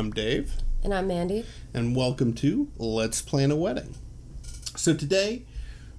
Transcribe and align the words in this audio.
I'm 0.00 0.12
Dave, 0.12 0.54
And 0.82 0.94
I'm 0.94 1.06
Mandy. 1.08 1.44
and 1.74 1.94
welcome 1.94 2.32
to 2.36 2.70
Let's 2.78 3.20
Plan 3.20 3.50
a 3.50 3.54
Wedding. 3.56 3.96
So, 4.74 4.94
today 4.94 5.42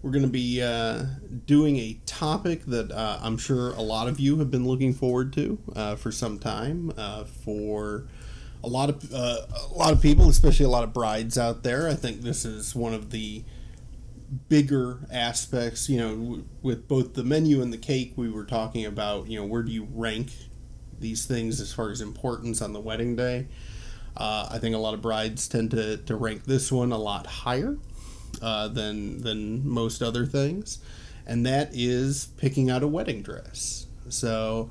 we're 0.01 0.09
going 0.09 0.23
to 0.23 0.27
be 0.27 0.59
uh, 0.59 1.05
doing 1.45 1.77
a 1.77 1.99
topic 2.07 2.65
that 2.65 2.91
uh, 2.91 3.19
I'm 3.21 3.37
sure 3.37 3.73
a 3.73 3.81
lot 3.83 4.07
of 4.07 4.19
you 4.19 4.37
have 4.39 4.49
been 4.49 4.65
looking 4.67 4.95
forward 4.95 5.31
to 5.33 5.59
uh, 5.75 5.95
for 5.97 6.11
some 6.11 6.39
time. 6.39 6.91
Uh, 6.97 7.25
for 7.25 8.07
a 8.63 8.67
lot 8.67 8.89
of 8.89 9.13
uh, 9.13 9.41
a 9.69 9.73
lot 9.77 9.93
of 9.93 10.01
people, 10.01 10.27
especially 10.29 10.65
a 10.65 10.69
lot 10.69 10.83
of 10.83 10.93
brides 10.93 11.37
out 11.37 11.61
there, 11.61 11.87
I 11.87 11.93
think 11.93 12.21
this 12.21 12.43
is 12.43 12.73
one 12.73 12.95
of 12.95 13.11
the 13.11 13.43
bigger 14.49 14.97
aspects. 15.11 15.89
You 15.89 15.97
know, 15.99 16.09
w- 16.15 16.45
with 16.63 16.87
both 16.87 17.13
the 17.13 17.23
menu 17.23 17.61
and 17.61 17.71
the 17.71 17.77
cake, 17.77 18.13
we 18.15 18.31
were 18.31 18.45
talking 18.45 18.83
about. 18.83 19.27
You 19.27 19.41
know, 19.41 19.45
where 19.45 19.61
do 19.61 19.71
you 19.71 19.87
rank 19.93 20.31
these 20.99 21.25
things 21.27 21.61
as 21.61 21.71
far 21.71 21.91
as 21.91 22.01
importance 22.01 22.63
on 22.63 22.73
the 22.73 22.81
wedding 22.81 23.15
day? 23.15 23.45
Uh, 24.15 24.49
I 24.51 24.59
think 24.59 24.75
a 24.75 24.77
lot 24.77 24.93
of 24.93 25.01
brides 25.01 25.47
tend 25.47 25.71
to, 25.71 25.97
to 25.97 26.15
rank 26.15 26.45
this 26.45 26.71
one 26.71 26.91
a 26.91 26.97
lot 26.97 27.25
higher 27.25 27.77
uh, 28.41 28.67
than 28.67 29.21
than 29.21 29.67
most 29.67 30.01
other 30.01 30.25
things, 30.25 30.79
and 31.25 31.45
that 31.45 31.69
is 31.73 32.27
picking 32.37 32.69
out 32.69 32.83
a 32.83 32.87
wedding 32.87 33.21
dress. 33.21 33.87
So, 34.09 34.69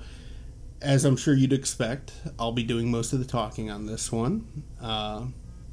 as 0.82 1.04
I'm 1.04 1.16
sure 1.16 1.34
you'd 1.34 1.52
expect, 1.52 2.12
I'll 2.38 2.52
be 2.52 2.62
doing 2.62 2.90
most 2.90 3.12
of 3.12 3.18
the 3.18 3.24
talking 3.24 3.70
on 3.70 3.86
this 3.86 4.12
one. 4.12 4.64
Uh, 4.80 5.26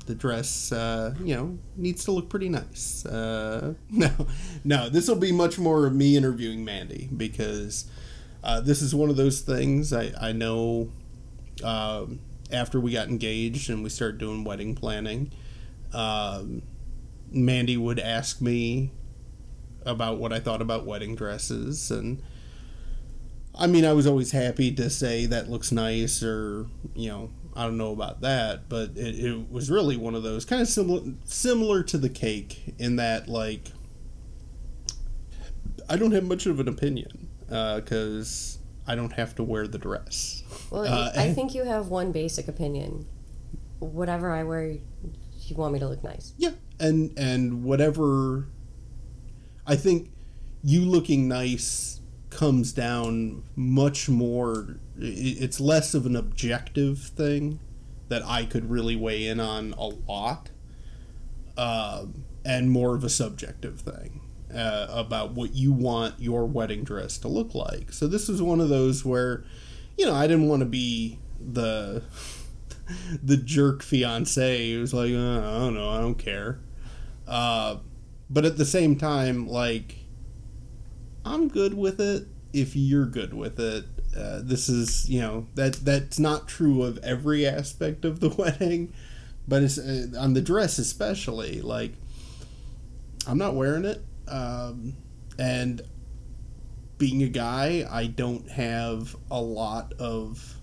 the 0.06 0.16
dress, 0.16 0.72
uh, 0.72 1.14
you 1.22 1.36
know, 1.36 1.58
needs 1.76 2.06
to 2.06 2.12
look 2.12 2.30
pretty 2.30 2.50
nice. 2.50 3.06
Uh, 3.06 3.74
no, 3.90 4.10
no, 4.64 4.90
this 4.90 5.08
will 5.08 5.16
be 5.16 5.32
much 5.32 5.60
more 5.60 5.86
of 5.86 5.94
me 5.94 6.16
interviewing 6.16 6.66
Mandy 6.66 7.10
because 7.16 7.86
uh, 8.44 8.62
this 8.62 8.82
is 8.82 8.96
one 8.96 9.10
of 9.10 9.18
those 9.18 9.42
things 9.42 9.94
I, 9.94 10.14
I 10.20 10.32
know 10.32 10.90
um, 11.64 12.20
after 12.52 12.80
we 12.80 12.94
got 12.94 13.08
engaged 13.08 13.70
and 13.70 13.84
we 13.84 13.90
started 13.90 14.18
doing 14.18 14.44
wedding 14.44 14.76
planning, 14.76 15.32
um, 15.94 16.62
Mandy 17.32 17.78
would 17.78 18.00
ask 18.00 18.42
me 18.42 18.92
about 19.86 20.18
what 20.18 20.34
I 20.34 20.40
thought 20.40 20.62
about 20.62 20.86
wedding 20.86 21.16
dresses. 21.16 21.92
And 21.92 22.22
I 23.56 23.68
mean, 23.68 23.86
I 23.86 23.94
was 23.94 24.06
always 24.08 24.32
happy 24.32 24.72
to 24.74 24.90
say 24.90 25.26
that 25.26 25.50
looks 25.50 25.72
nice 25.72 26.22
or, 26.24 26.68
you 26.96 27.10
know, 27.10 27.30
I 27.56 27.64
don't 27.64 27.78
know 27.78 27.92
about 27.92 28.22
that, 28.22 28.70
but 28.70 28.92
it, 28.96 29.18
it 29.18 29.52
was 29.52 29.72
really 29.72 29.98
one 29.98 30.14
of 30.14 30.22
those 30.22 30.46
kind 30.46 30.62
of 30.62 30.68
similar 30.68 31.02
similar 31.24 31.82
to 31.84 31.98
the 31.98 32.10
cake 32.10 32.76
in 32.78 32.98
that 32.98 33.28
like 33.28 33.72
I 35.90 35.98
don't 35.98 36.12
have 36.12 36.24
much 36.24 36.46
of 36.46 36.60
an 36.60 36.68
opinion 36.68 37.30
because 37.48 38.57
I 38.88 38.96
don't 38.96 39.14
have 39.14 39.36
to 39.36 39.44
wear 39.44 39.68
the 39.68 39.78
dress. 39.78 40.44
Well, 40.72 40.86
Uh, 40.86 41.12
I 41.16 41.34
think 41.34 41.54
you 41.54 41.64
have 41.64 41.90
one 41.90 42.12
basic 42.12 42.48
opinion. 42.48 43.06
Whatever 43.80 44.32
I 44.32 44.44
wear, 44.44 44.72
you 44.72 45.56
want 45.56 45.74
me 45.74 45.80
to 45.80 45.88
look 45.88 46.04
nice. 46.04 46.34
Yeah, 46.38 46.52
and 46.80 47.12
and 47.18 47.64
whatever. 47.64 48.48
I 49.66 49.76
think 49.76 50.10
you 50.64 50.82
looking 50.82 51.28
nice 51.28 52.00
comes 52.30 52.72
down 52.72 53.44
much 53.56 54.08
more. 54.10 54.78
It's 54.98 55.60
less 55.60 55.94
of 55.94 56.06
an 56.06 56.16
objective 56.16 57.00
thing 57.00 57.60
that 58.10 58.24
I 58.26 58.46
could 58.46 58.70
really 58.70 58.96
weigh 58.96 59.28
in 59.28 59.40
on 59.40 59.74
a 59.78 59.88
lot, 59.88 60.50
um, 61.58 62.24
and 62.46 62.72
more 62.72 62.96
of 62.96 63.04
a 63.04 63.10
subjective 63.10 63.82
thing 63.82 64.22
uh, 64.54 64.88
about 64.90 65.32
what 65.32 65.54
you 65.54 65.72
want 65.72 66.16
your 66.20 66.46
wedding 66.46 66.84
dress 66.84 67.18
to 67.20 67.28
look 67.28 67.54
like. 67.54 67.92
So 67.92 68.08
this 68.08 68.30
is 68.30 68.42
one 68.42 68.62
of 68.62 68.70
those 68.70 69.04
where, 69.04 69.44
you 69.98 70.06
know, 70.06 70.14
I 70.14 70.28
didn't 70.28 70.48
want 70.48 70.62
to 70.62 70.66
be 70.66 71.20
the 71.40 72.04
the 73.24 73.38
jerk 73.38 73.84
fiance 73.84 74.72
who's 74.72 74.94
like, 74.94 75.12
uh, 75.12 75.40
I 75.40 75.60
don't 75.60 75.74
know, 75.74 75.90
I 75.90 76.00
don't 76.00 76.16
care. 76.16 76.60
Uh, 77.28 77.78
but 78.30 78.46
at 78.46 78.58
the 78.58 78.66
same 78.66 78.96
time, 78.96 79.48
like, 79.48 79.96
I'm 81.26 81.48
good 81.48 81.74
with 81.74 82.00
it 82.00 82.28
if 82.54 82.76
you're 82.76 83.06
good 83.06 83.34
with 83.34 83.60
it. 83.60 83.86
Uh, 84.18 84.42
this 84.42 84.70
is, 84.70 85.10
you 85.10 85.20
know, 85.20 85.48
that 85.56 85.74
that's 85.74 86.18
not 86.18 86.48
true 86.48 86.84
of 86.84 86.98
every 87.00 87.46
aspect 87.46 88.06
of 88.06 88.20
the 88.20 88.30
wedding, 88.38 88.94
but 89.48 89.64
it's 89.64 89.78
uh, 89.78 90.08
on 90.18 90.34
the 90.34 90.42
dress 90.42 90.78
especially. 90.78 91.62
Like, 91.62 91.94
I'm 93.28 93.38
not 93.38 93.56
wearing 93.56 93.86
it, 93.86 94.04
um, 94.28 94.96
and 95.40 95.82
being 96.98 97.24
a 97.24 97.28
guy, 97.28 97.88
I 97.90 98.08
don't 98.08 98.50
have 98.50 99.16
a 99.30 99.42
lot 99.42 99.94
of 100.00 100.56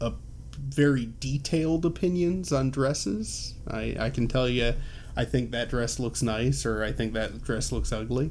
a 0.00 0.12
very 0.58 1.12
detailed 1.20 1.84
opinions 1.84 2.52
on 2.52 2.70
dresses. 2.70 3.54
I, 3.68 3.96
I 3.98 4.10
can 4.10 4.28
tell 4.28 4.48
you, 4.48 4.74
I 5.16 5.24
think 5.24 5.50
that 5.52 5.70
dress 5.70 5.98
looks 5.98 6.22
nice, 6.22 6.64
or 6.64 6.82
I 6.84 6.92
think 6.92 7.12
that 7.14 7.42
dress 7.42 7.72
looks 7.72 7.92
ugly. 7.92 8.30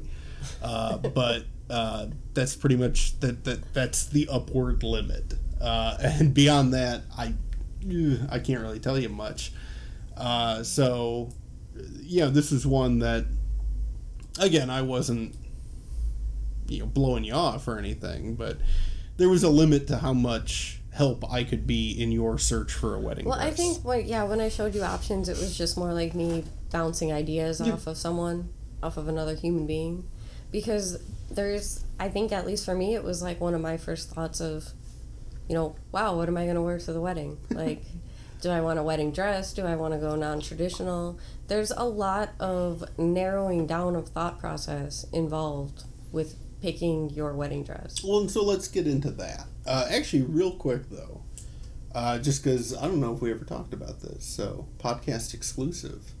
Uh, 0.62 0.96
but 1.14 1.44
uh, 1.70 2.06
that's 2.34 2.56
pretty 2.56 2.76
much 2.76 3.18
that, 3.20 3.44
that 3.44 3.72
that's 3.74 4.06
the 4.06 4.28
upward 4.30 4.82
limit. 4.82 5.34
Uh, 5.60 5.96
and 6.00 6.34
beyond 6.34 6.74
that, 6.74 7.02
I 7.16 7.34
I 8.30 8.38
can't 8.38 8.60
really 8.60 8.80
tell 8.80 8.98
you 8.98 9.08
much. 9.08 9.52
Uh, 10.16 10.62
so, 10.62 11.30
yeah, 12.00 12.26
this 12.26 12.52
is 12.52 12.66
one 12.66 13.00
that, 13.00 13.26
again, 14.38 14.70
I 14.70 14.82
wasn't 14.82 15.34
you 16.68 16.80
know 16.80 16.86
blowing 16.86 17.24
you 17.24 17.34
off 17.34 17.68
or 17.68 17.78
anything, 17.78 18.34
but 18.34 18.56
there 19.16 19.28
was 19.28 19.42
a 19.42 19.50
limit 19.50 19.86
to 19.88 19.98
how 19.98 20.12
much 20.12 20.80
help 20.92 21.30
I 21.30 21.42
could 21.44 21.66
be 21.66 21.90
in 21.90 22.12
your 22.12 22.38
search 22.38 22.72
for 22.72 22.94
a 22.94 23.00
wedding 23.00 23.24
Well, 23.26 23.38
I 23.38 23.50
think, 23.50 23.84
well, 23.84 23.98
yeah, 23.98 24.22
when 24.24 24.40
I 24.40 24.48
showed 24.48 24.74
you 24.76 24.82
options, 24.82 25.28
it 25.28 25.36
was 25.38 25.58
just 25.58 25.76
more 25.76 25.92
like 25.92 26.14
me 26.14 26.44
bouncing 26.70 27.12
ideas 27.12 27.60
Yeah. 27.60 27.72
off 27.72 27.86
of 27.88 27.96
someone, 27.96 28.48
off 28.82 28.96
of 28.96 29.08
another 29.08 29.34
human 29.34 29.66
being. 29.66 30.08
Because 30.52 30.98
there's, 31.30 31.84
I 31.98 32.08
think, 32.10 32.30
at 32.30 32.46
least 32.46 32.64
for 32.64 32.76
me, 32.76 32.94
it 32.94 33.02
was 33.02 33.22
like 33.22 33.40
one 33.40 33.54
of 33.54 33.60
my 33.60 33.76
first 33.76 34.10
thoughts 34.10 34.40
of, 34.40 34.68
you 35.48 35.56
know, 35.56 35.74
wow, 35.90 36.16
what 36.16 36.28
am 36.28 36.36
I 36.36 36.44
going 36.44 36.54
to 36.54 36.62
wear 36.62 36.78
to 36.78 36.92
the 36.92 37.00
wedding? 37.00 37.38
Like, 37.50 37.82
do 38.44 38.50
I 38.50 38.60
want 38.60 38.78
a 38.78 38.82
wedding 38.82 39.10
dress? 39.10 39.54
Do 39.54 39.64
I 39.64 39.74
want 39.74 39.94
to 39.94 39.98
go 39.98 40.14
non 40.16 40.38
traditional? 40.38 41.18
There's 41.48 41.70
a 41.70 41.84
lot 41.84 42.34
of 42.38 42.84
narrowing 42.98 43.66
down 43.66 43.96
of 43.96 44.08
thought 44.08 44.38
process 44.38 45.06
involved 45.14 45.84
with 46.12 46.36
picking 46.60 47.08
your 47.08 47.32
wedding 47.32 47.64
dress. 47.64 48.04
Well, 48.04 48.20
and 48.20 48.30
so 48.30 48.44
let's 48.44 48.68
get 48.68 48.86
into 48.86 49.10
that. 49.12 49.46
Uh, 49.66 49.86
actually, 49.90 50.24
real 50.24 50.52
quick 50.52 50.90
though, 50.90 51.22
uh, 51.94 52.18
just 52.18 52.44
because 52.44 52.76
I 52.76 52.82
don't 52.82 53.00
know 53.00 53.14
if 53.14 53.22
we 53.22 53.30
ever 53.30 53.46
talked 53.46 53.72
about 53.72 54.00
this, 54.02 54.26
so 54.26 54.68
podcast 54.78 55.32
exclusive. 55.32 56.12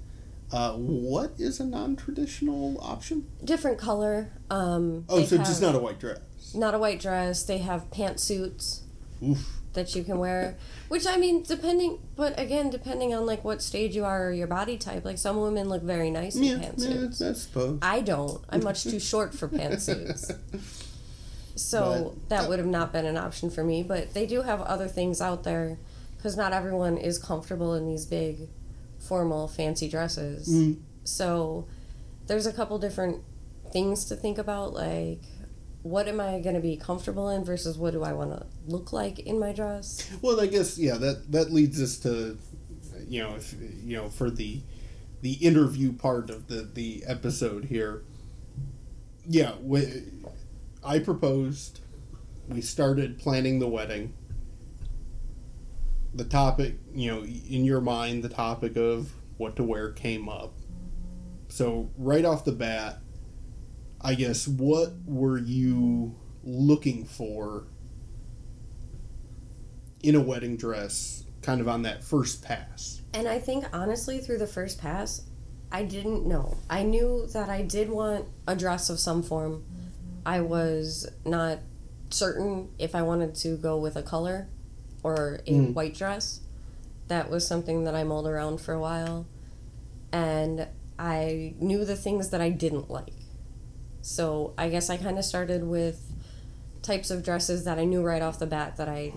Uh, 0.50 0.72
what 0.72 1.32
is 1.36 1.60
a 1.60 1.64
non-traditional 1.66 2.78
option? 2.80 3.26
Different 3.44 3.76
color. 3.76 4.30
Um, 4.50 5.04
Oh, 5.10 5.24
so 5.24 5.36
just 5.36 5.60
not 5.60 5.74
a 5.74 5.78
white 5.78 6.00
dress. 6.00 6.54
not 6.54 6.74
a 6.74 6.78
white 6.78 7.00
dress. 7.00 7.42
They 7.42 7.58
have 7.58 7.90
pantsuits 7.90 8.80
Oof. 9.22 9.53
That 9.74 9.94
you 9.94 10.02
can 10.02 10.18
wear, 10.18 10.56
which 10.88 11.06
I 11.06 11.16
mean, 11.16 11.42
depending, 11.42 11.98
but 12.16 12.38
again, 12.38 12.70
depending 12.70 13.14
on 13.14 13.26
like 13.26 13.44
what 13.44 13.62
stage 13.62 13.94
you 13.94 14.04
are 14.04 14.28
or 14.28 14.32
your 14.32 14.46
body 14.46 14.78
type. 14.78 15.04
Like 15.04 15.18
some 15.18 15.40
women 15.40 15.68
look 15.68 15.82
very 15.82 16.10
nice 16.10 16.36
in 16.36 16.44
Yeah, 16.44 16.56
yeah, 16.56 16.70
pantsuits. 16.70 17.30
I 17.30 17.32
suppose. 17.34 17.78
I 17.82 18.00
don't. 18.00 18.42
I'm 18.50 18.64
much 18.64 18.84
too 18.84 19.00
short 19.00 19.34
for 19.34 19.48
pantsuits. 19.48 20.36
So 21.56 22.16
that 22.28 22.48
would 22.48 22.58
have 22.58 22.68
not 22.68 22.92
been 22.92 23.06
an 23.06 23.16
option 23.16 23.50
for 23.50 23.62
me. 23.62 23.82
But 23.82 24.14
they 24.14 24.26
do 24.26 24.42
have 24.42 24.60
other 24.62 24.88
things 24.88 25.20
out 25.20 25.44
there 25.44 25.78
because 26.16 26.36
not 26.36 26.52
everyone 26.52 26.96
is 26.96 27.18
comfortable 27.18 27.74
in 27.74 27.86
these 27.86 28.06
big, 28.06 28.48
formal, 28.98 29.46
fancy 29.46 29.88
dresses. 29.88 30.48
Mm. 30.48 30.80
So 31.04 31.66
there's 32.26 32.46
a 32.46 32.52
couple 32.52 32.78
different 32.78 33.22
things 33.72 34.04
to 34.06 34.16
think 34.16 34.38
about. 34.38 34.72
Like, 34.72 35.20
what 35.84 36.08
am 36.08 36.18
I 36.18 36.40
going 36.40 36.54
to 36.54 36.62
be 36.62 36.78
comfortable 36.78 37.28
in 37.28 37.44
versus 37.44 37.76
what 37.76 37.92
do 37.92 38.02
I 38.02 38.14
want 38.14 38.30
to 38.30 38.46
look 38.66 38.92
like 38.92 39.18
in 39.18 39.38
my 39.38 39.52
dress? 39.52 40.10
Well, 40.22 40.40
I 40.40 40.46
guess 40.46 40.78
yeah. 40.78 40.96
That 40.96 41.30
that 41.30 41.52
leads 41.52 41.80
us 41.80 41.98
to, 41.98 42.38
you 43.06 43.22
know, 43.22 43.34
if 43.36 43.54
you 43.82 43.98
know 43.98 44.08
for 44.08 44.30
the 44.30 44.62
the 45.20 45.34
interview 45.34 45.92
part 45.92 46.30
of 46.30 46.48
the 46.48 46.62
the 46.62 47.04
episode 47.06 47.66
here. 47.66 48.02
Yeah, 49.26 49.52
we, 49.60 50.04
I 50.82 50.98
proposed. 50.98 51.80
We 52.48 52.62
started 52.62 53.18
planning 53.18 53.58
the 53.58 53.68
wedding. 53.68 54.14
The 56.14 56.24
topic, 56.24 56.76
you 56.94 57.10
know, 57.10 57.24
in 57.24 57.64
your 57.64 57.80
mind, 57.80 58.22
the 58.22 58.28
topic 58.28 58.76
of 58.76 59.12
what 59.36 59.56
to 59.56 59.64
wear 59.64 59.92
came 59.92 60.28
up. 60.28 60.54
So 61.48 61.90
right 61.98 62.24
off 62.24 62.44
the 62.44 62.52
bat, 62.52 63.00
I 64.04 64.14
guess 64.14 64.46
what 64.46 64.92
were 65.06 65.38
you 65.38 66.14
looking 66.44 67.04
for 67.06 67.64
in 70.02 70.14
a 70.14 70.20
wedding 70.20 70.56
dress 70.58 71.24
kind 71.40 71.60
of 71.60 71.68
on 71.68 71.82
that 71.82 72.04
first 72.04 72.42
pass. 72.44 73.00
And 73.14 73.26
I 73.26 73.38
think 73.38 73.64
honestly, 73.72 74.18
through 74.18 74.38
the 74.38 74.46
first 74.46 74.78
pass, 74.80 75.22
I 75.72 75.84
didn't 75.84 76.26
know. 76.26 76.56
I 76.68 76.82
knew 76.82 77.26
that 77.32 77.48
I 77.48 77.62
did 77.62 77.88
want 77.90 78.26
a 78.46 78.54
dress 78.54 78.90
of 78.90 78.98
some 79.00 79.22
form. 79.22 79.64
I 80.26 80.40
was 80.40 81.08
not 81.24 81.58
certain 82.10 82.68
if 82.78 82.94
I 82.94 83.02
wanted 83.02 83.34
to 83.36 83.56
go 83.56 83.78
with 83.78 83.96
a 83.96 84.02
color 84.02 84.48
or 85.02 85.40
a 85.46 85.52
Mm. 85.52 85.74
white 85.74 85.94
dress. 85.94 86.40
that 87.08 87.28
was 87.28 87.46
something 87.46 87.84
that 87.84 87.94
I 87.94 88.02
mulled 88.02 88.26
around 88.26 88.62
for 88.62 88.72
a 88.72 88.80
while. 88.80 89.26
And 90.10 90.66
I 90.98 91.52
knew 91.58 91.84
the 91.84 91.96
things 91.96 92.30
that 92.30 92.40
I 92.40 92.48
didn't 92.48 92.90
like. 92.90 93.12
So 94.04 94.52
I 94.58 94.68
guess 94.68 94.90
I 94.90 94.98
kind 94.98 95.18
of 95.18 95.24
started 95.24 95.64
with 95.64 96.12
types 96.82 97.10
of 97.10 97.24
dresses 97.24 97.64
that 97.64 97.78
I 97.78 97.84
knew 97.84 98.02
right 98.02 98.20
off 98.20 98.38
the 98.38 98.46
bat 98.46 98.76
that 98.76 98.86
I 98.86 99.14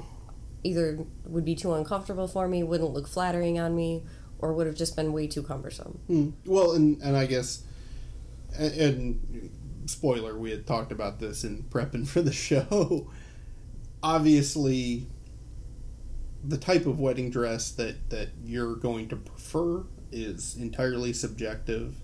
either 0.64 1.00
would 1.26 1.44
be 1.44 1.56
too 1.56 1.74
uncomfortable 1.74 2.26
for 2.26 2.48
me, 2.48 2.64
wouldn't 2.64 2.94
look 2.94 3.06
flattering 3.06 3.60
on 3.60 3.76
me, 3.76 4.04
or 4.40 4.54
would 4.54 4.66
have 4.66 4.78
just 4.78 4.96
been 4.96 5.12
way 5.12 5.28
too 5.28 5.44
cumbersome. 5.44 6.00
Hmm. 6.08 6.30
Well, 6.46 6.72
and, 6.72 7.02
and 7.02 7.18
I 7.18 7.26
guess, 7.26 7.64
and, 8.58 8.74
and 8.74 9.50
spoiler, 9.88 10.38
we 10.38 10.52
had 10.52 10.66
talked 10.66 10.94
about 10.94 11.20
this 11.20 11.44
in 11.44 11.64
prepping 11.64 12.08
for 12.08 12.22
the 12.22 12.32
show. 12.32 13.12
Obviously, 14.02 15.08
the 16.46 16.58
type 16.58 16.86
of 16.86 16.98
wedding 16.98 17.30
dress 17.30 17.72
that, 17.72 18.10
that 18.10 18.30
you're 18.42 18.76
going 18.76 19.10
to 19.10 19.18
prefer 19.18 19.84
is 20.14 20.56
entirely 20.56 21.12
subjective. 21.12 21.96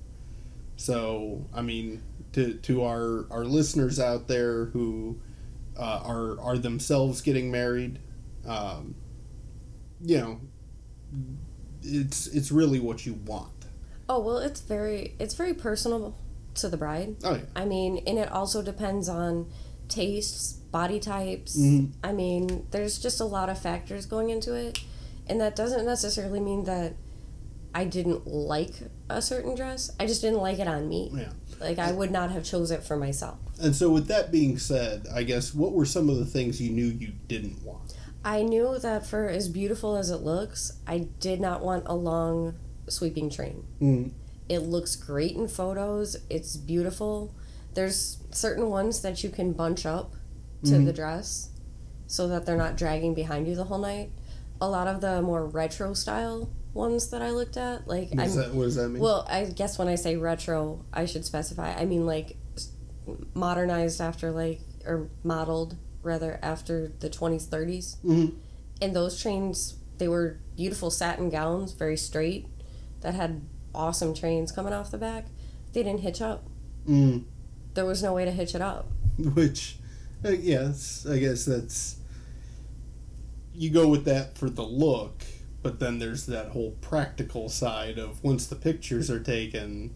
So, 0.75 1.45
I 1.53 1.61
mean, 1.61 2.01
to, 2.33 2.53
to 2.55 2.83
our, 2.83 3.25
our 3.31 3.45
listeners 3.45 3.99
out 3.99 4.27
there 4.27 4.65
who 4.65 5.19
uh, 5.77 6.01
are, 6.03 6.39
are 6.39 6.57
themselves 6.57 7.21
getting 7.21 7.51
married, 7.51 7.99
um, 8.45 8.95
you 10.01 10.17
know, 10.17 10.41
it's 11.81 12.27
it's 12.27 12.51
really 12.51 12.79
what 12.79 13.05
you 13.05 13.13
want. 13.25 13.51
Oh 14.09 14.19
well, 14.19 14.37
it's 14.37 14.61
very 14.61 15.15
it's 15.19 15.33
very 15.33 15.53
personal 15.53 16.15
to 16.55 16.69
the 16.69 16.77
bride. 16.77 17.15
Oh 17.23 17.35
yeah. 17.35 17.41
I 17.55 17.65
mean, 17.65 18.03
and 18.05 18.17
it 18.17 18.31
also 18.31 18.61
depends 18.61 19.09
on 19.09 19.49
tastes, 19.87 20.53
body 20.53 20.99
types. 20.99 21.57
Mhm. 21.57 21.91
I 22.03 22.11
mean, 22.11 22.67
there's 22.71 22.99
just 22.99 23.19
a 23.19 23.25
lot 23.25 23.49
of 23.49 23.59
factors 23.59 24.05
going 24.05 24.29
into 24.29 24.53
it, 24.53 24.79
and 25.27 25.39
that 25.41 25.55
doesn't 25.55 25.85
necessarily 25.85 26.39
mean 26.39 26.63
that 26.65 26.93
I 27.75 27.85
didn't 27.85 28.27
like 28.27 28.73
a 29.09 29.21
certain 29.21 29.55
dress. 29.55 29.91
I 29.99 30.05
just 30.05 30.21
didn't 30.21 30.39
like 30.39 30.59
it 30.59 30.67
on 30.67 30.87
me. 30.87 31.11
Yeah. 31.13 31.29
Like 31.63 31.79
I 31.79 31.91
would 31.91 32.11
not 32.11 32.31
have 32.31 32.43
chose 32.43 32.71
it 32.71 32.83
for 32.83 32.97
myself. 32.97 33.37
And 33.61 33.75
so, 33.75 33.89
with 33.89 34.07
that 34.07 34.31
being 34.31 34.57
said, 34.57 35.07
I 35.13 35.23
guess 35.23 35.53
what 35.53 35.71
were 35.73 35.85
some 35.85 36.09
of 36.09 36.17
the 36.17 36.25
things 36.25 36.61
you 36.61 36.71
knew 36.71 36.85
you 36.85 37.13
didn't 37.27 37.63
want? 37.63 37.95
I 38.25 38.41
knew 38.41 38.77
that 38.79 39.05
for 39.05 39.27
as 39.27 39.49
beautiful 39.49 39.95
as 39.97 40.09
it 40.09 40.17
looks, 40.21 40.73
I 40.87 41.07
did 41.19 41.41
not 41.41 41.61
want 41.63 41.83
a 41.87 41.95
long 41.95 42.55
sweeping 42.87 43.29
train. 43.29 43.63
Mm. 43.81 44.11
It 44.49 44.59
looks 44.59 44.95
great 44.95 45.35
in 45.35 45.47
photos. 45.47 46.17
It's 46.29 46.55
beautiful. 46.57 47.33
There's 47.73 48.17
certain 48.31 48.69
ones 48.69 49.01
that 49.01 49.23
you 49.23 49.29
can 49.29 49.51
bunch 49.53 49.85
up 49.85 50.13
to 50.65 50.71
Mhm. 50.71 50.85
the 50.85 50.93
dress 50.93 51.49
so 52.07 52.27
that 52.27 52.45
they're 52.45 52.57
not 52.57 52.77
dragging 52.77 53.13
behind 53.13 53.47
you 53.47 53.55
the 53.55 53.65
whole 53.65 53.79
night. 53.79 54.11
A 54.61 54.69
lot 54.69 54.87
of 54.87 55.01
the 55.01 55.21
more 55.21 55.45
retro 55.45 55.93
style 55.93 56.49
ones 56.73 57.09
that 57.11 57.21
I 57.21 57.31
looked 57.31 57.57
at, 57.57 57.87
like 57.87 58.09
What 58.09 58.17
does 58.19 58.37
I'm 58.37 58.43
that, 58.43 58.53
what 58.55 58.63
does 58.63 58.75
that 58.75 58.89
mean? 58.89 59.01
well, 59.01 59.25
I 59.29 59.45
guess 59.45 59.77
when 59.77 59.87
I 59.87 59.95
say 59.95 60.15
retro, 60.17 60.83
I 60.93 61.05
should 61.05 61.25
specify. 61.25 61.73
I 61.73 61.85
mean 61.85 62.05
like 62.05 62.37
modernized 63.33 64.01
after 64.01 64.31
like 64.31 64.61
or 64.85 65.09
modeled 65.23 65.75
rather 66.01 66.39
after 66.41 66.91
the 66.99 67.09
20s, 67.09 67.47
30s. 67.47 67.97
Mhm. 68.03 68.33
And 68.81 68.95
those 68.95 69.19
trains, 69.21 69.75
they 69.97 70.07
were 70.07 70.39
beautiful 70.55 70.89
satin 70.91 71.29
gowns, 71.29 71.71
very 71.73 71.95
straight, 71.97 72.47
that 73.01 73.13
had 73.13 73.41
awesome 73.73 74.13
trains 74.13 74.51
coming 74.51 74.73
off 74.73 74.91
the 74.91 74.97
back. 74.97 75.27
They 75.71 75.83
didn't 75.83 76.01
hitch 76.01 76.21
up. 76.21 76.45
Mm. 76.87 77.23
There 77.73 77.85
was 77.85 78.03
no 78.03 78.13
way 78.13 78.25
to 78.25 78.31
hitch 78.31 78.53
it 78.55 78.61
up. 78.61 78.87
Which, 79.17 79.77
uh, 80.25 80.29
yes, 80.29 81.05
I 81.09 81.17
guess 81.19 81.45
that's. 81.45 81.97
You 83.55 83.69
go 83.69 83.87
with 83.87 84.05
that 84.05 84.37
for 84.37 84.49
the 84.49 84.63
look, 84.63 85.23
but 85.63 85.79
then 85.79 85.97
there's 85.99 86.25
that 86.27 86.49
whole 86.49 86.71
practical 86.81 87.49
side 87.49 87.97
of 87.97 88.21
once 88.23 88.45
the 88.45 88.55
pictures 88.55 89.09
are 89.09 89.19
taken, 89.21 89.95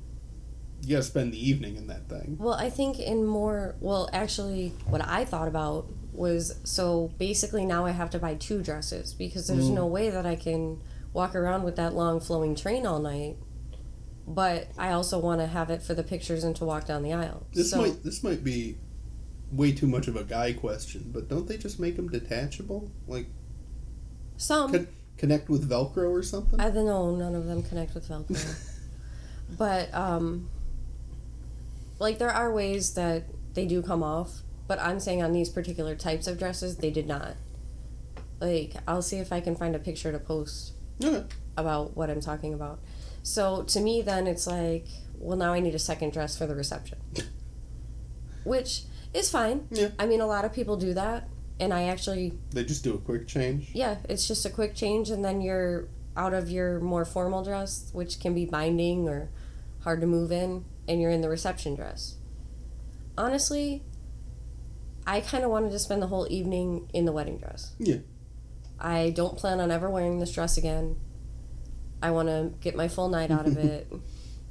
you 0.81 0.95
gotta 0.95 1.03
spend 1.03 1.33
the 1.33 1.49
evening 1.49 1.75
in 1.75 1.87
that 1.87 2.07
thing. 2.09 2.37
Well, 2.39 2.53
I 2.53 2.69
think 2.69 2.99
in 2.99 3.25
more, 3.25 3.75
well, 3.81 4.09
actually, 4.13 4.69
what 4.87 5.05
I 5.05 5.25
thought 5.25 5.47
about 5.47 5.89
was 6.13 6.55
so 6.63 7.11
basically 7.19 7.65
now 7.65 7.85
I 7.85 7.91
have 7.91 8.09
to 8.11 8.19
buy 8.19 8.35
two 8.35 8.63
dresses 8.63 9.13
because 9.13 9.47
there's 9.47 9.69
Mm. 9.69 9.73
no 9.75 9.85
way 9.85 10.09
that 10.09 10.25
I 10.25 10.35
can 10.35 10.79
walk 11.13 11.35
around 11.35 11.63
with 11.63 11.75
that 11.75 11.93
long 11.93 12.19
flowing 12.19 12.55
train 12.55 12.85
all 12.85 12.99
night. 12.99 13.37
But 14.27 14.69
I 14.77 14.91
also 14.91 15.19
want 15.19 15.39
to 15.41 15.47
have 15.47 15.69
it 15.69 15.81
for 15.81 15.93
the 15.93 16.03
pictures 16.03 16.43
and 16.43 16.55
to 16.57 16.65
walk 16.65 16.85
down 16.85 17.03
the 17.03 17.13
aisle. 17.13 17.45
This 17.53 17.69
so, 17.71 17.77
might 17.77 18.03
this 18.03 18.23
might 18.23 18.43
be 18.43 18.77
way 19.51 19.71
too 19.71 19.87
much 19.87 20.07
of 20.07 20.15
a 20.15 20.23
guy 20.23 20.51
question, 20.53 21.11
but 21.13 21.29
don't 21.29 21.47
they 21.47 21.57
just 21.57 21.79
make 21.79 21.95
them 21.95 22.09
detachable? 22.09 22.91
Like 23.07 23.27
some 24.37 24.87
connect 25.17 25.49
with 25.49 25.69
Velcro 25.69 26.09
or 26.09 26.23
something? 26.23 26.59
I 26.59 26.69
don't 26.69 26.85
know. 26.85 27.15
None 27.15 27.35
of 27.35 27.45
them 27.45 27.63
connect 27.63 27.93
with 27.93 28.07
Velcro. 28.07 28.73
but 29.57 29.93
um, 29.93 30.49
like 31.99 32.19
there 32.19 32.31
are 32.31 32.51
ways 32.51 32.93
that 32.93 33.23
they 33.53 33.65
do 33.65 33.81
come 33.81 34.03
off. 34.03 34.41
But 34.67 34.79
I'm 34.79 34.99
saying 34.99 35.23
on 35.23 35.31
these 35.31 35.49
particular 35.49 35.95
types 35.95 36.27
of 36.27 36.37
dresses, 36.37 36.77
they 36.77 36.91
did 36.91 37.07
not. 37.07 37.35
Like 38.39 38.75
I'll 38.87 39.01
see 39.01 39.17
if 39.17 39.31
I 39.31 39.39
can 39.39 39.55
find 39.55 39.75
a 39.75 39.79
picture 39.79 40.11
to 40.11 40.19
post 40.19 40.73
okay. 41.03 41.23
about 41.55 41.95
what 41.95 42.09
I'm 42.09 42.21
talking 42.21 42.53
about. 42.53 42.79
So 43.23 43.63
to 43.63 43.79
me, 43.79 44.01
then 44.01 44.27
it's 44.27 44.47
like, 44.47 44.85
well, 45.17 45.37
now 45.37 45.53
I 45.53 45.59
need 45.59 45.75
a 45.75 45.79
second 45.79 46.13
dress 46.13 46.37
for 46.37 46.45
the 46.45 46.55
reception, 46.55 46.99
which 48.43 48.83
is 49.13 49.29
fine. 49.29 49.67
Yeah. 49.71 49.89
I 49.97 50.05
mean, 50.05 50.21
a 50.21 50.27
lot 50.27 50.45
of 50.45 50.53
people 50.53 50.77
do 50.77 50.93
that, 50.93 51.27
and 51.59 51.73
I 51.73 51.83
actually 51.83 52.37
They 52.51 52.63
just 52.63 52.83
do 52.83 52.93
a 52.93 52.97
quick 52.97 53.27
change. 53.27 53.69
yeah, 53.73 53.97
it's 54.09 54.27
just 54.27 54.45
a 54.45 54.49
quick 54.49 54.75
change, 54.75 55.09
and 55.09 55.23
then 55.25 55.41
you're 55.41 55.87
out 56.15 56.33
of 56.33 56.49
your 56.49 56.79
more 56.79 57.05
formal 57.05 57.43
dress, 57.43 57.89
which 57.93 58.19
can 58.19 58.33
be 58.33 58.45
binding 58.45 59.07
or 59.07 59.29
hard 59.81 60.01
to 60.01 60.07
move 60.07 60.31
in, 60.31 60.65
and 60.87 60.99
you're 61.01 61.11
in 61.11 61.21
the 61.21 61.29
reception 61.29 61.75
dress. 61.75 62.15
Honestly, 63.17 63.83
I 65.05 65.21
kind 65.21 65.43
of 65.43 65.49
wanted 65.49 65.71
to 65.71 65.79
spend 65.79 66.01
the 66.01 66.07
whole 66.07 66.27
evening 66.29 66.89
in 66.93 67.05
the 67.05 67.11
wedding 67.11 67.37
dress. 67.37 67.73
Yeah. 67.79 67.97
I 68.79 69.11
don't 69.15 69.37
plan 69.37 69.59
on 69.59 69.71
ever 69.71 69.89
wearing 69.89 70.19
this 70.19 70.31
dress 70.31 70.57
again. 70.57 70.97
I 72.01 72.11
want 72.11 72.27
to 72.27 72.51
get 72.61 72.75
my 72.75 72.87
full 72.87 73.09
night 73.09 73.31
out 73.31 73.47
of 73.47 73.57
it. 73.71 73.91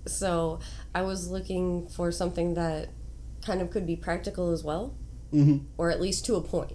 so 0.07 0.59
I 0.95 1.02
was 1.02 1.30
looking 1.30 1.87
for 1.88 2.11
something 2.11 2.54
that 2.54 2.88
kind 3.45 3.61
of 3.62 3.71
could 3.71 3.87
be 3.87 3.97
practical 3.97 4.50
as 4.52 4.64
well 4.64 4.95
Mm-hmm. 5.33 5.66
or 5.76 5.90
at 5.90 6.00
least 6.00 6.25
to 6.26 6.37
a 6.37 6.40
point. 6.40 6.73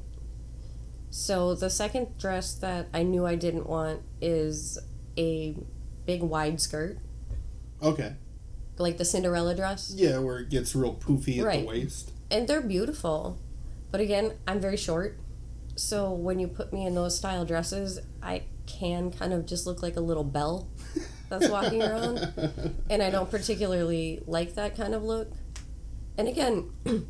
So 1.11 1.53
the 1.55 1.69
second 1.69 2.17
dress 2.17 2.53
that 2.55 2.87
I 2.93 3.03
knew 3.03 3.25
I 3.25 3.35
didn't 3.35 3.67
want 3.67 4.01
is 4.21 4.79
a 5.17 5.55
big 6.05 6.23
wide 6.23 6.59
skirt, 6.61 6.97
Okay. 7.83 8.13
like 8.77 8.97
the 8.97 9.03
Cinderella 9.05 9.53
dress. 9.53 9.91
Yeah, 9.95 10.19
where 10.19 10.39
it 10.39 10.49
gets 10.49 10.73
real 10.73 10.95
poofy 10.95 11.39
at 11.39 11.45
Right. 11.45 11.61
the 11.61 11.67
waist. 11.67 12.11
And 12.31 12.47
they're 12.47 12.61
beautiful. 12.61 13.37
But 13.91 13.99
again, 13.99 14.31
I'm 14.47 14.61
very 14.61 14.77
short. 14.77 15.19
So 15.75 16.11
when 16.13 16.39
you 16.39 16.47
put 16.47 16.71
me 16.71 16.85
in 16.85 16.95
those 16.95 17.17
style 17.17 17.43
dresses, 17.43 17.99
I 18.23 18.43
can 18.65 19.11
kind 19.11 19.33
of 19.33 19.45
just 19.45 19.65
look 19.67 19.81
like 19.83 19.97
a 19.97 20.01
little 20.01 20.23
belle 20.23 20.69
that's 21.29 21.49
walking 21.49 21.83
around. 21.83 22.31
And 22.89 23.01
I 23.03 23.09
don't 23.09 23.29
particularly 23.29 24.21
like 24.27 24.55
that 24.55 24.77
kind 24.77 24.93
of 24.95 25.03
look. 25.03 25.29
And 26.17 26.27
again, 26.29 26.71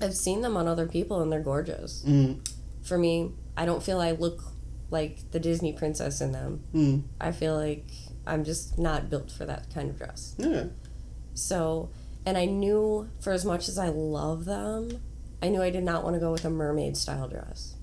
I've 0.00 0.16
seen 0.16 0.40
them 0.42 0.56
on 0.56 0.66
other 0.66 0.86
people 0.88 1.20
and 1.22 1.30
they're 1.30 1.40
gorgeous. 1.40 2.02
Mm. 2.04 2.40
for 2.82 2.98
me, 2.98 3.32
I 3.56 3.64
don't 3.64 3.82
feel 3.82 4.00
I 4.00 4.12
look 4.12 4.42
like 4.90 5.30
the 5.30 5.40
Disney 5.40 5.72
princess 5.72 6.20
in 6.20 6.32
them. 6.32 6.64
Mm. 6.74 7.02
I 7.20 7.32
feel 7.32 7.56
like 7.56 7.86
I'm 8.26 8.44
just 8.44 8.78
not 8.78 9.10
built 9.10 9.30
for 9.30 9.44
that 9.44 9.72
kind 9.72 9.90
of 9.90 9.98
dress. 9.98 10.34
Yeah. 10.38 10.66
So, 11.34 11.90
and 12.24 12.38
I 12.38 12.44
knew 12.44 13.08
for 13.20 13.32
as 13.32 13.44
much 13.44 13.68
as 13.68 13.78
I 13.78 13.88
love 13.88 14.44
them, 14.44 15.00
I 15.42 15.48
knew 15.48 15.62
I 15.62 15.70
did 15.70 15.84
not 15.84 16.04
want 16.04 16.14
to 16.14 16.20
go 16.20 16.32
with 16.32 16.44
a 16.44 16.50
mermaid 16.50 16.96
style 16.96 17.28
dress. 17.28 17.74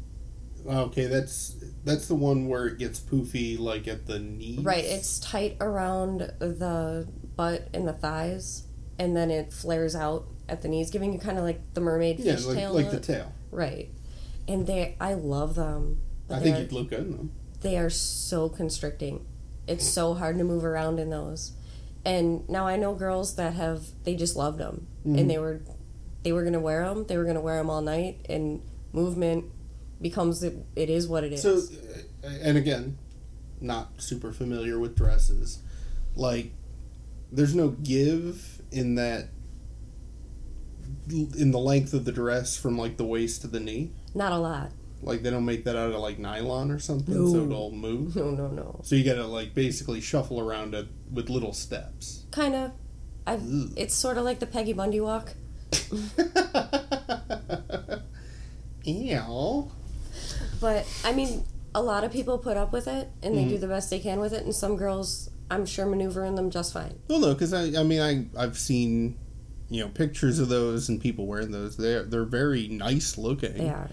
Okay, 0.67 1.05
that's 1.07 1.55
that's 1.83 2.07
the 2.07 2.15
one 2.15 2.47
where 2.47 2.67
it 2.67 2.77
gets 2.77 2.99
poofy, 2.99 3.59
like 3.59 3.87
at 3.87 4.05
the 4.05 4.19
knees. 4.19 4.59
Right, 4.59 4.83
it's 4.83 5.19
tight 5.19 5.57
around 5.59 6.19
the 6.39 7.07
butt 7.35 7.67
and 7.73 7.87
the 7.87 7.93
thighs, 7.93 8.67
and 8.99 9.15
then 9.17 9.31
it 9.31 9.51
flares 9.51 9.95
out 9.95 10.27
at 10.47 10.61
the 10.61 10.67
knees, 10.67 10.91
giving 10.91 11.13
you 11.13 11.19
kind 11.19 11.37
of 11.37 11.43
like 11.43 11.61
the 11.73 11.81
mermaid 11.81 12.19
yeah, 12.19 12.35
fish 12.35 12.45
like, 12.45 12.57
tail 12.57 12.73
like 12.73 12.91
the 12.91 12.99
tail. 12.99 13.33
right, 13.51 13.89
and 14.47 14.65
they, 14.67 14.95
I 14.99 15.13
love 15.13 15.55
them. 15.55 15.99
but 16.27 16.35
I 16.37 16.39
think 16.41 16.55
they're- 16.55 16.63
you'd 16.63 16.71
look 16.71 16.89
good 16.89 16.99
in 17.01 17.11
them. 17.11 17.31
they 17.61 17.77
are 17.77 17.89
so 17.89 18.49
constricting. 18.49 19.25
It's 19.67 19.85
so 19.87 20.13
hard 20.15 20.37
to 20.39 20.43
move 20.43 20.63
around 20.65 20.99
in 20.99 21.09
those. 21.09 21.51
And 22.03 22.47
now 22.49 22.65
I 22.67 22.77
know 22.77 22.95
girls 22.95 23.35
that 23.35 23.53
have 23.53 23.85
they 24.03 24.15
just 24.15 24.35
loved 24.35 24.57
them 24.57 24.87
Mhm. 25.05 25.19
and 25.19 25.29
they 25.29 25.37
were 25.37 25.61
they 26.23 26.31
were 26.31 26.41
going 26.41 26.53
to 26.53 26.59
wear 26.59 26.85
them. 26.87 27.05
They 27.07 27.17
were 27.17 27.23
going 27.23 27.35
to 27.35 27.41
wear 27.41 27.57
them 27.57 27.69
all 27.69 27.81
night 27.81 28.25
and 28.29 28.61
movement 28.93 29.45
becomes 30.01 30.41
it, 30.43 30.55
it 30.75 30.89
is 30.89 31.07
what 31.07 31.23
it 31.23 31.33
is. 31.33 31.41
So, 31.41 31.57
uh, 32.23 32.27
and 32.41 32.57
again, 32.57 32.97
not 33.59 34.01
super 34.01 34.31
familiar 34.33 34.79
with 34.79 34.95
dresses. 34.95 35.59
Like, 36.15 36.51
there's 37.31 37.53
no 37.55 37.69
give 37.69 38.61
in 38.71 38.95
that 38.95 39.29
in 41.09 41.51
the 41.51 41.59
length 41.59 41.93
of 41.93 42.05
the 42.05 42.11
dress 42.11 42.55
from 42.57 42.77
like 42.77 42.97
the 42.97 43.05
waist 43.05 43.41
to 43.41 43.47
the 43.47 43.59
knee. 43.59 43.91
Not 44.13 44.31
a 44.31 44.37
lot. 44.37 44.71
Like 45.03 45.23
they 45.23 45.31
don't 45.31 45.45
make 45.45 45.63
that 45.65 45.75
out 45.75 45.91
of 45.91 45.99
like 45.99 46.19
nylon 46.19 46.69
or 46.69 46.77
something, 46.79 47.13
so 47.15 47.43
it'll 47.45 47.71
move. 47.71 48.15
No, 48.15 48.29
no, 48.31 48.47
no. 48.49 48.81
So 48.83 48.95
you 48.95 49.03
gotta 49.03 49.25
like 49.25 49.53
basically 49.55 49.99
shuffle 50.01 50.39
around 50.39 50.75
it 50.75 50.87
with 51.11 51.29
little 51.29 51.53
steps. 51.53 52.25
Kind 52.31 52.53
of. 52.55 52.71
I. 53.25 53.39
It's 53.75 53.95
sort 53.95 54.17
of 54.17 54.25
like 54.25 54.39
the 54.39 54.45
Peggy 54.47 54.73
Bundy 54.73 54.99
walk. 55.01 55.33
Ew. 58.83 59.71
But 60.59 60.85
I 61.03 61.13
mean, 61.13 61.43
a 61.73 61.81
lot 61.81 62.03
of 62.03 62.11
people 62.11 62.37
put 62.37 62.57
up 62.57 62.71
with 62.73 62.87
it 62.87 63.09
and 63.23 63.37
they 63.37 63.43
Mhm. 63.45 63.49
do 63.49 63.57
the 63.57 63.67
best 63.67 63.89
they 63.89 63.99
can 63.99 64.19
with 64.19 64.33
it, 64.33 64.43
and 64.43 64.53
some 64.53 64.75
girls, 64.75 65.29
I'm 65.49 65.65
sure, 65.65 65.85
maneuver 65.85 66.23
in 66.25 66.35
them 66.35 66.49
just 66.51 66.73
fine. 66.73 66.99
Well, 67.07 67.19
no, 67.19 67.33
because 67.33 67.53
I, 67.53 67.79
I 67.79 67.83
mean, 67.83 68.01
I, 68.01 68.25
I've 68.41 68.57
seen, 68.57 69.17
you 69.71 69.81
know, 69.81 69.87
pictures 69.89 70.37
of 70.37 70.49
those 70.49 70.89
and 70.89 70.99
people 71.01 71.25
wearing 71.25 71.49
those. 71.51 71.77
They're, 71.77 72.03
they're 72.03 72.25
very 72.25 72.67
nice 72.67 73.17
looking. 73.17 73.53
They 73.57 73.69
are. 73.69 73.89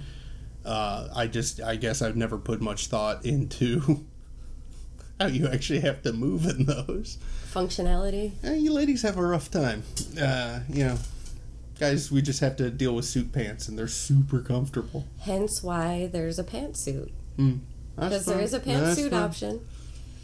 Uh, 0.64 1.08
I 1.14 1.28
just, 1.28 1.62
I 1.62 1.76
guess 1.76 2.02
I've 2.02 2.16
never 2.16 2.36
put 2.36 2.60
much 2.60 2.88
thought 2.88 3.24
into 3.24 4.04
how 5.20 5.26
you 5.28 5.46
actually 5.48 5.80
have 5.80 6.02
to 6.02 6.12
move 6.12 6.44
in 6.46 6.66
those. 6.66 7.16
Functionality. 7.54 8.32
Eh, 8.44 8.54
you 8.56 8.72
ladies 8.72 9.02
have 9.02 9.16
a 9.16 9.22
rough 9.22 9.50
time. 9.50 9.84
Uh, 10.20 10.60
you 10.68 10.84
know, 10.84 10.98
guys, 11.78 12.10
we 12.10 12.20
just 12.22 12.40
have 12.40 12.56
to 12.56 12.70
deal 12.70 12.94
with 12.94 13.04
suit 13.04 13.32
pants, 13.32 13.68
and 13.68 13.78
they're 13.78 13.86
super 13.88 14.40
comfortable. 14.40 15.06
Hence 15.20 15.62
why 15.62 16.08
there's 16.12 16.38
a 16.40 16.44
pantsuit. 16.44 17.10
That's 17.36 17.54
Because 17.96 18.26
there 18.26 18.34
fine. 18.34 18.44
is 18.44 18.52
a 18.54 18.60
pantsuit 18.60 19.12
option. 19.12 19.60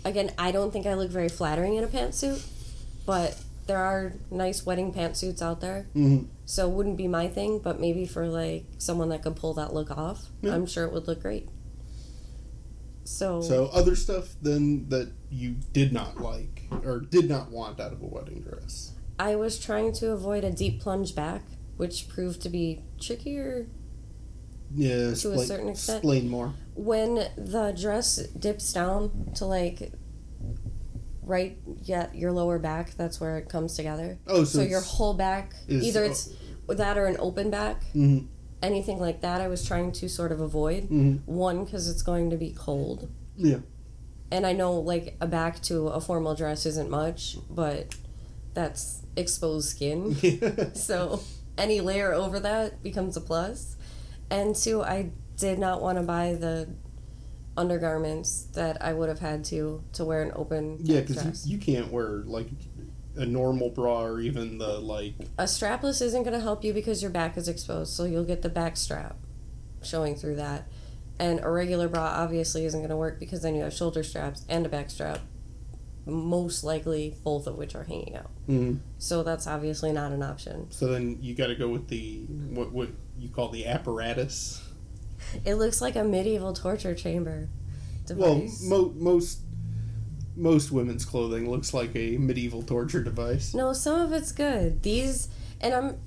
Again, 0.04 0.32
I 0.37 0.50
don't 0.50 0.73
think 0.73 0.84
I 0.84 0.94
look 0.94 1.11
very 1.11 1.28
flattering 1.30 1.75
in 1.76 1.84
a 1.84 1.88
pantsuit, 1.88 2.44
but 3.06 3.38
there 3.66 3.78
are 3.78 4.12
nice 4.30 4.66
wedding 4.66 4.92
pantsuits 4.92 5.40
out 5.42 5.61
there. 5.61 5.87
Mhm. 5.94 6.26
So 6.44 6.71
it 6.71 6.75
wouldn't 6.75 6.97
be 6.97 7.09
my 7.09 7.28
thing, 7.28 7.59
but 7.59 7.80
maybe 7.80 8.04
for 8.06 8.28
like 8.28 8.66
someone 8.78 9.09
that 9.11 9.23
could 9.23 9.37
pull 9.37 9.54
that 9.54 9.73
look 9.75 9.90
off, 9.90 10.30
Yeah. 10.42 10.54
I'm 10.54 10.66
sure 10.66 10.85
it 10.85 10.92
would 10.92 11.06
look 11.09 11.23
great. 11.23 11.49
So, 13.04 13.42
So 13.42 13.66
other 13.66 13.94
stuff 13.97 14.35
then 14.40 14.87
that 14.88 15.11
you 15.30 15.56
did 15.73 15.92
not 15.92 16.21
like 16.21 16.62
or 16.85 17.00
did 17.00 17.28
not 17.28 17.50
want 17.50 17.78
out 17.80 17.92
of 17.92 18.02
a 18.02 18.06
wedding 18.06 18.40
dress. 18.40 18.92
I 19.18 19.37
was 19.37 19.59
trying 19.59 19.92
to 19.94 20.11
avoid 20.11 20.42
a 20.42 20.50
deep 20.50 20.80
plunge 20.80 21.14
back, 21.14 21.42
which 21.76 22.09
proved 22.09 22.40
to 22.42 22.49
be 22.49 22.83
trickier 23.00 23.66
Yeah, 24.76 25.14
To 25.14 25.33
a 25.33 25.38
certain 25.38 25.68
extent. 25.68 25.99
Explain 25.99 26.28
more. 26.28 26.54
when 26.75 27.28
the 27.37 27.73
dress 27.78 28.16
dips 28.38 28.73
down 28.73 29.30
to 29.37 29.44
like 29.47 29.92
right 31.24 31.58
yet 31.82 32.14
your 32.14 32.32
lower 32.32 32.58
back. 32.58 32.94
That's 32.96 33.20
where 33.20 33.38
it 33.38 33.48
comes 33.48 33.74
together. 33.74 34.18
Oh, 34.26 34.44
so, 34.44 34.58
So, 34.58 34.62
your 34.64 34.80
whole 34.80 35.14
back, 35.14 35.54
is- 35.68 35.84
either 35.84 36.04
it's 36.04 36.30
that 36.68 36.96
or 36.98 37.06
an 37.06 37.16
open 37.18 37.50
back, 37.50 37.84
Mhm. 37.94 38.26
anything 38.62 38.98
like 38.98 39.20
that. 39.22 39.40
I 39.40 39.48
was 39.48 39.64
trying 39.64 39.92
to 39.92 40.08
sort 40.08 40.32
of 40.32 40.40
avoid. 40.40 40.88
Mhm. 40.88 41.20
One 41.26 41.64
because 41.64 41.88
it's 41.88 42.02
going 42.02 42.30
to 42.30 42.36
be 42.36 42.50
cold. 42.56 43.08
Yeah. 43.36 43.58
and 44.30 44.46
I 44.46 44.52
know 44.52 44.80
like 44.80 45.16
a 45.20 45.26
back 45.28 45.60
to 45.64 45.88
a 45.88 46.00
formal 46.00 46.34
dress 46.34 46.66
isn't 46.66 46.90
much, 46.90 47.36
but 47.48 47.94
that's 48.52 49.02
exposed 49.16 49.68
skin. 49.68 50.16
so 50.74 51.20
any 51.56 51.80
layer 51.80 52.12
over 52.12 52.40
that 52.40 52.82
becomes 52.82 53.16
a 53.16 53.20
plus. 53.20 53.76
And 54.30 54.56
two, 54.56 54.82
I 54.82 55.10
did 55.36 55.58
not 55.60 55.80
want 55.82 55.98
to 55.98 56.04
buy 56.04 56.32
the 56.34 56.68
undergarments 57.56 58.44
that 58.54 58.82
I 58.82 58.92
would 58.92 59.08
have 59.08 59.20
had 59.20 59.44
to 59.46 59.82
to 59.92 60.04
wear 60.04 60.23
an 60.23 60.32
open 60.34 60.78
yeah, 60.80 61.00
because 61.00 61.46
you, 61.46 61.56
you 61.56 61.62
can't 61.62 61.90
wear 61.92 62.23
like 62.26 62.49
a 63.16 63.25
normal 63.25 63.70
bra 63.70 64.02
or 64.02 64.20
even 64.20 64.58
the 64.58 64.78
like. 64.80 65.14
a 65.38 65.44
strapless 65.44 66.02
isn't 66.02 66.25
going 66.25 66.34
to 66.34 66.40
help 66.40 66.64
you 66.64 66.73
because 66.73 67.00
your 67.00 67.11
back 67.12 67.37
is 67.37 67.46
exposed, 67.49 67.92
so 67.92 68.04
you'll 68.04 68.25
get 68.25 68.42
the 68.42 68.49
back 68.49 68.76
strap 68.76 69.16
showing 69.82 70.16
through 70.16 70.37
that. 70.37 70.66
And 71.18 71.38
a 71.40 71.49
regular 71.50 71.87
bra 71.88 72.02
obviously 72.02 72.64
isn't 72.64 72.80
going 72.80 72.90
to 72.90 72.96
work 72.96 73.20
because 73.20 73.42
then 73.42 73.54
you 73.54 73.62
have 73.62 73.73
shoulder 73.73 74.02
straps 74.02 74.44
and 74.49 74.66
a 74.66 74.68
back 74.68 74.90
strap, 74.90 75.20
most 76.06 76.64
likely 76.64 77.16
both 77.23 77.46
of 77.46 77.56
which 77.56 77.76
are 77.76 77.84
hanging 77.84 78.16
out. 78.16 78.30
Mhm. 78.49 78.80
So 78.99 79.23
that's 79.23 79.46
obviously 79.46 79.92
not 79.92 80.11
an 80.11 80.25
option. 80.25 80.66
So 80.70 80.88
then 80.88 81.18
you 81.20 81.34
got 81.37 81.46
to 81.49 81.54
go 81.54 81.68
with 81.68 81.87
the 81.87 82.25
what 82.50 82.73
what 82.73 82.88
you 83.16 83.28
call 83.28 83.49
the 83.50 83.66
apparatus. 83.66 84.61
It 85.44 85.54
looks 85.56 85.80
like 85.80 85.96
a 85.96 86.04
medieval 86.04 86.52
torture 86.52 86.94
chamber 86.94 87.48
Well, 88.10 88.46
mo- 88.62 88.92
most 88.96 89.40
most 90.36 90.72
women's 90.72 91.04
clothing 91.04 91.48
looks 91.48 91.72
like 91.72 91.94
a 91.94 92.16
medieval 92.18 92.62
torture 92.62 93.02
device. 93.02 93.54
no, 93.54 93.72
some 93.72 94.00
of 94.00 94.12
it's 94.12 94.32
good. 94.32 94.82
These 94.82 95.28
and 95.60 95.72
I'm 95.74 95.98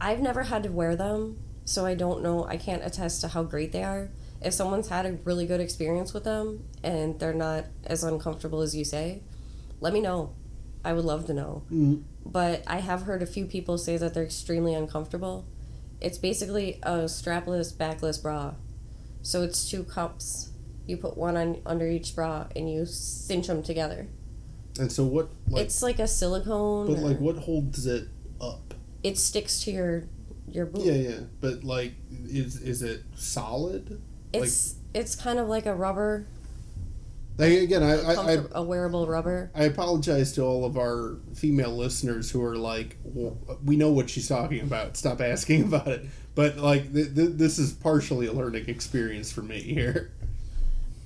I've 0.00 0.20
never 0.20 0.42
had 0.44 0.62
to 0.64 0.70
wear 0.70 0.94
them, 0.96 1.38
so 1.64 1.86
I 1.86 1.94
don't 1.94 2.22
know. 2.22 2.44
I 2.46 2.56
can't 2.56 2.84
attest 2.84 3.20
to 3.22 3.28
how 3.28 3.42
great 3.44 3.72
they 3.72 3.82
are. 3.82 4.10
If 4.42 4.52
someone's 4.52 4.88
had 4.88 5.06
a 5.06 5.12
really 5.24 5.46
good 5.46 5.60
experience 5.60 6.12
with 6.12 6.24
them 6.24 6.64
and 6.82 7.18
they're 7.18 7.32
not 7.32 7.64
as 7.84 8.04
uncomfortable 8.04 8.60
as 8.60 8.76
you 8.76 8.84
say, 8.84 9.22
let 9.80 9.92
me 9.94 10.00
know. 10.00 10.32
I 10.84 10.92
would 10.92 11.04
love 11.06 11.26
to 11.26 11.34
know. 11.34 11.62
Mhm. 11.72 12.02
But 12.24 12.62
I 12.66 12.80
have 12.80 13.02
heard 13.02 13.22
a 13.22 13.26
few 13.26 13.46
people 13.46 13.78
say 13.78 13.96
that 13.96 14.12
they're 14.14 14.24
extremely 14.24 14.74
uncomfortable. 14.74 15.46
It's 16.00 16.18
basically 16.18 16.78
a 16.82 17.04
strapless, 17.08 17.76
backless 17.76 18.18
bra. 18.18 18.54
So 19.26 19.42
it's 19.42 19.68
two 19.68 19.82
cups. 19.82 20.50
You 20.86 20.98
put 20.98 21.16
one 21.16 21.36
on 21.36 21.60
under 21.66 21.88
each 21.88 22.14
bra 22.14 22.46
and 22.54 22.72
you 22.72 22.86
cinch 22.86 23.48
them 23.48 23.60
together. 23.60 24.06
And 24.78 24.92
so 24.92 25.04
what? 25.04 25.30
Like, 25.48 25.64
it's 25.64 25.82
like 25.82 25.98
a 25.98 26.06
silicone. 26.06 26.86
but 26.86 26.98
like 26.98 27.18
what 27.18 27.38
holds 27.38 27.86
it 27.86 28.06
up? 28.40 28.66
it 29.02 29.18
sticks 29.18 29.60
to 29.62 29.72
your 29.72 30.04
your 30.48 30.66
boob. 30.66 30.84
Yeah, 30.84 30.92
yeah. 30.92 31.20
But 31.40 31.64
like, 31.64 31.94
is 32.10 32.60
is 32.60 32.82
it 32.82 33.02
solid? 33.16 34.00
It's 34.32 34.76
it's 34.94 35.16
kind 35.16 35.40
of 35.40 35.48
like 35.48 35.66
a 35.66 35.74
rubber, 35.74 36.28
Like 37.38 37.52
again, 37.52 37.82
I 37.82 38.00
I, 38.00 38.34
I 38.34 38.38
a 38.52 38.62
wearable 38.62 39.06
rubber. 39.06 39.50
I 39.54 39.64
apologize 39.64 40.32
to 40.32 40.42
all 40.42 40.64
of 40.64 40.78
our 40.78 41.16
female 41.34 41.76
listeners 41.76 42.30
who 42.30 42.42
are 42.42 42.56
like, 42.56 42.96
well, 43.04 43.36
we 43.64 43.76
know 43.76 43.90
what 43.90 44.08
she's 44.08 44.28
talking 44.28 44.60
about. 44.60 44.96
Stop 44.96 45.20
asking 45.20 45.64
about 45.68 45.88
it. 45.88 46.06
But 46.34 46.56
like, 46.58 46.92
th- 46.92 47.14
th- 47.14 47.30
this 47.34 47.58
is 47.58 47.72
partially 47.72 48.26
a 48.26 48.32
learning 48.32 48.68
experience 48.68 49.30
for 49.32 49.42
me 49.42 49.60
here. 49.60 50.12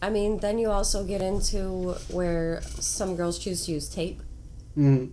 I 0.02 0.08
mean, 0.10 0.38
then 0.38 0.58
you 0.58 0.70
also 0.70 1.04
get 1.04 1.20
into 1.20 1.94
where 2.10 2.62
some 2.62 3.16
girls 3.16 3.38
choose 3.38 3.66
to 3.66 3.72
use 3.72 3.88
tape, 3.88 4.22
Mm. 4.78 5.10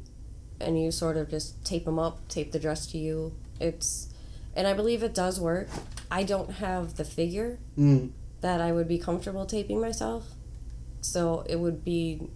and 0.61 0.79
you 0.81 0.91
sort 0.91 1.17
of 1.17 1.29
just 1.29 1.65
tape 1.65 1.85
them 1.85 1.97
up, 1.99 2.25
tape 2.29 2.51
the 2.51 2.59
dress 2.59 2.85
to 2.87 2.97
you. 2.97 3.33
It's, 3.59 4.07
and 4.55 4.65
I 4.67 4.73
believe 4.73 5.01
it 5.03 5.13
does 5.15 5.39
work. 5.41 5.67
I 6.11 6.23
don't 6.23 6.51
have 6.51 6.95
the 6.95 7.03
figure 7.03 7.57
Mm. 7.77 8.11
that 8.41 8.61
I 8.61 8.71
would 8.71 8.87
be 8.87 8.97
comfortable 8.99 9.45
taping 9.45 9.81
myself, 9.81 10.29
so 11.07 11.43
it 11.49 11.57
would 11.59 11.83
be 11.83 12.29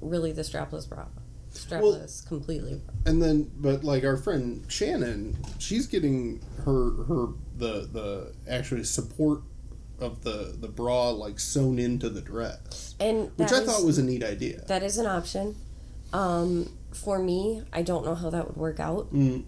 really 0.00 0.32
the 0.32 0.42
strapless 0.42 0.88
bra, 0.88 1.06
strapless 1.52 2.26
completely. 2.26 2.80
And 3.06 3.22
then, 3.22 3.50
but 3.56 3.84
like 3.84 4.04
our 4.04 4.16
friend 4.16 4.64
Shannon, 4.68 5.36
she's 5.58 5.86
getting 5.86 6.40
her 6.64 7.04
her 7.04 7.26
the 7.56 7.88
the 7.92 8.32
actually 8.48 8.84
support 8.84 9.42
of 9.98 10.22
the 10.24 10.54
the 10.60 10.68
bra 10.68 11.10
like 11.10 11.40
sewn 11.40 11.78
into 11.78 12.08
the 12.10 12.20
dress, 12.20 12.94
And 13.00 13.30
which 13.36 13.52
I 13.52 13.58
is- 13.58 13.66
thought 13.66 13.84
was 13.84 13.98
a 13.98 14.02
neat 14.02 14.22
idea. 14.22 14.62
that 14.68 14.82
is 14.82 14.98
an 14.98 15.06
option. 15.06 15.56
Um, 16.12 16.70
for 16.92 17.18
me, 17.18 17.62
I 17.72 17.82
don't 17.82 18.04
know 18.04 18.14
how 18.14 18.30
that 18.30 18.46
would 18.48 18.56
work 18.56 18.80
out. 18.80 19.12
Mm. 19.12 19.44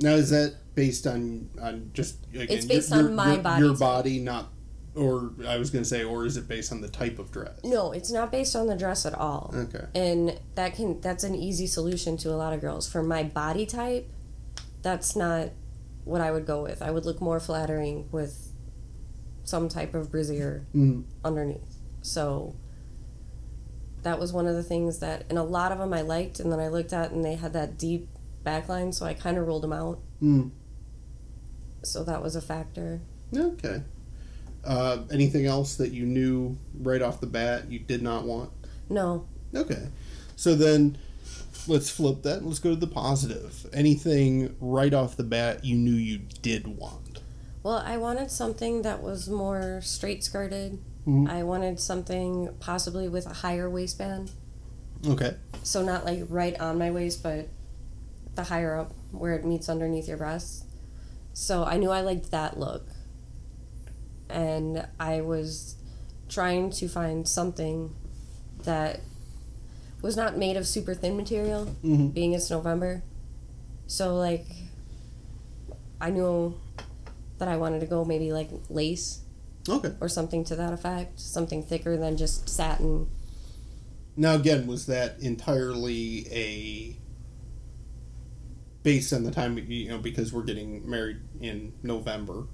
Now, 0.00 0.10
is 0.14 0.30
that 0.30 0.54
based 0.74 1.06
on 1.06 1.48
on 1.60 1.90
just 1.94 2.16
again, 2.32 2.46
It's 2.50 2.66
based 2.66 2.90
your, 2.90 2.98
on 2.98 3.04
your- 3.06 3.14
my 3.14 3.34
your, 3.34 3.42
body 3.42 3.64
your 3.64 3.76
body, 3.76 4.18
not 4.18 4.50
or 4.96 5.32
I 5.46 5.56
was 5.56 5.70
gonna 5.70 5.84
say, 5.84 6.04
or 6.04 6.24
is 6.24 6.36
it 6.36 6.46
based 6.48 6.70
on 6.72 6.80
the 6.80 6.88
type 6.88 7.18
of 7.18 7.30
dress? 7.32 7.58
No, 7.64 7.92
it's 7.92 8.10
not 8.12 8.30
based 8.30 8.54
on 8.54 8.66
the 8.66 8.76
dress 8.76 9.04
at 9.06 9.14
all. 9.14 9.52
Okay. 9.54 9.84
And 9.94 10.38
that 10.54 10.74
can 10.74 11.00
that's 11.00 11.24
an 11.24 11.34
easy 11.34 11.66
solution 11.66 12.16
to 12.18 12.30
a 12.30 12.36
lot 12.36 12.52
of 12.52 12.60
girls. 12.60 12.90
For 12.90 13.02
my 13.02 13.22
body 13.24 13.66
type, 13.66 14.08
that's 14.82 15.16
not 15.16 15.50
what 16.04 16.20
I 16.20 16.30
would 16.30 16.46
go 16.46 16.62
with. 16.62 16.82
I 16.82 16.90
would 16.90 17.04
look 17.06 17.20
more 17.20 17.40
flattering 17.40 18.08
with 18.12 18.52
some 19.44 19.68
type 19.68 19.94
of 19.94 20.10
brassiere 20.10 20.66
Mm. 20.74 21.04
underneath. 21.24 21.76
So 22.02 22.54
that 24.02 24.18
was 24.20 24.32
one 24.32 24.46
of 24.46 24.54
the 24.54 24.62
things 24.62 24.98
that 25.00 25.24
and 25.28 25.38
a 25.38 25.42
lot 25.42 25.72
of 25.72 25.78
them 25.78 25.92
I 25.92 26.02
liked 26.02 26.38
and 26.40 26.52
then 26.52 26.60
I 26.60 26.68
looked 26.68 26.92
at 26.92 27.10
and 27.10 27.24
they 27.24 27.34
had 27.36 27.52
that 27.54 27.78
deep 27.78 28.08
backline 28.44 28.92
so 28.92 29.06
I 29.06 29.14
kind 29.14 29.38
of 29.38 29.46
ruled 29.46 29.62
them 29.62 29.72
out. 29.72 29.98
Mm. 30.22 30.50
So 31.82 32.04
that 32.04 32.22
was 32.22 32.36
a 32.36 32.40
factor. 32.42 33.00
Okay. 33.34 33.82
Uh, 34.64 34.98
anything 35.12 35.46
else 35.46 35.76
that 35.76 35.90
you 35.92 36.04
knew 36.06 36.56
right 36.80 37.02
off 37.02 37.20
the 37.20 37.26
bat 37.26 37.70
you 37.70 37.78
did 37.78 38.02
not 38.02 38.24
want? 38.24 38.50
No, 38.88 39.26
Okay. 39.54 39.88
So 40.36 40.54
then 40.56 40.98
let's 41.68 41.88
flip 41.90 42.22
that. 42.22 42.44
Let's 42.44 42.58
go 42.58 42.70
to 42.70 42.76
the 42.76 42.86
positive. 42.88 43.66
Anything 43.72 44.56
right 44.60 44.92
off 44.92 45.16
the 45.16 45.22
bat 45.22 45.64
you 45.64 45.76
knew 45.76 45.92
you 45.94 46.18
did 46.42 46.66
want? 46.66 47.20
Well, 47.62 47.76
I 47.78 47.96
wanted 47.96 48.30
something 48.30 48.82
that 48.82 49.02
was 49.02 49.28
more 49.28 49.80
straight 49.82 50.24
skirted. 50.24 50.78
Mhm. 51.06 51.28
I 51.28 51.42
wanted 51.44 51.78
something 51.80 52.48
possibly 52.60 53.08
with 53.08 53.26
a 53.26 53.32
higher 53.34 53.70
waistband. 53.70 54.32
Okay. 55.06 55.36
So 55.62 55.82
not 55.84 56.04
like 56.04 56.24
right 56.28 56.58
on 56.60 56.78
my 56.78 56.90
waist, 56.90 57.22
but 57.22 57.48
the 58.34 58.44
higher 58.44 58.76
up 58.76 58.92
where 59.12 59.34
it 59.34 59.44
meets 59.44 59.68
underneath 59.68 60.08
your 60.08 60.16
breasts. 60.16 60.64
So 61.32 61.64
I 61.64 61.76
knew 61.76 61.90
I 61.90 62.00
liked 62.00 62.30
that 62.32 62.58
look. 62.58 62.86
And 64.30 64.86
I 64.98 65.20
was 65.20 65.76
trying 66.28 66.70
to 66.70 66.88
find 66.88 67.28
something 67.28 67.94
that 68.64 69.00
was 70.02 70.16
not 70.16 70.36
made 70.36 70.56
of 70.56 70.66
super 70.66 70.94
thin 70.94 71.16
material, 71.16 71.66
Mm-hmm. 71.84 72.08
being 72.08 72.32
it's 72.32 72.50
November. 72.50 73.02
So 73.86 74.16
like, 74.16 74.46
I 76.00 76.10
knew 76.10 76.58
that 77.38 77.48
I 77.48 77.56
wanted 77.56 77.80
to 77.80 77.86
go 77.86 78.04
maybe 78.04 78.32
like 78.32 78.50
lace 78.68 79.20
Okay. 79.68 79.92
or 80.00 80.08
something 80.08 80.44
to 80.44 80.56
that 80.56 80.72
effect, 80.72 81.18
something 81.20 81.62
thicker 81.62 81.96
than 81.96 82.16
just 82.16 82.48
satin. 82.48 83.08
Now, 84.16 84.34
again, 84.34 84.66
was 84.66 84.86
that 84.86 85.18
entirely 85.20 86.26
a 86.30 86.96
based 88.82 89.12
on 89.12 89.24
the 89.24 89.30
time 89.30 89.56
you 89.58 89.88
know 89.88 89.98
because 89.98 90.32
we're 90.32 90.42
getting 90.42 90.88
married 90.88 91.16
in 91.40 91.72
November, 91.82 92.44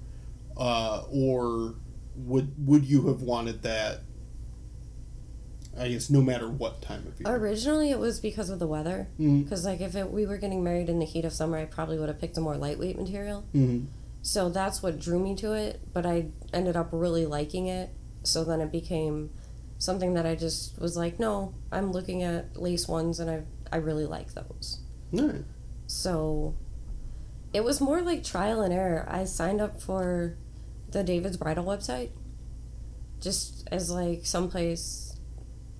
uh, 0.57 1.03
or 1.11 1.75
would 2.15 2.53
would 2.67 2.85
you 2.85 3.07
have 3.07 3.21
wanted 3.21 3.61
that? 3.63 4.01
I 5.77 5.87
guess 5.87 6.09
no 6.09 6.21
matter 6.21 6.49
what 6.49 6.81
time 6.81 7.07
of 7.07 7.19
year. 7.19 7.33
Originally, 7.33 7.91
it 7.91 7.99
was 7.99 8.19
because 8.19 8.49
of 8.49 8.59
the 8.59 8.67
weather. 8.67 9.07
Because 9.17 9.63
like 9.65 9.79
if 9.79 9.95
it, 9.95 10.11
we 10.11 10.25
were 10.25 10.37
getting 10.37 10.63
married 10.63 10.89
in 10.89 10.99
the 10.99 11.05
heat 11.05 11.23
of 11.23 11.31
summer, 11.31 11.57
I 11.57 11.65
probably 11.65 11.97
would 11.97 12.09
have 12.09 12.19
picked 12.19 12.37
a 12.37 12.41
more 12.41 12.57
lightweight 12.57 12.97
material. 12.99 13.45
Mhm. 13.55 13.85
So 14.21 14.49
that's 14.49 14.83
what 14.83 14.99
drew 14.99 15.17
me 15.19 15.33
to 15.37 15.53
it. 15.53 15.79
But 15.93 16.05
I 16.05 16.27
ended 16.53 16.75
up 16.75 16.89
really 16.91 17.25
liking 17.25 17.67
it. 17.67 17.89
So 18.23 18.43
then 18.43 18.59
it 18.59 18.71
became 18.71 19.29
something 19.77 20.13
that 20.13 20.25
I 20.25 20.35
just 20.35 20.77
was 20.79 20.95
like, 20.97 21.19
no, 21.19 21.53
I'm 21.71 21.91
looking 21.91 22.21
at 22.21 22.55
lace 22.57 22.87
ones, 22.87 23.19
and 23.19 23.29
I 23.31 23.43
I 23.71 23.77
really 23.77 24.05
like 24.05 24.33
those. 24.33 24.79
All 25.17 25.25
right. 25.27 25.45
So 25.87 26.55
it 27.53 27.63
was 27.63 27.81
more 27.81 28.01
like 28.01 28.23
trial 28.23 28.61
and 28.61 28.73
error. 28.73 29.05
I 29.09 29.25
signed 29.25 29.61
up 29.61 29.81
for 29.81 30.35
the 30.89 31.03
David's 31.03 31.37
Bridal 31.37 31.63
website 31.65 32.09
just 33.19 33.67
as 33.71 33.91
like 33.91 34.25
someplace 34.25 35.07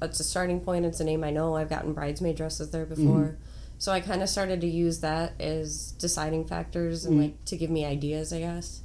it's 0.01 0.19
a 0.19 0.23
starting 0.23 0.59
point, 0.61 0.85
it's 0.85 0.99
a 0.99 1.03
name 1.03 1.23
I 1.23 1.29
know. 1.31 1.55
I've 1.55 1.69
gotten 1.69 1.93
bridesmaid 1.93 2.35
dresses 2.35 2.71
there 2.71 2.85
before. 2.85 3.37
So 3.77 3.91
I 3.91 3.99
kind 3.99 4.21
of 4.23 4.29
started 4.29 4.61
to 4.61 4.67
use 4.67 4.99
that 5.01 5.33
as 5.39 5.91
deciding 5.93 6.45
factors 6.45 7.05
and 7.05 7.17
Mhm. 7.17 7.21
like 7.21 7.45
to 7.45 7.57
give 7.57 7.69
me 7.69 7.85
ideas, 7.85 8.31
I 8.33 8.39
guess. 8.39 8.81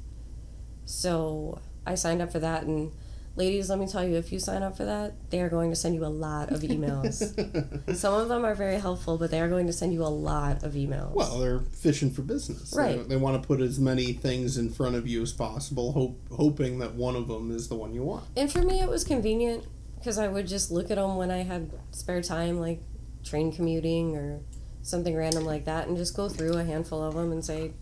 So 0.85 1.59
I 1.85 1.95
signed 1.95 2.21
up 2.21 2.31
for 2.31 2.39
that 2.39 2.63
and 2.63 2.91
ladies, 3.37 3.69
let 3.69 3.79
me 3.79 3.87
tell 3.87 4.03
you, 4.05 4.15
if 4.15 4.31
you 4.31 4.39
sign 4.39 4.63
up 4.63 4.75
for 4.75 4.83
that, 4.85 5.13
they 5.29 5.39
are 5.41 5.49
going 5.49 5.69
to 5.69 5.75
send 5.75 5.95
you 5.95 6.03
a 6.05 6.07
lot 6.07 6.51
of 6.51 6.61
emails. 6.61 7.95
Some 7.95 8.13
of 8.15 8.27
them 8.29 8.43
are 8.43 8.55
very 8.55 8.77
helpful, 8.79 9.17
but 9.17 9.31
they 9.31 9.39
are 9.39 9.47
going 9.47 9.67
to 9.67 9.73
send 9.73 9.93
you 9.93 10.03
a 10.03 10.05
lot 10.09 10.63
of 10.63 10.73
emails. 10.73 11.11
Well, 11.13 11.39
they're 11.39 11.59
fishing 11.59 12.11
for 12.11 12.23
business. 12.23 12.71
They- 12.71 12.81
Right. 12.81 13.07
They, 13.07 13.15
want 13.15 13.41
to 13.41 13.47
put 13.47 13.61
as 13.61 13.79
many 13.79 14.13
things 14.13 14.57
in 14.57 14.69
front 14.71 14.95
of 14.95 15.07
you 15.07 15.21
as 15.21 15.31
possible, 15.33 15.91
hope, 15.93 16.19
hoping 16.31 16.79
that 16.79 16.95
one 16.95 17.15
of 17.15 17.27
them 17.27 17.51
is 17.51 17.67
the 17.69 17.75
one 17.75 17.93
you 17.93 18.03
want. 18.03 18.25
and 18.35 18.51
for 18.51 18.61
me, 18.61 18.79
it 18.81 18.89
was 18.89 19.03
convenient 19.03 19.63
because 19.99 20.17
I 20.17 20.27
would 20.27 20.47
just 20.47 20.69
look 20.71 20.89
at 20.91 20.97
them 20.97 21.15
when 21.15 21.31
I 21.31 21.43
had 21.43 21.69
spare 21.91 22.21
time, 22.21 22.59
like 22.59 22.79
train 23.23 23.51
commuting 23.51 24.15
or 24.15 24.39
something 24.83 25.15
random 25.15 25.43
like 25.45 25.65
that, 25.65 25.87
and 25.87 25.97
just 25.97 26.15
go 26.15 26.29
through 26.29 26.53
a 26.53 26.63
handful 26.63 27.03
of 27.03 27.13
them 27.15 27.31
and 27.31 27.43
say, 27.43 27.73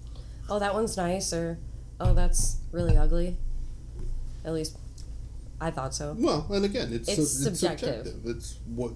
"Oh, 0.50 0.58
that 0.60 0.74
one's 0.74 0.98
nice," 0.98 1.32
or 1.34 1.60
"Oh, 2.00 2.14
that's 2.14 2.58
really 2.72 2.98
ugly." 2.98 3.38
At 4.44 4.54
least 4.54 4.78
I 5.62 5.72
thought 5.72 5.94
so. 5.96 6.16
Well, 6.18 6.46
and 6.52 6.66
again, 6.66 6.92
it's 6.94 7.08
It's 7.08 7.16
su- 7.18 7.22
it's 7.22 7.60
subjective. 7.60 8.06
subjective. 8.06 8.36
It's 8.36 8.60
what 8.68 8.94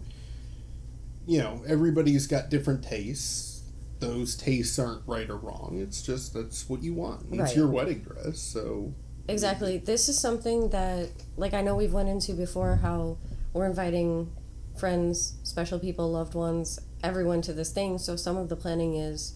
you 1.26 1.40
know. 1.40 1.62
Everybody's 1.68 2.28
got 2.28 2.50
different 2.50 2.84
tastes. 2.84 3.62
Those 4.00 4.36
tastes 4.36 4.80
aren't 4.80 5.02
right 5.06 5.30
or 5.30 5.36
wrong. 5.38 5.80
It's 5.82 6.02
just 6.02 6.34
that's 6.34 6.70
what 6.70 6.82
you 6.82 6.94
want. 6.94 7.26
It's 7.32 7.40
Right. 7.40 7.56
your 7.56 7.68
wedding 7.68 8.00
dress, 8.00 8.40
so 8.40 8.94
Exactly. 9.28 9.78
This 9.78 10.10
is 10.10 10.18
something 10.18 10.70
that, 10.70 11.10
like, 11.38 11.54
I 11.54 11.62
know 11.62 11.76
we've 11.76 11.94
went 11.94 12.10
into 12.10 12.34
before 12.34 12.78
how 12.78 13.18
we're 13.54 13.68
inviting 13.68 14.32
friends, 14.76 15.34
special 15.44 15.78
people, 15.78 16.10
loved 16.12 16.34
ones, 16.34 16.80
everyone 17.04 17.42
to 17.44 17.54
this 17.54 17.72
thing. 17.72 18.00
So 18.00 18.16
some 18.16 18.38
of 18.38 18.50
the 18.50 18.56
planning 18.56 18.96
is, 18.96 19.34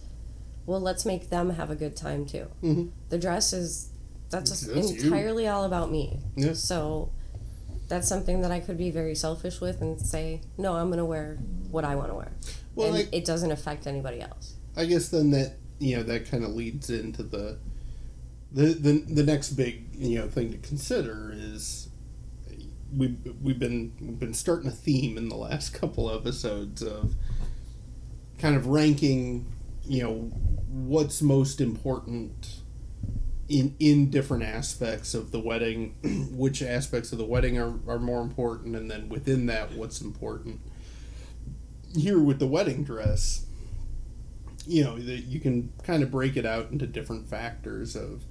well, 0.66 0.80
let's 0.80 1.06
make 1.06 1.30
them 1.30 1.50
have 1.50 1.70
a 1.70 1.76
good 1.76 1.94
time 1.94 2.26
too. 2.26 2.48
Mhm. 2.60 2.90
The 3.10 3.18
dress 3.18 3.52
is 3.52 3.90
that's, 4.30 4.50
That's 4.66 4.90
you. 4.90 5.04
entirely 5.04 5.46
all 5.46 5.62
about 5.62 5.92
me. 5.92 6.18
Yeah. 6.34 6.54
So 6.54 7.10
that's 7.88 8.08
something 8.08 8.40
that 8.42 8.50
I 8.50 8.60
could 8.60 8.78
be 8.78 8.90
very 8.90 9.14
selfish 9.14 9.60
with 9.60 9.80
and 9.80 10.00
say, 10.00 10.40
no, 10.56 10.74
I'm 10.74 10.88
going 10.88 10.98
to 10.98 11.04
wear 11.04 11.38
what 11.70 11.84
I 11.84 11.94
want 11.94 12.08
to 12.08 12.14
wear. 12.14 12.32
Well, 12.74 12.94
and 12.94 13.08
it 13.12 13.24
doesn't 13.24 13.50
affect 13.50 13.86
anybody 13.86 14.20
else. 14.20 14.54
I 14.76 14.86
guess 14.86 15.08
then 15.08 15.30
that 15.30 15.56
you 15.78 15.96
know 15.96 16.02
that 16.04 16.30
kind 16.30 16.44
of 16.44 16.50
leads 16.50 16.90
into 16.90 17.22
the 17.22 17.58
the 18.52 18.66
the 18.66 18.92
the 18.92 19.22
next 19.22 19.50
big 19.50 19.94
you 19.94 20.18
know 20.18 20.28
thing 20.28 20.50
to 20.52 20.58
consider 20.58 21.32
is 21.34 21.88
we 22.96 23.16
we've 23.42 23.58
been 23.58 23.92
we've 24.00 24.18
been 24.18 24.34
starting 24.34 24.68
a 24.68 24.72
theme 24.72 25.16
in 25.18 25.28
the 25.28 25.36
last 25.36 25.74
couple 25.80 26.10
episodes 26.10 26.82
of 26.82 27.14
kind 28.38 28.56
of 28.56 28.66
ranking 28.66 29.46
you 29.84 30.02
know 30.02 30.14
what's 30.68 31.22
most 31.22 31.60
important 31.60 32.60
in 33.48 33.74
in 33.78 34.10
different 34.10 34.42
aspects 34.42 35.14
of 35.14 35.30
the 35.30 35.40
wedding 35.40 35.94
which 36.32 36.62
aspects 36.62 37.12
of 37.12 37.18
the 37.18 37.24
wedding 37.24 37.58
are, 37.58 37.74
are 37.86 37.98
more 37.98 38.22
important 38.22 38.74
and 38.74 38.90
then 38.90 39.08
within 39.08 39.46
that 39.46 39.72
what's 39.72 40.00
important. 40.00 40.60
Here 41.96 42.18
with 42.18 42.38
the 42.38 42.46
wedding 42.46 42.82
dress 42.82 43.44
you 44.66 44.82
know 44.82 44.98
that 44.98 45.24
you 45.24 45.40
can 45.40 45.72
kind 45.82 46.02
of 46.02 46.10
break 46.10 46.36
it 46.36 46.46
out 46.46 46.70
into 46.70 46.86
different 46.86 47.28
factors 47.28 47.94
of 47.96 48.24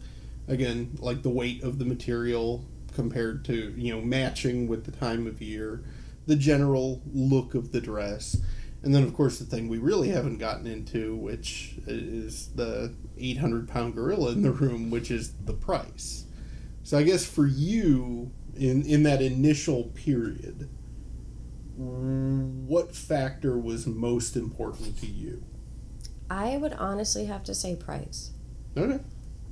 again 0.47 0.97
like 0.99 1.21
the 1.21 1.29
weight 1.29 1.63
of 1.63 1.79
the 1.79 1.85
material 1.85 2.65
compared 2.93 3.45
to 3.45 3.73
you 3.77 3.93
know 3.93 4.01
matching 4.01 4.67
with 4.67 4.85
the 4.85 4.91
time 4.91 5.27
of 5.27 5.41
year 5.41 5.83
the 6.25 6.35
general 6.35 7.01
look 7.13 7.53
of 7.53 7.71
the 7.71 7.81
dress 7.81 8.37
and 8.83 8.93
then 8.93 9.03
of 9.03 9.13
course 9.13 9.39
the 9.39 9.45
thing 9.45 9.67
we 9.67 9.77
really 9.77 10.09
haven't 10.09 10.37
gotten 10.37 10.67
into 10.67 11.15
which 11.15 11.75
is 11.87 12.49
the 12.55 12.93
800 13.17 13.67
pound 13.67 13.95
gorilla 13.95 14.31
in 14.31 14.41
the 14.41 14.51
room 14.51 14.89
which 14.89 15.09
is 15.09 15.33
the 15.45 15.53
price 15.53 16.25
so 16.83 16.97
i 16.97 17.03
guess 17.03 17.25
for 17.25 17.45
you 17.45 18.31
in 18.55 18.83
in 18.83 19.03
that 19.03 19.21
initial 19.21 19.85
period 19.95 20.69
what 21.75 22.95
factor 22.95 23.57
was 23.57 23.87
most 23.87 24.35
important 24.35 24.99
to 24.99 25.07
you 25.07 25.43
I 26.29 26.57
would 26.57 26.73
honestly 26.73 27.25
have 27.25 27.43
to 27.43 27.53
say 27.53 27.75
price. 27.75 28.31
okay 28.77 28.99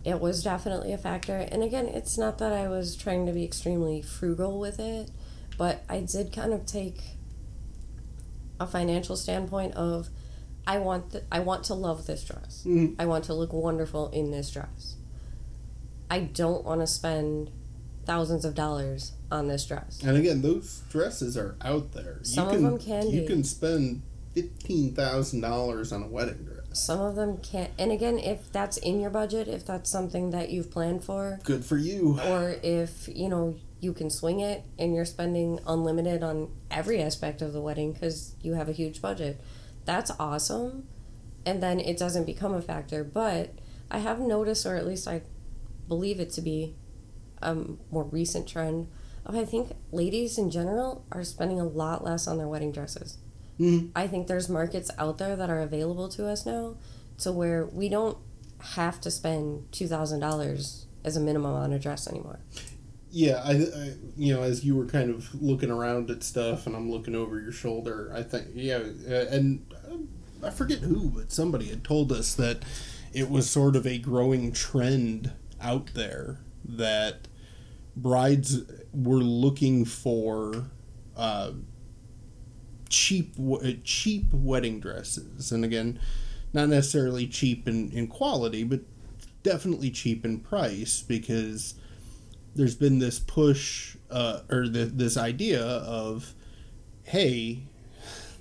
it 0.03 0.19
was 0.19 0.43
definitely 0.43 0.93
a 0.93 0.97
factor. 0.97 1.37
And 1.37 1.61
again, 1.61 1.85
it's 1.87 2.17
not 2.17 2.37
that 2.39 2.51
I 2.51 2.67
was 2.67 2.95
trying 2.95 3.25
to 3.27 3.31
be 3.31 3.43
extremely 3.43 4.01
frugal 4.01 4.59
with 4.59 4.79
it, 4.79 5.11
but 5.57 5.83
I 5.87 6.01
did 6.01 6.33
kind 6.33 6.53
of 6.53 6.65
take 6.65 7.01
a 8.61 8.67
financial 8.67 9.15
standpoint 9.17 9.73
of 9.73 10.09
I 10.67 10.77
want 10.77 11.11
th- 11.11 11.23
I 11.31 11.39
want 11.39 11.63
to 11.65 11.73
love 11.73 12.05
this 12.05 12.23
dress. 12.23 12.63
Mhm. 12.65 12.95
I 12.99 13.05
want 13.07 13.23
to 13.25 13.33
look 13.33 13.51
wonderful 13.51 14.09
in 14.09 14.29
this 14.31 14.51
dress. 14.51 14.95
I 16.09 16.19
don't 16.19 16.63
want 16.63 16.81
to 16.81 16.87
spend 16.87 17.49
thousands 18.05 18.45
of 18.45 18.53
dollars 18.53 19.13
on 19.31 19.47
this 19.47 19.65
dress. 19.65 19.99
And 20.03 20.15
again, 20.17 20.41
those 20.41 20.81
dresses 20.89 21.35
are 21.37 21.55
out 21.61 21.93
there. 21.93 22.19
Some 22.23 22.49
you 22.49 22.55
of 22.57 22.61
them 22.61 22.77
can 22.77 23.09
You 23.09 23.21
be. 23.21 23.27
can 23.27 23.43
spend 23.43 24.03
fifteen 24.35 24.93
thousand 24.93 25.41
dollars 25.41 25.91
on 25.91 26.03
a 26.03 26.07
wedding 26.07 26.43
dress. 26.45 26.57
Some 26.73 26.99
of 27.01 27.15
them 27.15 27.37
can't. 27.37 27.71
And 27.79 27.91
again, 27.91 28.19
if 28.19 28.51
that's 28.51 28.77
in 28.77 28.99
your 29.01 29.09
budget, 29.09 29.47
if 29.47 29.65
that's 29.65 29.89
something 29.89 30.29
that 30.29 30.51
you've 30.51 30.69
planned 30.69 31.03
for, 31.03 31.39
Good 31.43 31.65
for 31.65 31.77
you. 31.77 32.19
or 32.27 32.55
if 32.61 33.09
you 33.13 33.27
know 33.29 33.55
you 33.81 33.91
can 33.93 34.09
swing 34.09 34.39
it 34.39 34.63
and 34.79 34.95
you're 34.95 35.03
spending 35.05 35.59
unlimited 35.67 36.23
on 36.23 36.49
every 36.69 37.01
aspect 37.01 37.41
of 37.41 37.51
the 37.51 37.59
wedding 37.61 37.91
because 37.91 38.35
you 38.41 38.53
have 38.53 38.69
a 38.69 38.71
huge 38.71 39.01
budget. 39.01 39.41
That's 39.85 40.11
awesome. 40.19 40.87
And 41.45 41.61
then 41.61 41.79
it 41.79 41.97
doesn't 41.97 42.25
become 42.25 42.53
a 42.53 42.61
factor 42.61 43.03
but 43.03 43.49
i 43.89 43.97
have 43.97 44.19
noticed 44.19 44.63
or 44.65 44.75
at 44.75 44.85
least 44.85 45.07
i 45.07 45.21
believe 45.87 46.19
it 46.19 46.29
to 46.29 46.39
be 46.41 46.75
a 47.41 47.55
more 47.89 48.03
recent 48.05 48.47
trend 48.47 48.87
of 49.25 49.35
i 49.35 49.43
think 49.43 49.71
ladies 49.91 50.37
in 50.37 50.51
general 50.51 51.03
are 51.11 51.23
spending 51.23 51.59
a 51.59 51.65
lot 51.65 52.03
less 52.03 52.27
on 52.27 52.37
their 52.37 52.47
wedding 52.47 52.71
dresses. 52.71 53.17
Mhm. 53.59 53.89
i 53.95 54.05
think 54.07 54.27
there's 54.27 54.47
markets 54.47 54.91
out 54.99 55.17
there 55.17 55.35
that 55.35 55.49
are 55.49 55.59
available 55.61 56.07
to 56.09 56.27
us 56.27 56.45
now 56.45 56.75
to 57.17 57.31
where 57.31 57.65
we 57.65 57.89
don't 57.89 58.17
have 58.59 59.01
to 59.01 59.09
spend 59.09 59.65
$2000 59.71 60.85
as 61.03 61.17
a 61.17 61.19
minimum 61.19 61.53
on 61.55 61.73
a 61.73 61.79
dress 61.79 62.07
anymore 62.07 62.39
Yeah, 63.13 63.41
I, 63.43 63.51
I, 63.51 63.93
you 64.15 64.33
know, 64.33 64.41
as 64.41 64.63
you 64.63 64.75
were 64.75 64.85
kind 64.85 65.09
of 65.09 65.41
looking 65.41 65.69
around 65.69 66.09
at 66.09 66.23
stuff, 66.23 66.65
and 66.65 66.75
I'm 66.75 66.89
looking 66.89 67.13
over 67.13 67.39
your 67.41 67.51
shoulder. 67.51 68.11
I 68.15 68.23
think, 68.23 68.47
yeah, 68.53 68.77
uh, 68.77 69.25
and 69.29 69.65
uh, 69.73 70.47
I 70.47 70.49
forget 70.49 70.79
who, 70.79 71.09
but 71.09 71.31
somebody 71.31 71.65
had 71.65 71.83
told 71.83 72.11
us 72.11 72.33
that 72.35 72.63
it 73.13 73.29
was 73.29 73.49
sort 73.49 73.75
of 73.75 73.85
a 73.85 73.97
growing 73.97 74.53
trend 74.53 75.33
out 75.59 75.93
there 75.93 76.39
that 76.63 77.27
brides 77.97 78.61
were 78.93 79.19
looking 79.19 79.83
for 79.83 80.67
uh, 81.17 81.51
cheap 82.87 83.33
uh, 83.39 83.71
cheap 83.83 84.27
wedding 84.31 84.79
dresses, 84.79 85.51
and 85.51 85.65
again, 85.65 85.99
not 86.53 86.69
necessarily 86.69 87.27
cheap 87.27 87.67
in, 87.67 87.91
in 87.91 88.07
quality, 88.07 88.63
but 88.63 88.79
definitely 89.43 89.91
cheap 89.91 90.23
in 90.23 90.39
price 90.39 91.01
because 91.01 91.73
there's 92.55 92.75
been 92.75 92.99
this 92.99 93.19
push 93.19 93.95
uh, 94.09 94.41
or 94.49 94.67
the, 94.67 94.85
this 94.85 95.17
idea 95.17 95.63
of, 95.63 96.33
hey, 97.03 97.63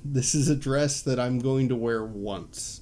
this 0.04 0.34
is 0.34 0.48
a 0.48 0.56
dress 0.56 1.02
that 1.02 1.20
I'm 1.20 1.38
going 1.38 1.68
to 1.68 1.76
wear 1.76 2.04
once, 2.04 2.80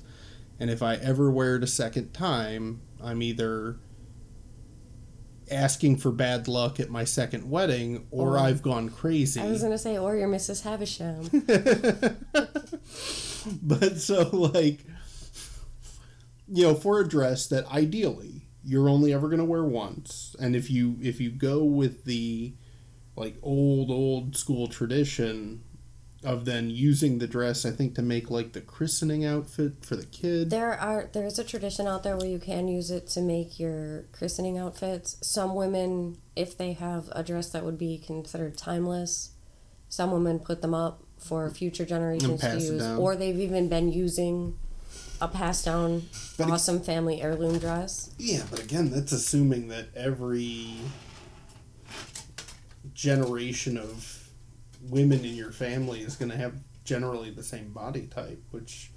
and 0.60 0.70
if 0.70 0.82
I 0.82 0.94
ever 0.96 1.30
wear 1.30 1.56
it 1.56 1.62
a 1.62 1.66
second 1.68 2.12
time, 2.12 2.80
I'm 3.02 3.22
either 3.22 3.76
asking 5.50 5.96
for 5.96 6.10
bad 6.10 6.46
luck 6.46 6.78
at 6.78 6.90
my 6.90 7.04
second 7.04 7.48
wedding 7.50 8.06
or 8.10 8.34
Or- 8.34 8.38
I've 8.38 8.60
gone 8.62 8.90
crazy. 8.90 9.40
I 9.40 9.46
was 9.46 9.62
gonna 9.62 9.78
say, 9.78 9.96
or 9.98 10.14
you're 10.16 10.28
Mrs. 10.28 10.62
Havisham. 10.62 11.28
but 13.62 13.98
so 13.98 14.28
like 14.30 14.80
you 16.48 16.64
know 16.64 16.74
for 16.74 17.00
a 17.00 17.08
dress 17.08 17.46
that 17.46 17.64
ideally 17.66 18.37
you're 18.68 18.90
only 18.90 19.14
ever 19.14 19.28
going 19.28 19.38
to 19.38 19.44
wear 19.44 19.64
once. 19.64 20.36
And 20.38 20.54
if 20.54 20.70
you 20.70 20.98
if 21.02 21.20
you 21.20 21.30
go 21.30 21.64
with 21.64 22.04
the 22.04 22.52
like 23.16 23.36
old 23.42 23.90
old 23.90 24.36
school 24.36 24.68
tradition 24.68 25.64
of 26.24 26.44
then 26.44 26.68
using 26.68 27.18
the 27.18 27.28
dress 27.28 27.64
i 27.64 27.70
think 27.70 27.94
to 27.94 28.02
make 28.02 28.28
like 28.28 28.52
the 28.52 28.60
christening 28.60 29.24
outfit 29.24 29.84
for 29.84 29.96
the 29.96 30.04
kid. 30.04 30.50
There 30.50 30.74
are 30.74 31.08
there's 31.12 31.38
a 31.38 31.44
tradition 31.44 31.86
out 31.86 32.02
there 32.02 32.16
where 32.16 32.26
you 32.26 32.38
can 32.38 32.68
use 32.68 32.90
it 32.90 33.06
to 33.08 33.20
make 33.20 33.58
your 33.58 34.04
christening 34.12 34.58
outfits. 34.58 35.16
Some 35.22 35.54
women, 35.54 36.18
if 36.36 36.58
they 36.58 36.74
have 36.74 37.08
a 37.12 37.22
dress 37.22 37.50
that 37.50 37.64
would 37.64 37.78
be 37.78 37.98
considered 37.98 38.58
timeless, 38.58 39.32
some 39.88 40.10
women 40.10 40.40
put 40.40 40.60
them 40.60 40.74
up 40.74 41.04
for 41.18 41.48
future 41.50 41.86
generations 41.86 42.40
to 42.40 42.54
use, 42.60 42.82
or 42.98 43.16
they've 43.16 43.38
even 43.38 43.68
been 43.68 43.90
using 43.90 44.58
a 45.20 45.28
passed 45.28 45.64
down 45.64 46.04
But 46.36 46.48
it- 46.48 46.52
awesome 46.52 46.80
family 46.80 47.20
heirloom 47.22 47.58
dress. 47.58 48.10
yeah 48.18 48.42
but 48.50 48.60
again 48.62 48.90
that's 48.90 49.12
assuming 49.12 49.68
that 49.68 49.86
every 49.96 50.76
generation 52.94 53.76
of 53.76 54.28
women 54.88 55.24
in 55.24 55.34
your 55.34 55.52
family 55.52 56.00
is 56.00 56.16
going 56.16 56.30
to 56.30 56.36
have 56.36 56.54
generally 56.84 57.30
the 57.30 57.42
same 57.42 57.70
body 57.72 58.06
type 58.06 58.42
which 58.50 58.90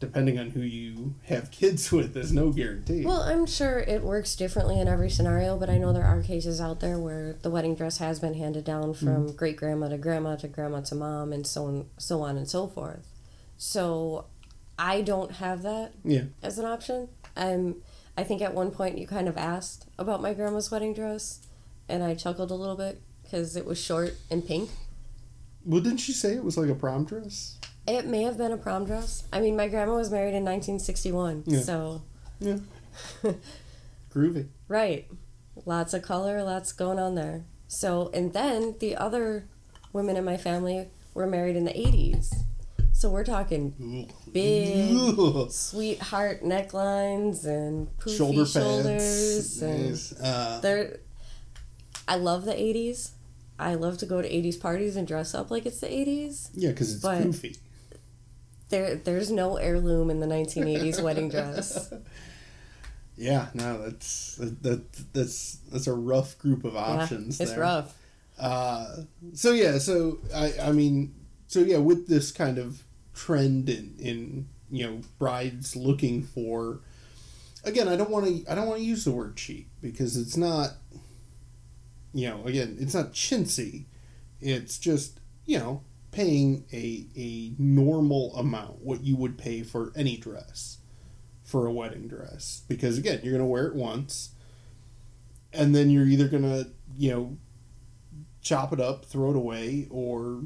depending 0.00 0.38
on 0.38 0.50
who 0.50 0.60
you 0.60 1.14
have 1.24 1.50
kids 1.50 1.90
with 1.90 2.14
there's 2.14 2.32
no 2.32 2.50
guarantee 2.50 3.04
Well, 3.04 3.22
I'm 3.22 3.46
sure 3.46 3.78
it 3.78 4.02
works 4.02 4.36
differently 4.36 4.78
in 4.78 4.86
every 4.88 5.08
scenario, 5.08 5.56
but 5.56 5.70
I 5.70 5.78
know 5.78 5.92
there 5.92 6.04
are 6.04 6.20
cases 6.22 6.60
out 6.60 6.80
there 6.80 6.98
where 6.98 7.36
the 7.42 7.48
wedding 7.50 7.74
dress 7.74 7.98
has 7.98 8.20
been 8.20 8.34
handed 8.34 8.64
down 8.64 8.92
from 8.94 9.08
Mm-hmm. 9.28 9.36
great 9.36 9.56
grandma 9.56 9.88
to 9.88 9.96
grandma 9.98 10.36
to 10.36 10.48
grandma 10.48 10.80
to 10.82 10.94
mom, 10.94 11.32
and 11.32 11.46
so 11.46 11.64
on, 11.66 11.86
so 11.96 12.20
on 12.22 12.36
and 12.36 12.48
so 12.48 12.66
forth. 12.66 13.06
So, 13.56 14.26
I 14.78 15.02
don't 15.02 15.32
have 15.32 15.62
that 15.62 15.92
yeah 16.04 16.24
as 16.42 16.58
an 16.58 16.64
option. 16.66 17.08
Um, 17.36 17.76
I 18.16 18.22
think 18.24 18.42
at 18.42 18.54
one 18.54 18.70
point 18.70 18.98
you 18.98 19.06
kind 19.06 19.28
of 19.28 19.36
asked 19.36 19.86
about 19.98 20.22
my 20.22 20.34
grandma's 20.34 20.70
wedding 20.70 20.94
dress, 20.94 21.40
and 21.88 22.02
I 22.02 22.14
chuckled 22.14 22.50
a 22.50 22.54
little 22.54 22.76
bit 22.76 23.00
because 23.22 23.56
it 23.56 23.66
was 23.66 23.80
short 23.80 24.14
and 24.30 24.46
pink. 24.46 24.70
well 25.64 25.80
didn't 25.80 25.98
she 25.98 26.12
say 26.12 26.34
it 26.34 26.44
was 26.44 26.56
like 26.56 26.68
a 26.70 26.74
prom 26.74 27.04
dress 27.04 27.58
It 27.86 28.06
may 28.06 28.22
have 28.22 28.38
been 28.38 28.52
a 28.52 28.56
prom 28.56 28.84
dress. 28.84 29.24
I 29.32 29.40
mean, 29.40 29.56
my 29.56 29.68
grandma 29.68 29.96
was 29.96 30.10
married 30.10 30.34
in 30.34 30.44
1961, 30.44 31.44
Yeah. 31.46 31.60
so 31.60 32.02
yeah 32.40 32.58
groovy 34.12 34.46
right, 34.68 35.06
lots 35.66 35.94
of 35.94 36.02
color, 36.02 36.42
lots 36.42 36.72
going 36.72 36.98
on 36.98 37.14
there. 37.14 37.44
So, 37.66 38.10
and 38.14 38.32
then 38.32 38.76
the 38.80 38.94
other 38.96 39.46
women 39.92 40.16
in 40.16 40.24
my 40.24 40.36
family 40.36 40.88
were 41.14 41.26
married 41.26 41.56
in 41.56 41.64
the 41.64 41.72
80s, 41.72 42.32
so 42.96 43.10
we're 43.10 43.24
talking 43.24 44.08
big 44.32 44.96
sweetheart 45.50 46.42
necklines 46.42 47.44
and 47.44 47.88
poofy 47.98 48.16
shoulder 48.16 48.46
shoulders 48.46 49.58
pads 49.58 49.62
and 49.62 49.88
nice. 49.90 50.12
uh, 50.20 50.60
They're, 50.62 50.98
I 52.06 52.16
love 52.16 52.44
the 52.44 52.52
80s. 52.52 53.10
I 53.58 53.74
love 53.74 53.98
to 53.98 54.06
go 54.06 54.22
to 54.22 54.28
80s 54.28 54.58
parties 54.60 54.96
and 54.96 55.06
dress 55.08 55.34
up 55.34 55.50
like 55.50 55.66
it's 55.66 55.80
the 55.80 55.88
80s. 55.88 56.50
yeah 56.54 56.70
because 56.70 56.94
it's 56.94 57.02
goofy 57.24 57.56
There, 58.68 58.94
there's 58.96 59.30
no 59.30 59.56
heirloom 59.56 60.08
in 60.10 60.20
the 60.20 60.26
1980s 60.26 61.02
wedding 61.06 61.28
dress. 61.28 61.92
yeah 63.16 63.48
no 63.54 63.82
that's 63.82 64.36
that, 64.36 64.62
that 64.62 65.12
that's 65.12 65.58
that's 65.72 65.86
a 65.86 65.92
rough 65.94 66.38
group 66.38 66.64
of 66.64 66.76
options 66.76 67.38
yeah, 67.38 67.42
it's 67.44 67.52
there. 67.52 67.60
rough. 67.60 67.96
Uh, 68.38 68.96
so 69.34 69.52
yeah, 69.52 69.78
so 69.78 70.18
I 70.34 70.52
I 70.60 70.72
mean, 70.72 71.14
so 71.46 71.60
yeah, 71.60 71.78
with 71.78 72.08
this 72.08 72.32
kind 72.32 72.58
of 72.58 72.82
trend 73.14 73.68
in 73.68 73.94
in 73.98 74.48
you 74.70 74.86
know 74.86 75.00
brides 75.18 75.76
looking 75.76 76.22
for, 76.22 76.80
again, 77.64 77.88
I 77.88 77.96
don't 77.96 78.10
want 78.10 78.26
to 78.26 78.50
I 78.50 78.54
don't 78.54 78.66
want 78.66 78.80
to 78.80 78.86
use 78.86 79.04
the 79.04 79.10
word 79.12 79.36
cheap 79.36 79.68
because 79.80 80.16
it's 80.16 80.36
not, 80.36 80.72
you 82.12 82.28
know, 82.28 82.44
again, 82.44 82.76
it's 82.80 82.94
not 82.94 83.12
chintzy, 83.12 83.84
it's 84.40 84.78
just 84.78 85.20
you 85.46 85.58
know 85.58 85.82
paying 86.10 86.64
a 86.72 87.06
a 87.16 87.52
normal 87.58 88.34
amount 88.36 88.82
what 88.82 89.02
you 89.02 89.16
would 89.16 89.36
pay 89.36 89.62
for 89.62 89.92
any 89.96 90.16
dress 90.16 90.78
for 91.44 91.66
a 91.66 91.72
wedding 91.72 92.08
dress. 92.08 92.62
Because 92.68 92.98
again 92.98 93.20
you're 93.22 93.32
gonna 93.32 93.46
wear 93.46 93.66
it 93.66 93.74
once 93.74 94.30
and 95.52 95.74
then 95.74 95.90
you're 95.90 96.06
either 96.06 96.28
gonna 96.28 96.66
you 96.96 97.10
know 97.10 97.36
chop 98.42 98.72
it 98.72 98.80
up, 98.80 99.06
throw 99.06 99.30
it 99.30 99.36
away, 99.36 99.88
or 99.90 100.42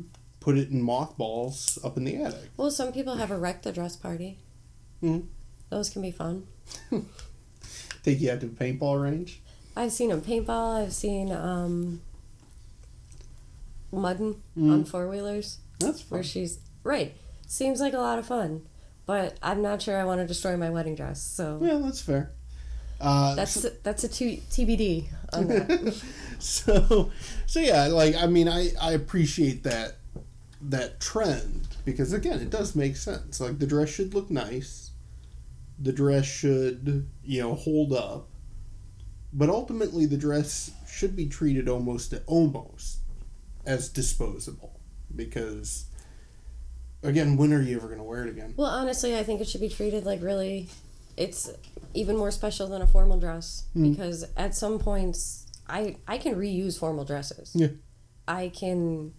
put 0.48 0.56
it 0.56 0.70
in 0.70 0.80
mothballs 0.80 1.78
up 1.84 1.98
in 1.98 2.04
the 2.04 2.16
attic. 2.22 2.48
Well, 2.56 2.70
some 2.70 2.90
people 2.90 3.16
have 3.16 3.30
a 3.30 3.36
wreck 3.36 3.60
the 3.60 3.70
dress 3.70 3.96
party. 3.96 4.38
Mhm. 5.02 5.26
Those 5.68 5.90
can 5.90 6.00
be 6.00 6.10
fun. 6.10 6.46
Take 8.02 8.18
you 8.22 8.30
out 8.32 8.40
to 8.40 8.46
the 8.46 8.54
paintball 8.64 9.02
range. 9.02 9.42
I've 9.76 9.92
seen 9.92 10.08
them 10.08 10.22
paintball. 10.22 10.82
I've 10.82 10.94
seen 10.94 11.30
um, 11.32 12.00
mudding 13.92 14.40
Mm. 14.56 14.72
on 14.72 14.84
four 14.86 15.06
wheelers 15.06 15.58
That's 15.80 16.10
where 16.10 16.22
she's 16.22 16.60
right. 16.82 17.14
Seems 17.46 17.78
like 17.78 17.92
a 17.92 17.98
lot 17.98 18.18
of 18.18 18.24
fun, 18.26 18.62
but 19.04 19.36
I'm 19.42 19.60
not 19.60 19.82
sure 19.82 19.98
I 19.98 20.04
want 20.04 20.22
to 20.22 20.26
destroy 20.26 20.56
my 20.56 20.70
wedding 20.70 20.94
dress. 20.94 21.20
So 21.20 21.58
Yeah, 21.62 21.76
that's 21.76 22.00
fair. 22.00 22.30
Uh, 23.00 23.34
that's 23.34 23.66
that's 23.82 24.02
a 24.02 24.08
two, 24.08 24.38
TBD 24.50 25.08
on 25.34 25.46
that. 25.48 26.02
so, 26.38 27.10
so 27.46 27.60
yeah, 27.60 27.86
like 27.88 28.16
I 28.16 28.26
mean, 28.26 28.48
I 28.48 28.70
I 28.80 28.92
appreciate 28.92 29.62
that 29.64 29.98
that 30.60 31.00
trend 31.00 31.68
because 31.84 32.12
again, 32.12 32.40
it 32.40 32.50
does 32.50 32.74
make 32.74 32.96
sense. 32.96 33.40
Like 33.40 33.58
the 33.58 33.66
dress 33.66 33.88
should 33.88 34.14
look 34.14 34.30
nice, 34.30 34.90
the 35.78 35.92
dress 35.92 36.24
should 36.26 37.08
you 37.24 37.40
know 37.42 37.54
hold 37.54 37.92
up, 37.92 38.28
but 39.32 39.48
ultimately 39.48 40.06
the 40.06 40.16
dress 40.16 40.70
should 40.88 41.14
be 41.14 41.26
treated 41.26 41.68
almost 41.68 42.12
almost 42.26 42.98
as 43.66 43.88
disposable 43.88 44.80
because 45.14 45.84
again, 47.02 47.36
when 47.36 47.52
are 47.52 47.62
you 47.62 47.76
ever 47.76 47.86
going 47.86 47.98
to 47.98 48.04
wear 48.04 48.24
it 48.24 48.30
again? 48.30 48.54
Well, 48.56 48.70
honestly, 48.70 49.16
I 49.16 49.22
think 49.22 49.40
it 49.40 49.48
should 49.48 49.60
be 49.60 49.68
treated 49.68 50.04
like 50.04 50.20
really, 50.22 50.68
it's 51.16 51.50
even 51.94 52.16
more 52.16 52.30
special 52.30 52.66
than 52.66 52.82
a 52.82 52.86
formal 52.86 53.18
dress 53.20 53.64
Mm. 53.76 53.90
because 53.96 54.24
at 54.36 54.54
some 54.54 54.78
points 54.78 55.46
I 55.68 55.96
I 56.08 56.18
can 56.18 56.34
reuse 56.34 56.78
formal 56.78 57.04
dresses. 57.04 57.52
Yeah. 57.54 57.68
I 58.26 58.48
can. 58.48 59.12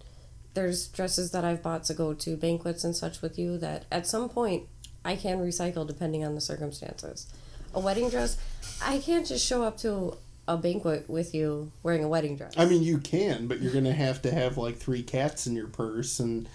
There's 0.60 0.90
dresses 0.90 1.32
that 1.32 1.46
I've 1.46 1.64
bought 1.64 1.86
to 1.86 1.94
go 1.94 2.14
to 2.14 2.36
banquets 2.36 2.84
and 2.84 2.94
such 2.94 3.22
with 3.22 3.40
you 3.40 3.58
that 3.60 3.86
at 3.90 4.06
some 4.06 4.28
point 4.28 4.64
I 5.06 5.16
can 5.16 5.38
recycle 5.38 5.88
depending 5.88 6.26
on 6.26 6.36
the 6.36 6.42
circumstances. 6.42 7.28
A 7.74 7.80
wedding 7.80 8.10
dress, 8.10 8.38
I 8.84 8.98
can't 8.98 9.26
just 9.26 9.48
show 9.48 9.64
up 9.64 9.78
to 9.78 10.18
a 10.50 10.58
banquet 10.58 11.10
with 11.10 11.34
you 11.34 11.72
wearing 11.82 12.04
a 12.04 12.10
wedding 12.10 12.36
dress. 12.36 12.56
I 12.58 12.66
mean, 12.66 12.84
you 12.84 12.98
can, 12.98 13.48
but 13.48 13.62
you're 13.62 13.72
going 13.72 13.86
to 13.86 13.94
have 13.94 14.22
to 14.24 14.32
have 14.32 14.58
like 14.58 14.76
three 14.76 15.02
cats 15.02 15.48
in 15.48 15.56
your 15.56 15.68
purse 15.68 16.20
and, 16.20 16.50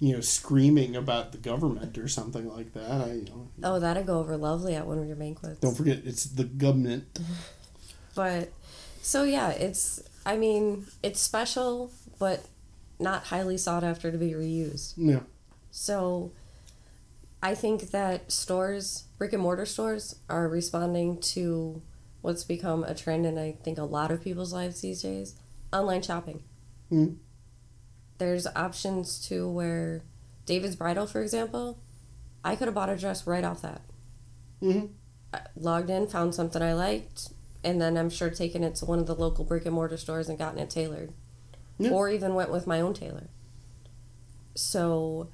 you 0.00 0.14
know, 0.14 0.20
screaming 0.20 0.96
about 0.96 1.30
the 1.30 1.38
government 1.38 1.96
or 1.96 2.08
something 2.08 2.52
like 2.52 2.72
that. 2.72 2.90
I, 2.90 3.12
you 3.12 3.24
know, 3.26 3.48
oh, 3.62 3.78
that'd 3.78 4.04
go 4.04 4.18
over 4.18 4.36
lovely 4.36 4.74
at 4.74 4.84
one 4.84 4.98
of 4.98 5.06
your 5.06 5.14
banquets. 5.14 5.60
don't 5.60 5.76
forget 5.76 6.00
it's 6.04 6.24
the 6.24 6.44
government. 6.44 7.20
But 8.16 8.52
so 9.02 9.24
yeah, 9.24 9.50
it's 9.50 10.02
I 10.26 10.36
mean, 10.36 10.86
it's 11.02 11.20
special 11.20 11.92
but 12.18 12.46
not 13.04 13.24
highly 13.26 13.56
sought 13.56 13.84
after 13.84 14.10
to 14.10 14.18
be 14.18 14.32
reused. 14.32 14.94
Yeah. 14.96 15.20
So 15.70 16.32
I 17.42 17.54
think 17.54 17.90
that 17.90 18.32
stores, 18.32 19.04
brick 19.18 19.32
and 19.32 19.42
mortar 19.42 19.66
stores 19.66 20.16
are 20.28 20.48
responding 20.48 21.20
to 21.20 21.82
what's 22.22 22.42
become 22.42 22.82
a 22.84 22.94
trend 22.94 23.26
in 23.26 23.36
I 23.36 23.52
think 23.62 23.76
a 23.76 23.84
lot 23.84 24.10
of 24.10 24.24
people's 24.24 24.52
lives 24.52 24.80
these 24.80 25.02
days, 25.02 25.36
online 25.72 26.00
shopping. 26.00 26.42
Mm. 26.90 27.16
There's 28.18 28.46
options 28.56 29.24
to 29.28 29.48
where 29.48 30.02
David's 30.46 30.76
Bridal, 30.76 31.06
for 31.06 31.20
example, 31.20 31.78
I 32.42 32.56
could 32.56 32.66
have 32.68 32.74
bought 32.74 32.88
a 32.88 32.96
dress 32.96 33.26
right 33.26 33.44
off 33.44 33.62
that. 33.62 33.82
Mm-hmm. 34.62 34.86
I 35.34 35.40
logged 35.56 35.90
in, 35.90 36.06
found 36.06 36.34
something 36.34 36.62
I 36.62 36.72
liked, 36.72 37.32
and 37.62 37.80
then 37.80 37.96
I'm 37.96 38.10
sure 38.10 38.30
taken 38.30 38.62
it 38.62 38.76
to 38.76 38.84
one 38.84 39.00
of 39.00 39.06
the 39.06 39.14
local 39.14 39.44
brick 39.44 39.66
and 39.66 39.74
mortar 39.74 39.96
stores 39.96 40.28
and 40.28 40.38
gotten 40.38 40.58
it 40.58 40.70
tailored. 40.70 41.12
Yeah. 41.78 41.90
Or 41.90 42.08
even 42.08 42.34
went 42.34 42.50
with 42.50 42.66
my 42.66 42.80
own 42.80 42.94
tailor. 42.94 43.28
So, 44.54 45.28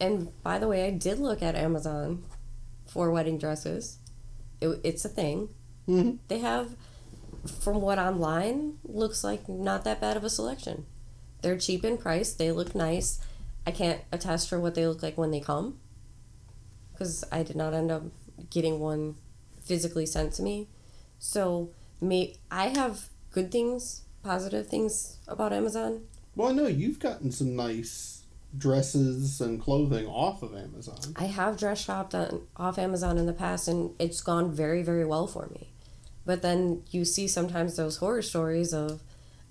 and 0.00 0.30
by 0.42 0.58
the 0.58 0.68
way, 0.68 0.86
I 0.86 0.90
did 0.90 1.18
look 1.18 1.42
at 1.42 1.54
Amazon 1.54 2.24
for 2.86 3.10
wedding 3.10 3.38
dresses. 3.38 3.98
It, 4.60 4.80
it's 4.84 5.04
a 5.04 5.08
thing. 5.08 5.48
hmm 5.86 6.12
They 6.28 6.38
have 6.40 6.76
from 7.60 7.80
what 7.80 7.98
online 7.98 8.78
looks 8.84 9.22
like 9.24 9.48
not 9.48 9.84
that 9.84 10.00
bad 10.00 10.16
of 10.16 10.24
a 10.24 10.30
selection. 10.30 10.84
They're 11.42 11.58
cheap 11.58 11.84
in 11.84 11.96
price. 11.98 12.32
They 12.32 12.52
look 12.52 12.74
nice. 12.74 13.20
I 13.66 13.70
can't 13.70 14.00
attest 14.12 14.48
for 14.48 14.60
what 14.60 14.74
they 14.74 14.86
look 14.86 15.02
like 15.02 15.16
when 15.16 15.30
they 15.30 15.40
come 15.40 15.78
because 16.92 17.24
I 17.30 17.42
did 17.42 17.56
not 17.56 17.74
end 17.74 17.90
up 17.90 18.04
getting 18.50 18.80
one 18.80 19.16
physically 19.62 20.06
sent 20.06 20.32
to 20.34 20.42
me. 20.42 20.68
So, 21.18 21.70
me, 22.00 22.36
I 22.50 22.68
have 22.68 23.08
good 23.32 23.50
things, 23.50 24.02
positive 24.30 24.66
things 24.66 25.18
about 25.28 25.52
Amazon. 25.52 26.02
Well, 26.34 26.48
I 26.48 26.52
know 26.52 26.66
you've 26.66 26.98
gotten 26.98 27.30
some 27.30 27.56
nice 27.56 28.24
dresses 28.58 29.40
and 29.40 29.60
clothing 29.60 30.06
off 30.06 30.42
of 30.42 30.54
Amazon. 30.54 30.98
I 31.16 31.24
have 31.26 31.56
dress 31.58 31.80
shopped 31.80 32.14
on, 32.14 32.42
off 32.56 32.78
Amazon 32.78 33.16
in 33.18 33.26
the 33.26 33.32
past, 33.32 33.68
and 33.68 33.90
it's 33.98 34.20
gone 34.20 34.50
very, 34.52 34.82
very 34.82 35.04
well 35.04 35.26
for 35.26 35.48
me. 35.54 35.70
But 36.24 36.42
then 36.42 36.82
you 36.90 37.04
see 37.04 37.28
sometimes 37.28 37.76
those 37.76 37.98
horror 37.98 38.22
stories 38.22 38.74
of, 38.74 39.00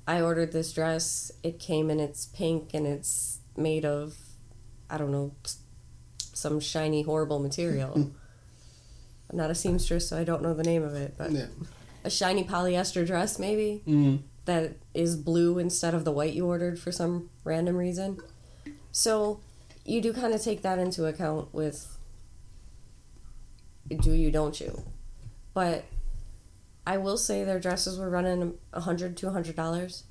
I 0.07 0.21
ordered 0.21 0.51
this 0.51 0.73
dress, 0.73 1.31
it 1.41 1.57
came 1.59 1.89
and 1.89 1.99
it's 2.01 2.25
pink 2.27 2.71
and 2.73 2.85
it's 2.85 3.39
made 3.55 3.85
of, 3.85 4.15
I 4.89 4.97
don't 4.97 5.11
know, 5.11 5.33
some 6.17 6.59
shiny, 6.59 7.01
horrible 7.03 7.39
material. 7.39 7.93
I'm 9.29 9.38
not 9.38 9.49
a 9.49 9.55
seamstress, 9.55 10.09
so 10.09 10.17
I 10.17 10.23
don't 10.23 10.41
know 10.43 10.53
the 10.53 10.63
name 10.63 10.83
of 10.83 10.93
it, 10.93 11.15
but 11.17 11.31
Yeah. 11.31 11.47
a 12.03 12.09
shiny 12.09 12.43
polyester 12.43 13.05
dress, 13.07 13.39
maybe, 13.39 13.81
Mm. 13.88 14.19
That 14.45 14.73
is 14.93 15.15
blue 15.15 15.58
instead 15.60 15.93
of 15.93 16.05
the 16.05 16.12
white 16.12 16.34
you 16.34 16.45
ordered 16.45 16.79
for 16.79 16.91
some 16.91 17.29
random 17.43 17.75
reason. 17.77 18.19
So 18.91 19.39
you 19.84 20.01
do 20.01 20.13
kind 20.13 20.34
of 20.34 20.41
take 20.41 20.62
that 20.62 20.79
into 20.79 21.05
account 21.05 21.53
with 21.53 21.97
do 23.99 24.12
you, 24.13 24.31
don't 24.31 24.60
you? 24.60 24.84
But 25.53 25.86
I 26.88 26.97
will 26.97 27.17
say 27.17 27.43
their 27.43 27.60
dresses 27.60 27.97
were 27.99 28.10
running 28.10 28.55
a 28.73 28.81
hundred 28.81 29.15
to 29.17 29.27
a 29.27 29.31
hundred 29.31 29.55
dollars, 29.55 30.03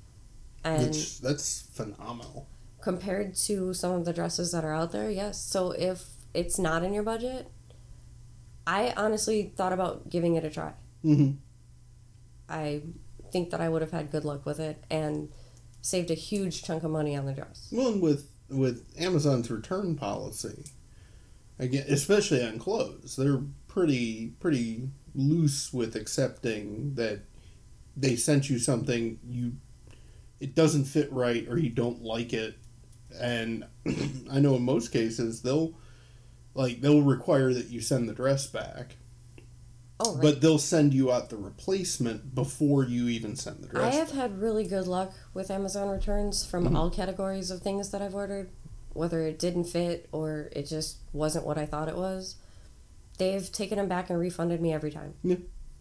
and 0.63 0.87
Which, 0.87 1.19
that's 1.19 1.61
phenomenal. 1.73 2.47
compared 2.81 3.35
to 3.35 3.73
some 3.73 3.91
of 3.91 4.05
the 4.05 4.13
dresses 4.13 4.51
that 4.51 4.63
are 4.63 4.73
out 4.73 4.91
there, 4.91 5.09
yes. 5.09 5.39
So 5.41 5.71
if 5.71 6.03
it's 6.33 6.57
not 6.59 6.83
in 6.83 6.93
your 6.93 7.03
budget, 7.03 7.47
I 8.67 8.93
honestly 8.97 9.51
thought 9.55 9.73
about 9.73 10.09
giving 10.09 10.35
it 10.35 10.43
a 10.43 10.49
try. 10.49 10.73
hmm 11.01 11.31
I 12.49 12.81
think 13.31 13.49
that 13.51 13.61
I 13.61 13.69
would 13.69 13.81
have 13.81 13.91
had 13.91 14.11
good 14.11 14.25
luck 14.25 14.45
with 14.45 14.59
it 14.59 14.83
and 14.89 15.29
saved 15.81 16.09
a 16.11 16.15
huge 16.15 16.63
chunk 16.63 16.83
of 16.83 16.91
money 16.91 17.15
on 17.15 17.25
the 17.25 17.33
dress. 17.33 17.69
Well, 17.71 17.89
and 17.89 18.01
with 18.01 18.29
with 18.49 18.85
Amazon's 18.97 19.49
return 19.49 19.95
policy, 19.95 20.65
again, 21.59 21.85
especially 21.89 22.45
on 22.45 22.59
clothes, 22.59 23.15
they're 23.15 23.41
pretty 23.67 24.33
pretty 24.39 24.89
loose 25.13 25.71
with 25.73 25.95
accepting 25.95 26.95
that 26.95 27.21
they 27.95 28.15
sent 28.15 28.49
you 28.49 28.59
something 28.59 29.19
you 29.25 29.53
it 30.39 30.53
doesn't 30.53 30.85
fit 30.85 31.11
right 31.11 31.47
or 31.47 31.57
you 31.57 31.69
don't 31.69 32.01
like 32.01 32.33
it, 32.33 32.57
and 33.19 33.65
I 34.31 34.39
know 34.39 34.55
in 34.55 34.63
most 34.63 34.91
cases 34.91 35.41
they'll 35.41 35.73
like 36.53 36.81
they'll 36.81 37.01
require 37.01 37.53
that 37.53 37.67
you 37.67 37.81
send 37.81 38.09
the 38.09 38.13
dress 38.13 38.47
back, 38.47 38.95
Oh, 39.99 40.13
right. 40.15 40.21
but 40.21 40.41
they'll 40.41 40.57
send 40.59 40.93
you 40.93 41.11
out 41.11 41.29
the 41.29 41.37
replacement 41.37 42.35
before 42.35 42.83
you 42.83 43.07
even 43.07 43.35
send 43.35 43.61
the 43.63 43.67
dress. 43.67 43.93
I 43.93 43.97
have 43.97 44.11
had 44.11 44.39
really 44.41 44.67
good 44.67 44.87
luck 44.87 45.13
with 45.33 45.49
Amazon 45.49 45.87
returns 45.89 46.43
from 46.45 46.67
Mhm. 46.67 46.75
all 46.75 46.89
categories 46.89 47.49
of 47.49 47.61
things 47.61 47.91
that 47.91 48.01
I've 48.01 48.13
ordered, 48.15 48.49
whether 48.93 49.21
it 49.21 49.39
didn't 49.39 49.65
fit 49.65 50.09
or 50.11 50.49
it 50.51 50.63
just 50.67 50.97
wasn't 51.13 51.45
what 51.45 51.57
I 51.57 51.65
thought 51.65 51.87
it 51.87 51.95
was. 51.95 52.35
They've 53.17 53.49
taken 53.49 53.77
them 53.77 53.87
back 53.87 54.09
and 54.09 54.19
refunded 54.19 54.59
me 54.61 54.73
every 54.73 54.91
time. 54.91 55.13
Yeah. 55.23 55.37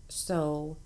So, 0.08 0.76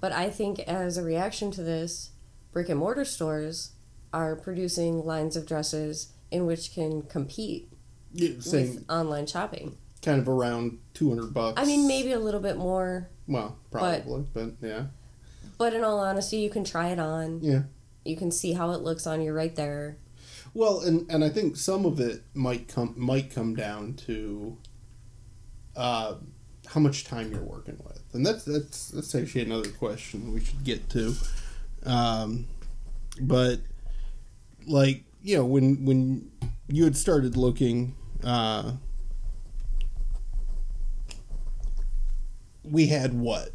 but 0.00 0.12
I 0.12 0.30
think 0.30 0.60
as 0.60 0.96
a 0.96 1.02
reaction 1.02 1.50
to 1.52 1.64
this, 1.64 2.10
brick 2.52 2.68
and 2.68 2.78
mortar 2.78 3.04
stores 3.04 3.72
are 4.12 4.36
producing 4.36 5.04
lines 5.04 5.34
of 5.36 5.44
dresses 5.46 6.08
in 6.30 6.46
which 6.46 6.72
can 6.72 7.02
compete 7.02 7.72
Yeah, 8.12 8.36
with 8.36 8.84
online 8.88 9.26
shopping. 9.26 9.76
Kind 10.02 10.20
of 10.20 10.28
around 10.28 10.78
two 10.94 11.08
hundred 11.08 11.32
bucks. 11.34 11.60
I 11.60 11.64
mean, 11.64 11.86
maybe 11.86 12.12
a 12.12 12.18
little 12.18 12.40
bit 12.40 12.56
more, 12.56 13.08
Well, 13.26 13.56
probably, 13.70 14.24
but, 14.32 14.52
yeah, 14.60 14.84
but 15.58 15.74
in 15.74 15.84
all 15.84 15.98
honesty, 16.00 16.38
you 16.38 16.50
can 16.50 16.64
try 16.64 16.88
it 16.88 16.98
on. 16.98 17.40
yeah. 17.42 17.62
You 18.04 18.16
can 18.16 18.30
see 18.30 18.54
how 18.54 18.70
it 18.70 18.80
looks 18.80 19.06
on 19.06 19.20
you 19.20 19.32
right 19.32 19.54
there. 19.54 19.98
Well, 20.54 20.80
and 20.80 21.08
and 21.10 21.22
I 21.22 21.28
think 21.28 21.56
some 21.56 21.84
of 21.84 22.00
it 22.00 22.22
might 22.34 22.66
come 22.66 22.94
might 22.96 23.32
come 23.32 23.54
down 23.54 23.94
to 24.06 24.56
uh, 25.76 26.14
how 26.66 26.80
much 26.80 27.04
time 27.04 27.30
you're 27.30 27.42
working 27.42 27.78
with, 27.84 28.02
and 28.14 28.24
that's 28.24 28.44
that's 28.44 28.88
that's 28.88 29.14
actually 29.14 29.42
another 29.42 29.68
question 29.68 30.32
we 30.32 30.40
should 30.40 30.64
get 30.64 30.88
to. 30.90 31.14
Um, 31.84 32.46
but 33.20 33.60
like 34.66 35.04
you 35.22 35.36
know, 35.36 35.44
when 35.44 35.84
when 35.84 36.30
you 36.68 36.84
had 36.84 36.96
started 36.96 37.36
looking. 37.36 37.94
Uh, 38.24 38.72
we 42.70 42.86
had 42.86 43.14
what 43.14 43.50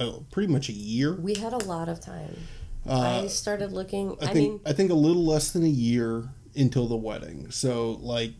oh, 0.00 0.24
pretty 0.30 0.52
much 0.52 0.68
a 0.68 0.72
year 0.72 1.14
We 1.14 1.34
had 1.34 1.52
a 1.52 1.58
lot 1.58 1.88
of 1.88 2.00
time. 2.00 2.36
uh, 2.88 3.22
I 3.24 3.26
started 3.28 3.72
looking. 3.72 4.16
I 4.20 4.26
I, 4.26 4.32
think 4.32 4.52
mean, 4.52 4.60
I 4.66 4.72
think 4.72 4.90
a 4.90 4.94
little 4.94 5.24
less 5.24 5.50
than 5.50 5.64
a 5.64 5.68
year 5.68 6.30
until 6.54 6.86
the 6.86 6.96
wedding. 6.96 7.50
So 7.50 7.92
like 8.00 8.32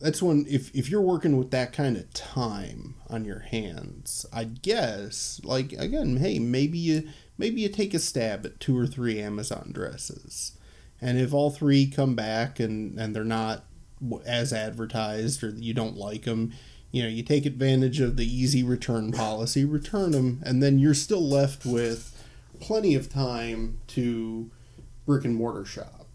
that's 0.00 0.22
when 0.22 0.46
if 0.48 0.74
if 0.74 0.90
you're 0.90 1.00
working 1.00 1.36
with 1.36 1.50
that 1.52 1.72
kind 1.72 1.96
of 1.96 2.12
time 2.12 2.94
on 3.08 3.24
your 3.24 3.40
hands, 3.40 4.26
I 4.32 4.44
guess 4.44 5.40
like 5.44 5.72
again, 5.72 6.16
hey, 6.18 6.38
maybe 6.38 6.78
you 6.78 7.08
maybe 7.38 7.60
you 7.60 7.68
take 7.68 7.94
a 7.94 7.98
stab 7.98 8.44
at 8.46 8.60
two 8.60 8.78
or 8.78 8.86
three 8.86 9.20
Amazon 9.20 9.70
dresses. 9.72 10.58
And 11.00 11.18
if 11.18 11.34
all 11.34 11.50
three 11.50 11.86
come 11.86 12.14
back 12.14 12.60
and 12.60 12.98
and 12.98 13.14
they're 13.14 13.24
not 13.24 13.64
as 14.26 14.52
advertised 14.52 15.42
or 15.42 15.50
you 15.50 15.72
don't 15.74 15.96
like 15.96 16.24
them, 16.24 16.52
you 16.94 17.02
know, 17.02 17.08
you 17.08 17.24
take 17.24 17.44
advantage 17.44 17.98
of 17.98 18.16
the 18.16 18.24
easy 18.24 18.62
return 18.62 19.10
policy, 19.10 19.64
return 19.64 20.12
them, 20.12 20.40
and 20.46 20.62
then 20.62 20.78
you're 20.78 20.94
still 20.94 21.28
left 21.28 21.66
with 21.66 22.24
plenty 22.60 22.94
of 22.94 23.08
time 23.12 23.80
to 23.88 24.48
brick 25.04 25.24
and 25.24 25.34
mortar 25.34 25.64
shop 25.64 26.06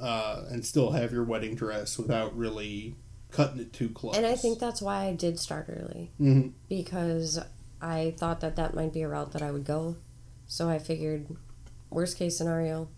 uh, 0.00 0.42
and 0.50 0.66
still 0.66 0.90
have 0.90 1.12
your 1.12 1.22
wedding 1.22 1.54
dress 1.54 1.96
without 1.96 2.36
really 2.36 2.96
cutting 3.30 3.60
it 3.60 3.72
too 3.72 3.88
close. 3.90 4.16
and 4.16 4.26
I 4.26 4.34
think 4.34 4.58
that's 4.58 4.82
why 4.82 5.04
I 5.04 5.12
did 5.12 5.38
start 5.38 5.66
early 5.68 6.10
Mhm. 6.20 6.52
because 6.68 7.38
I 7.80 8.12
thought 8.18 8.40
that 8.40 8.56
that 8.56 8.74
might 8.74 8.92
be 8.92 9.02
a 9.02 9.08
route 9.08 9.30
that 9.32 9.42
I 9.42 9.52
would 9.52 9.64
go. 9.64 9.98
So 10.48 10.68
I 10.68 10.80
figured, 10.80 11.28
worst 11.90 12.16
case 12.16 12.36
scenario, 12.36 12.88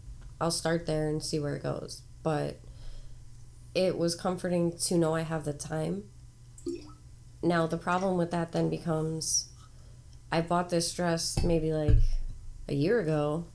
I'll 0.40 0.50
start 0.50 0.86
there 0.86 1.06
and 1.10 1.22
see 1.22 1.38
where 1.38 1.54
it 1.54 1.62
goes. 1.62 2.00
But 2.22 2.60
it 3.74 3.98
was 3.98 4.14
comforting 4.14 4.72
to 4.78 4.96
know 4.96 5.14
I 5.14 5.20
have 5.20 5.44
the 5.44 5.52
time. 5.52 6.04
Now 7.42 7.66
the 7.66 7.78
problem 7.78 8.16
with 8.16 8.30
that 8.30 8.52
then 8.52 8.68
becomes, 8.68 9.48
I 10.30 10.40
bought 10.40 10.70
this 10.70 10.92
dress 10.92 11.42
maybe 11.42 11.72
like 11.72 11.98
a 12.68 12.74
year 12.74 13.00
ago. 13.00 13.46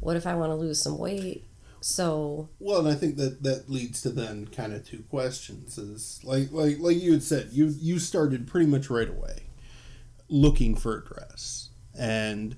What 0.00 0.16
if 0.16 0.26
I 0.26 0.34
want 0.34 0.50
to 0.50 0.56
lose 0.56 0.80
some 0.82 0.98
weight? 0.98 1.44
So 1.80 2.48
Well, 2.60 2.80
and 2.80 2.88
I 2.88 2.94
think 2.94 3.16
that 3.16 3.42
that 3.42 3.68
leads 3.68 4.02
to 4.02 4.10
then 4.10 4.46
kind 4.46 4.72
of 4.72 4.86
two 4.86 5.04
questions. 5.10 5.78
Is 5.78 6.20
like 6.22 6.52
like 6.52 6.78
like 6.78 7.00
you 7.00 7.12
had 7.12 7.24
said, 7.24 7.48
you 7.52 7.74
you 7.78 7.98
started 7.98 8.46
pretty 8.46 8.66
much 8.66 8.88
right 8.88 9.08
away 9.08 9.48
looking 10.28 10.76
for 10.76 10.96
a 10.96 11.04
dress, 11.04 11.70
and 11.98 12.56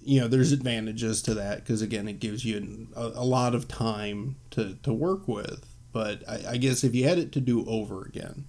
you 0.00 0.20
know 0.20 0.28
there's 0.28 0.52
advantages 0.52 1.22
to 1.22 1.34
that 1.34 1.58
because 1.58 1.80
again 1.80 2.08
it 2.08 2.18
gives 2.18 2.44
you 2.44 2.88
a, 2.96 3.06
a 3.06 3.24
lot 3.24 3.54
of 3.54 3.68
time 3.68 4.36
to 4.50 4.74
to 4.82 4.92
work 4.92 5.28
with. 5.28 5.66
But 5.92 6.28
I, 6.28 6.52
I 6.52 6.56
guess 6.56 6.84
if 6.84 6.94
you 6.94 7.08
had 7.08 7.18
it 7.18 7.32
to 7.32 7.40
do 7.40 7.64
over 7.66 8.02
again, 8.02 8.46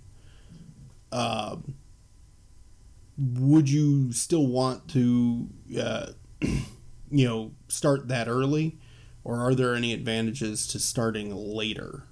um, 1.11 1.75
would 3.17 3.69
you 3.69 4.11
still 4.11 4.47
want 4.47 4.87
to, 4.89 5.47
uh, 5.79 6.07
you 6.41 7.27
know, 7.27 7.51
start 7.67 8.07
that 8.07 8.27
early? 8.27 8.77
or 9.23 9.37
are 9.37 9.53
there 9.53 9.75
any 9.75 9.93
advantages 9.93 10.65
to 10.65 10.79
starting 10.79 11.29
later? 11.35 12.05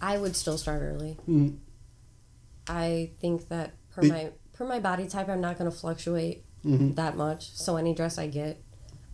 I 0.00 0.16
would 0.16 0.36
still 0.36 0.56
start 0.56 0.80
early. 0.80 1.16
Mm. 1.28 1.56
I 2.68 3.10
think 3.20 3.48
that 3.48 3.74
per 3.90 4.02
Be- 4.02 4.10
my 4.10 4.30
per 4.52 4.64
my 4.64 4.78
body 4.78 5.08
type, 5.08 5.28
I'm 5.28 5.40
not 5.40 5.58
going 5.58 5.68
to 5.68 5.76
fluctuate 5.76 6.44
Mhm. 6.64 6.94
that 6.94 7.16
much. 7.16 7.50
So 7.56 7.76
any 7.76 7.94
dress 7.94 8.16
I 8.16 8.28
get, 8.28 8.62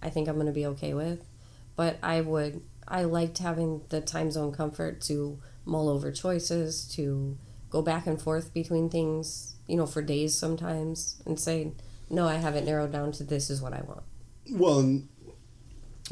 I 0.02 0.10
think 0.10 0.28
I'm 0.28 0.34
going 0.34 0.46
to 0.46 0.52
be 0.52 0.66
okay 0.66 0.92
with. 0.92 1.24
But 1.74 1.96
I 2.02 2.20
would 2.20 2.60
I 2.86 3.04
liked 3.04 3.38
having 3.38 3.80
the 3.88 4.02
time 4.02 4.30
zone 4.30 4.52
comfort 4.52 5.00
to 5.02 5.38
mull 5.64 5.88
over 5.88 6.12
choices, 6.12 6.84
to 6.96 7.38
go 7.70 7.82
back 7.82 8.06
and 8.06 8.20
forth 8.20 8.52
between 8.54 8.88
things, 8.88 9.56
you 9.66 9.76
know, 9.76 9.86
for 9.86 10.02
days 10.02 10.36
sometimes, 10.36 11.22
and 11.26 11.38
say, 11.38 11.72
no, 12.08 12.26
I 12.26 12.34
have 12.34 12.54
it 12.54 12.64
narrowed 12.64 12.92
down 12.92 13.12
to 13.12 13.24
this 13.24 13.50
is 13.50 13.60
what 13.60 13.72
I 13.72 13.82
want. 13.82 14.02
Well, 14.50 15.02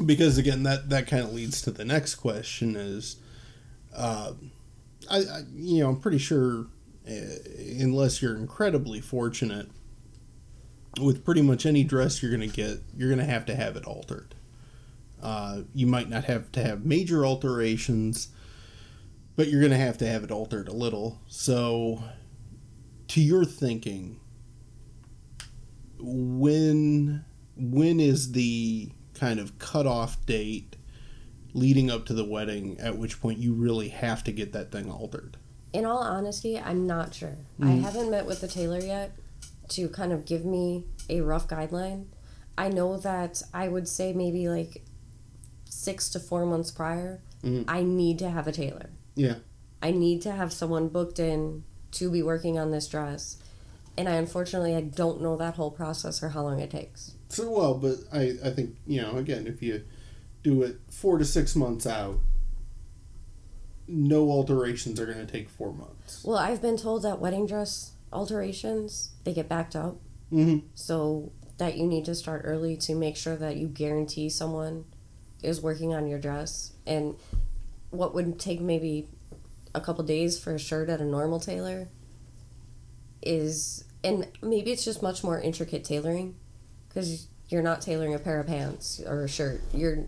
because 0.03 0.37
again, 0.37 0.63
that 0.63 0.89
that 0.89 1.07
kind 1.07 1.23
of 1.23 1.33
leads 1.33 1.61
to 1.63 1.71
the 1.71 1.85
next 1.85 2.15
question: 2.15 2.75
is, 2.75 3.17
uh, 3.95 4.33
I, 5.09 5.17
I 5.17 5.41
you 5.55 5.79
know 5.79 5.89
I'm 5.89 5.99
pretty 5.99 6.17
sure 6.17 6.67
uh, 7.07 7.13
unless 7.79 8.21
you're 8.21 8.35
incredibly 8.35 8.99
fortunate, 8.99 9.69
with 10.99 11.23
pretty 11.23 11.41
much 11.41 11.65
any 11.65 11.83
dress 11.83 12.21
you're 12.21 12.35
going 12.35 12.49
to 12.49 12.55
get, 12.55 12.81
you're 12.95 13.09
going 13.09 13.25
to 13.25 13.31
have 13.31 13.45
to 13.45 13.55
have 13.55 13.75
it 13.75 13.85
altered. 13.85 14.35
Uh, 15.21 15.61
you 15.73 15.87
might 15.87 16.09
not 16.09 16.25
have 16.25 16.51
to 16.51 16.63
have 16.63 16.85
major 16.85 17.25
alterations, 17.25 18.29
but 19.35 19.47
you're 19.49 19.59
going 19.61 19.71
to 19.71 19.77
have 19.77 19.97
to 19.99 20.07
have 20.07 20.23
it 20.23 20.31
altered 20.31 20.67
a 20.67 20.73
little. 20.73 21.19
So, 21.27 22.03
to 23.09 23.21
your 23.21 23.45
thinking, 23.45 24.19
when 25.99 27.23
when 27.57 27.99
is 27.99 28.33
the 28.33 28.91
kind 29.13 29.39
of 29.39 29.57
cutoff 29.59 30.25
date 30.25 30.75
leading 31.53 31.89
up 31.89 32.05
to 32.05 32.13
the 32.13 32.25
wedding 32.25 32.77
at 32.79 32.97
which 32.97 33.21
point 33.21 33.39
you 33.39 33.53
really 33.53 33.87
have 33.87 34.23
to 34.25 34.31
get 34.31 34.51
that 34.53 34.71
thing 34.71 34.91
altered? 34.91 35.37
In 35.71 35.85
all 35.85 35.99
honesty, 35.99 36.59
I'm 36.59 36.85
not 36.85 37.13
sure. 37.13 37.37
I 37.61 37.65
Mhm. 37.65 37.81
haven't 37.81 38.11
met 38.11 38.25
with 38.25 38.41
the 38.41 38.47
tailor 38.47 38.79
yet 38.79 39.17
to 39.69 39.87
kind 39.89 40.11
of 40.11 40.25
give 40.25 40.45
me 40.45 40.85
a 41.09 41.21
rough 41.21 41.47
guideline. 41.47 42.05
I 42.57 42.69
know 42.69 42.97
that 42.97 43.41
I 43.53 43.67
would 43.69 43.87
say 43.87 44.11
maybe 44.13 44.49
like 44.49 44.85
six 45.69 46.09
to 46.09 46.19
four 46.19 46.45
months 46.45 46.71
prior, 46.71 47.21
Mhm. 47.43 47.65
I 47.67 47.83
need 47.83 48.19
to 48.19 48.29
have 48.29 48.47
a 48.47 48.51
tailor. 48.51 48.89
Yeah. 49.15 49.35
I 49.81 49.91
need 49.91 50.21
to 50.23 50.31
have 50.31 50.51
someone 50.53 50.89
booked 50.89 51.19
in 51.19 51.63
to 51.91 52.11
be 52.11 52.21
working 52.21 52.57
on 52.57 52.71
this 52.71 52.87
dress. 52.87 53.37
And 53.97 54.09
I 54.09 54.13
unfortunately 54.13 54.75
I 54.75 54.81
don't 54.81 55.21
know 55.21 55.37
that 55.37 55.55
whole 55.55 55.71
process 55.71 56.21
or 56.21 56.29
how 56.29 56.43
long 56.43 56.59
it 56.59 56.69
takes. 56.69 57.13
So 57.29 57.49
well, 57.49 57.75
but 57.75 57.97
I 58.11 58.33
I 58.43 58.49
think 58.51 58.75
you 58.85 59.01
know 59.01 59.17
again 59.17 59.47
if 59.47 59.61
you 59.61 59.83
do 60.43 60.63
it 60.63 60.77
four 60.89 61.17
to 61.17 61.25
six 61.25 61.55
months 61.55 61.87
out, 61.87 62.19
no 63.87 64.29
alterations 64.29 64.99
are 64.99 65.05
going 65.05 65.25
to 65.25 65.31
take 65.31 65.49
four 65.49 65.73
months. 65.73 66.23
Well, 66.23 66.37
I've 66.37 66.61
been 66.61 66.77
told 66.77 67.03
that 67.03 67.19
wedding 67.19 67.45
dress 67.47 67.93
alterations, 68.11 69.11
they 69.23 69.33
get 69.33 69.47
backed 69.47 69.75
up. 69.75 69.97
Mm-hmm. 70.31 70.67
So 70.73 71.31
that 71.57 71.77
you 71.77 71.85
need 71.85 72.05
to 72.05 72.15
start 72.15 72.41
early 72.43 72.75
to 72.75 72.95
make 72.95 73.15
sure 73.15 73.35
that 73.35 73.55
you 73.57 73.67
guarantee 73.67 74.29
someone 74.29 74.85
is 75.41 75.61
working 75.61 75.93
on 75.93 76.07
your 76.07 76.19
dress. 76.19 76.73
And 76.85 77.15
what 77.91 78.13
would 78.13 78.39
take 78.39 78.61
maybe 78.61 79.07
a 79.73 79.81
couple 79.81 80.03
days 80.03 80.39
for 80.39 80.55
a 80.55 80.59
shirt 80.59 80.89
at 80.89 81.01
a 81.01 81.05
normal 81.05 81.39
tailor 81.39 81.89
is, 83.21 83.83
and 84.03 84.27
maybe 84.41 84.71
it's 84.71 84.85
just 84.85 85.01
much 85.01 85.23
more 85.23 85.39
intricate 85.39 85.83
tailoring 85.83 86.35
because 86.87 87.27
you're 87.49 87.61
not 87.63 87.81
tailoring 87.81 88.13
a 88.13 88.19
pair 88.19 88.39
of 88.39 88.47
pants 88.47 89.01
or 89.05 89.23
a 89.23 89.27
shirt. 89.27 89.61
You're 89.73 90.05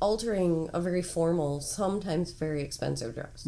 altering 0.00 0.70
a 0.72 0.80
very 0.80 1.02
formal, 1.02 1.60
sometimes 1.60 2.32
very 2.32 2.62
expensive 2.62 3.14
dress. 3.14 3.46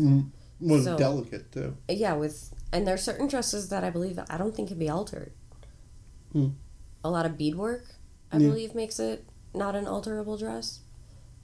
Was 0.61 0.85
So- 0.85 0.96
delicate 0.96 1.50
too. 1.52 1.76
Yeah, 1.88 2.14
with 2.14 2.52
and 2.72 2.87
there 2.87 2.94
are 2.94 2.98
certain 2.98 3.26
dresses 3.26 3.68
that 3.68 3.85
I 3.85 3.90
believe 3.90 4.18
I 4.30 4.38
don't 4.38 4.54
think 4.54 4.68
can 4.68 4.78
be 4.78 4.88
altered. 4.88 5.32
Hmm. 6.32 6.48
A 7.04 7.11
lot 7.11 7.26
of 7.26 7.37
beadwork, 7.37 7.85
I 8.30 8.38
Yeah. 8.38 8.48
believe, 8.48 8.74
makes 8.74 8.98
it 8.98 9.24
not 9.54 9.74
an 9.74 9.85
alterable 9.85 10.38
dress. 10.38 10.80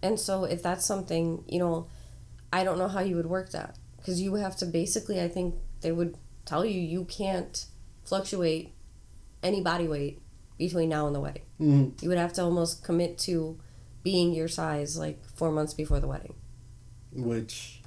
And 0.01 0.19
so, 0.19 0.45
if 0.45 0.63
that's 0.63 0.87
something 0.87 1.45
you 1.49 1.59
know, 1.59 1.87
I 2.53 2.65
don't 2.65 2.79
know 2.79 2.89
how 2.89 3.01
you 3.01 3.17
would 3.17 3.27
work 3.27 3.51
that 3.51 3.77
because 3.99 4.21
you 4.21 4.35
have 4.35 4.57
to 4.57 4.67
basically. 4.67 5.21
I 5.21 5.29
think 5.29 5.55
they 5.81 5.93
would 5.93 6.17
tell 6.45 6.65
you 6.65 6.81
you 6.81 7.05
can't 7.05 7.67
fluctuate 8.05 8.73
any 9.43 9.61
body 9.61 9.87
weight 9.87 10.23
between 10.57 10.89
now 10.89 11.07
and 11.07 11.15
the 11.15 11.21
wedding. 11.21 11.43
Mm-hmm. 11.61 12.03
You 12.03 12.09
would 12.09 12.19
have 12.19 12.33
to 12.35 12.43
almost 12.43 12.83
commit 12.83 13.19
to 13.21 13.59
being 14.03 14.33
your 14.33 14.49
size 14.49 14.97
like 14.97 15.23
four 15.35 15.53
months 15.53 15.75
before 15.75 16.01
the 16.01 16.09
wedding. 16.09 16.35
Which, 17.13 17.83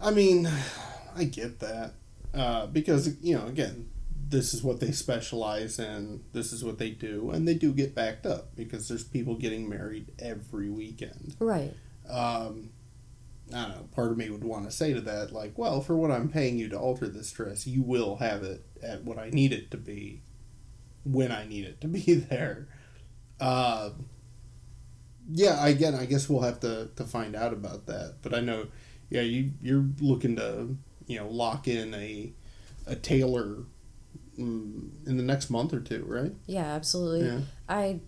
I 0.00 0.10
mean, 0.10 0.48
I 1.16 1.24
get 1.24 1.60
that 1.60 1.92
uh, 2.34 2.66
because 2.66 3.20
you 3.22 3.36
know 3.36 3.46
again 3.46 3.90
this 4.28 4.54
is 4.54 4.62
what 4.62 4.80
they 4.80 4.92
specialize 4.92 5.78
in. 5.78 6.22
This 6.32 6.52
is 6.52 6.64
what 6.64 6.78
they 6.78 6.90
do, 6.90 7.30
and 7.30 7.46
they 7.46 7.54
do 7.54 7.72
get 7.72 7.94
backed 7.94 8.26
up 8.26 8.54
because 8.56 8.88
there's 8.88 9.04
people 9.04 9.34
getting 9.34 9.68
married 9.68 10.12
every 10.18 10.70
weekend. 10.70 11.36
Right. 11.40 11.74
um, 12.08 12.70
I 13.54 13.62
don't 13.62 13.70
know, 13.70 13.88
part 13.94 14.12
of 14.12 14.16
me 14.16 14.30
would 14.30 14.44
want 14.44 14.64
to 14.64 14.70
say 14.70 14.92
to 14.92 15.00
that, 15.02 15.32
like, 15.32 15.58
well, 15.58 15.80
for 15.80 15.96
what 15.96 16.10
I'm 16.10 16.28
paying 16.28 16.58
you 16.58 16.68
to 16.68 16.78
alter 16.78 17.08
this 17.08 17.30
dress, 17.32 17.66
you 17.66 17.82
will 17.82 18.16
have 18.16 18.42
it 18.42 18.64
at 18.82 19.04
what 19.04 19.18
I 19.18 19.30
need 19.30 19.52
it 19.52 19.70
to 19.72 19.76
be 19.76 20.22
when 21.04 21.32
I 21.32 21.46
need 21.46 21.64
it 21.64 21.80
to 21.80 21.88
be 21.88 22.14
there. 22.30 22.68
Uh, 23.40 23.90
yeah, 25.32 25.66
again, 25.66 25.94
I 25.94 26.06
guess 26.06 26.28
we'll 26.28 26.42
have 26.42 26.60
to, 26.60 26.90
to 26.96 27.04
find 27.04 27.34
out 27.34 27.52
about 27.52 27.86
that. 27.86 28.16
But 28.22 28.34
I 28.34 28.40
know, 28.40 28.68
yeah, 29.08 29.22
you, 29.22 29.52
you're 29.60 29.86
looking 30.00 30.36
to, 30.36 30.76
you 31.06 31.18
know, 31.18 31.28
lock 31.28 31.66
in 31.66 31.94
a, 31.94 32.32
a 32.86 32.96
tailor 32.96 33.64
mm, 34.38 34.88
in 35.06 35.16
the 35.16 35.22
next 35.22 35.50
month 35.50 35.72
or 35.72 35.80
two, 35.80 36.04
right? 36.06 36.32
Yeah, 36.46 36.66
absolutely. 36.66 37.26
Yeah. 37.26 37.40
I 37.68 38.00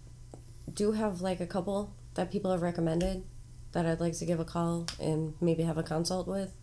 do 0.72 0.92
have 0.92 1.20
like 1.20 1.40
a 1.40 1.46
couple 1.46 1.94
that 2.14 2.30
people 2.30 2.50
have 2.50 2.62
recommended 2.62 3.24
that 3.72 3.86
I'd 3.86 4.00
like 4.00 4.14
to 4.18 4.24
give 4.24 4.40
a 4.40 4.44
call 4.44 4.86
and 5.00 5.34
maybe 5.40 5.62
have 5.62 5.78
a 5.78 5.82
consult 5.82 6.28
with, 6.28 6.54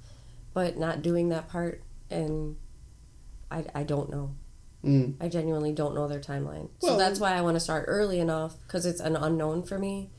but 0.53 0.77
not 0.77 1.01
doing 1.01 1.29
that 1.29 1.49
part 1.49 1.83
and 2.09 2.55
I, 3.51 3.65
I 3.73 3.83
don't 3.83 4.09
know. 4.09 4.35
Mm. 4.83 5.15
I 5.19 5.27
genuinely 5.27 5.73
don't 5.73 5.93
know 5.93 6.07
their 6.07 6.21
timeline. 6.21 6.69
So 6.79 6.97
that's 6.97 7.19
why 7.19 7.33
I 7.33 7.41
want 7.41 7.55
to 7.55 7.59
start 7.59 7.85
early 7.87 8.19
enough 8.19 8.55
because 8.61 8.85
it's 8.85 9.01
an 9.01 9.15
unknown 9.15 9.63
for 9.63 9.77
me 9.77 10.09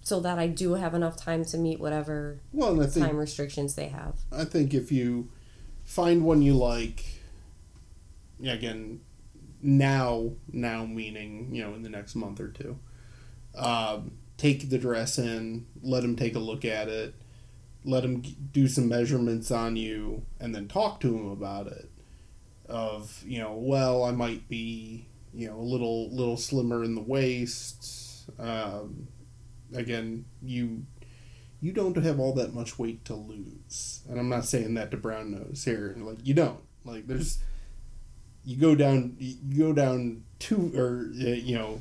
so 0.00 0.18
that 0.20 0.38
I 0.38 0.46
do 0.46 0.74
have 0.74 0.94
enough 0.94 1.16
time 1.16 1.44
to 1.46 1.58
meet 1.58 1.78
whatever 1.78 2.40
Well, 2.52 2.80
I 2.82 2.86
think 2.86 3.06
time 3.06 3.16
restrictions 3.18 3.74
they 3.74 3.88
have. 3.88 4.16
I 4.32 4.44
think 4.44 4.72
if 4.74 4.90
you 4.90 5.28
find 5.84 6.24
one 6.24 6.42
you 6.42 6.54
like, 6.54 7.04
yeah, 8.40 8.54
again, 8.54 9.00
now, 9.62 10.32
now 10.50 10.84
meaning, 10.86 11.54
you 11.54 11.62
know, 11.62 11.74
in 11.74 11.82
the 11.82 11.88
next 11.88 12.14
month 12.14 12.40
or 12.40 12.48
two, 12.48 12.78
um, 13.56 14.12
take 14.42 14.70
the 14.70 14.78
dress 14.78 15.18
in, 15.18 15.64
let 15.82 16.02
him 16.02 16.16
take 16.16 16.34
a 16.34 16.40
look 16.40 16.64
at 16.64 16.88
it, 16.88 17.14
let 17.84 18.04
him 18.04 18.20
do 18.50 18.66
some 18.66 18.88
measurements 18.88 19.52
on 19.52 19.76
you, 19.76 20.22
and 20.40 20.52
then 20.52 20.66
talk 20.66 20.98
to 20.98 21.16
him 21.16 21.30
about 21.30 21.68
it. 21.68 21.88
Of, 22.66 23.22
you 23.24 23.38
know, 23.38 23.54
well, 23.54 24.02
I 24.02 24.10
might 24.10 24.48
be, 24.48 25.06
you 25.32 25.46
know, 25.46 25.56
a 25.56 25.62
little, 25.62 26.10
little 26.10 26.36
slimmer 26.36 26.82
in 26.82 26.96
the 26.96 27.00
waist. 27.00 28.28
Um, 28.40 29.06
again, 29.72 30.24
you 30.42 30.86
you 31.60 31.70
don't 31.70 31.96
have 31.96 32.18
all 32.18 32.32
that 32.34 32.52
much 32.52 32.76
weight 32.76 33.04
to 33.04 33.14
lose. 33.14 34.00
And 34.08 34.18
I'm 34.18 34.28
not 34.28 34.46
saying 34.46 34.74
that 34.74 34.90
to 34.90 34.96
brown 34.96 35.30
nose 35.30 35.62
here. 35.64 35.94
Like 35.96 36.18
you 36.24 36.34
don't. 36.34 36.60
Like 36.84 37.06
there's 37.06 37.38
you 38.44 38.56
go 38.56 38.74
down 38.74 39.16
you 39.18 39.36
go 39.58 39.72
down 39.72 40.24
two 40.38 40.72
or 40.76 41.10
uh, 41.20 41.28
you 41.30 41.56
know 41.56 41.80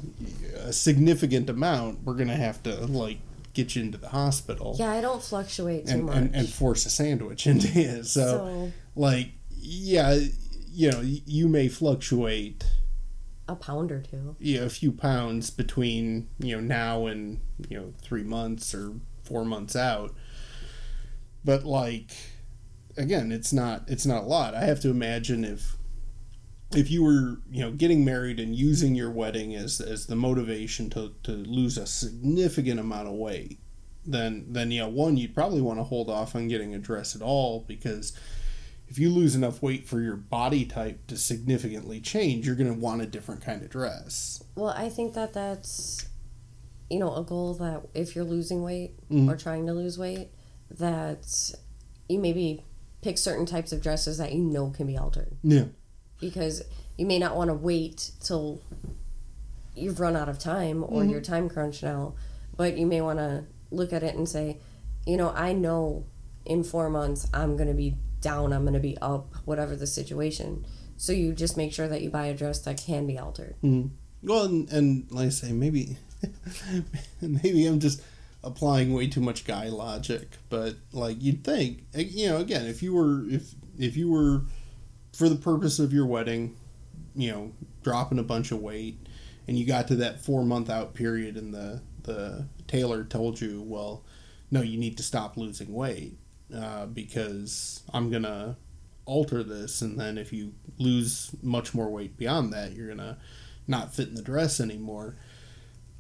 a 0.57 0.71
significant 0.73 1.49
amount. 1.49 2.03
We're 2.03 2.15
gonna 2.15 2.35
have 2.35 2.61
to 2.63 2.75
like 2.85 3.17
get 3.53 3.75
you 3.75 3.81
into 3.83 3.97
the 3.97 4.09
hospital 4.09 4.75
Yeah, 4.79 4.91
I 4.91 5.01
don't 5.01 5.21
fluctuate 5.21 5.87
too 5.87 5.93
and, 5.95 6.05
much. 6.05 6.15
and 6.15 6.35
and 6.35 6.47
force 6.49 6.85
a 6.85 6.89
sandwich 6.89 7.47
into 7.51 7.67
it 7.67 8.05
So, 8.05 8.21
so 8.21 8.71
like 8.95 9.31
yeah, 9.57 10.17
you 10.71 10.91
know 10.91 11.01
you 11.03 11.47
may 11.47 11.67
fluctuate 11.67 12.63
a 13.47 13.55
pound 13.55 13.91
or 13.91 13.99
two. 14.01 14.35
you 14.39 14.59
know, 14.59 14.65
a 14.65 14.69
few 14.69 14.91
pounds 14.93 15.49
between 15.49 16.29
you 16.39 16.55
know 16.55 16.61
now 16.61 17.07
and 17.07 17.41
you 17.69 17.77
know 17.77 17.93
three 18.01 18.23
months 18.23 18.73
or 18.73 18.93
four 19.23 19.43
months 19.43 19.75
out 19.75 20.13
but 21.43 21.63
like 21.65 22.11
again 22.97 23.31
it's 23.31 23.51
not 23.51 23.83
it's 23.87 24.05
not 24.05 24.23
a 24.23 24.25
lot 24.25 24.53
i 24.55 24.61
have 24.63 24.79
to 24.79 24.89
imagine 24.89 25.43
if 25.43 25.75
if 26.75 26.89
you 26.89 27.03
were 27.03 27.39
you 27.51 27.61
know 27.61 27.71
getting 27.71 28.03
married 28.05 28.39
and 28.39 28.55
using 28.55 28.95
your 28.95 29.11
wedding 29.11 29.55
as 29.55 29.79
as 29.81 30.05
the 30.07 30.15
motivation 30.15 30.89
to 30.89 31.13
to 31.23 31.31
lose 31.31 31.77
a 31.77 31.85
significant 31.85 32.79
amount 32.79 33.07
of 33.07 33.13
weight 33.13 33.59
then 34.05 34.45
then 34.49 34.71
yeah 34.71 34.85
one 34.85 35.17
you'd 35.17 35.35
probably 35.35 35.61
want 35.61 35.77
to 35.79 35.83
hold 35.83 36.09
off 36.09 36.35
on 36.35 36.47
getting 36.47 36.73
a 36.73 36.79
dress 36.79 37.15
at 37.15 37.21
all 37.21 37.65
because 37.67 38.13
if 38.87 38.99
you 38.99 39.09
lose 39.09 39.35
enough 39.35 39.61
weight 39.61 39.87
for 39.87 40.01
your 40.01 40.17
body 40.17 40.65
type 40.65 41.07
to 41.07 41.15
significantly 41.15 42.01
change, 42.01 42.45
you're 42.45 42.57
going 42.57 42.73
to 42.73 42.77
want 42.77 43.01
a 43.01 43.05
different 43.05 43.41
kind 43.41 43.61
of 43.63 43.69
dress. 43.69 44.43
Well, 44.55 44.73
I 44.75 44.89
think 44.89 45.13
that 45.13 45.31
that's, 45.31 46.05
you 46.89 46.99
know, 46.99 47.15
a 47.15 47.23
goal 47.23 47.53
that 47.53 47.83
if 47.93 48.17
you're 48.17 48.25
losing 48.25 48.63
weight 48.63 48.95
Mhm. 49.09 49.31
or 49.31 49.37
trying 49.37 49.65
to 49.67 49.73
lose 49.73 49.97
weight, 49.97 50.31
that 50.69 51.25
you 52.09 52.19
maybe 52.19 52.65
pick 53.01 53.17
certain 53.17 53.45
types 53.45 53.71
of 53.71 53.81
dresses 53.81 54.17
that 54.17 54.33
you 54.33 54.41
know 54.43 54.71
can 54.71 54.87
be 54.87 54.97
altered 54.97 55.37
Yeah. 55.41 55.67
Because 56.21 56.63
you 56.97 57.05
may 57.05 57.19
not 57.19 57.35
want 57.35 57.49
to 57.49 57.53
wait 57.53 58.11
till 58.21 58.61
you've 59.75 59.99
run 59.99 60.15
out 60.15 60.29
of 60.29 60.37
time 60.39 60.83
or 60.83 61.03
Mhm. 61.03 61.11
your 61.11 61.21
time 61.21 61.49
crunch 61.49 61.81
now, 61.83 62.13
but 62.55 62.77
you 62.77 62.85
may 62.85 63.01
want 63.01 63.19
to 63.19 63.43
look 63.71 63.91
at 63.91 64.03
it 64.03 64.15
and 64.15 64.29
say, 64.29 64.57
you 65.05 65.17
know, 65.17 65.29
I 65.31 65.51
know 65.53 66.05
in 66.45 66.63
four 66.63 66.89
months 66.89 67.27
I'm 67.33 67.55
going 67.57 67.67
to 67.69 67.73
be 67.73 67.95
down, 68.21 68.53
I'm 68.53 68.61
going 68.61 68.73
to 68.75 68.79
be 68.79 68.97
up, 68.99 69.33
whatever 69.45 69.75
the 69.75 69.87
situation. 69.87 70.65
So 70.97 71.11
you 71.13 71.33
just 71.33 71.57
make 71.57 71.73
sure 71.73 71.87
that 71.87 72.01
you 72.01 72.09
buy 72.09 72.27
a 72.27 72.35
dress 72.35 72.59
that 72.59 72.77
can 72.77 73.07
be 73.07 73.17
altered. 73.17 73.55
Well, 74.23 74.45
and, 74.45 74.69
and 74.71 75.07
like 75.11 75.27
I 75.27 75.29
say, 75.29 75.51
maybe 75.51 75.97
maybe 77.21 77.65
I'm 77.65 77.79
just 77.79 78.01
applying 78.43 78.93
way 78.93 79.07
too 79.07 79.21
much 79.21 79.45
guy 79.45 79.69
logic, 79.69 80.37
but 80.49 80.75
like 80.91 81.21
you'd 81.21 81.43
think, 81.43 81.85
eh, 81.95 82.01
you 82.09 82.27
know, 82.27 82.37
again, 82.37 82.67
if 82.67 82.83
you 82.83 82.93
were 82.93 83.25
if 83.29 83.55
if 83.79 83.97
you 83.97 84.11
were 84.11 84.43
for 85.21 85.29
the 85.29 85.35
purpose 85.35 85.77
of 85.77 85.93
your 85.93 86.07
wedding, 86.07 86.57
you 87.13 87.29
know, 87.29 87.51
dropping 87.83 88.17
a 88.17 88.23
bunch 88.23 88.51
of 88.51 88.59
weight, 88.59 88.97
and 89.47 89.55
you 89.55 89.67
got 89.67 89.87
to 89.87 89.95
that 89.97 90.19
four 90.19 90.43
month 90.43 90.67
out 90.67 90.95
period, 90.95 91.37
and 91.37 91.53
the 91.53 91.79
the 92.01 92.47
tailor 92.65 93.03
told 93.03 93.39
you, 93.39 93.61
well, 93.61 94.03
no, 94.49 94.63
you 94.63 94.79
need 94.79 94.97
to 94.97 95.03
stop 95.03 95.37
losing 95.37 95.71
weight 95.71 96.17
uh, 96.57 96.87
because 96.87 97.83
I'm 97.93 98.09
gonna 98.09 98.57
alter 99.05 99.43
this, 99.43 99.83
and 99.83 99.99
then 99.99 100.17
if 100.17 100.33
you 100.33 100.53
lose 100.79 101.29
much 101.43 101.75
more 101.75 101.91
weight 101.91 102.17
beyond 102.17 102.51
that, 102.53 102.71
you're 102.71 102.87
gonna 102.87 103.19
not 103.67 103.93
fit 103.93 104.07
in 104.07 104.15
the 104.15 104.23
dress 104.23 104.59
anymore. 104.59 105.17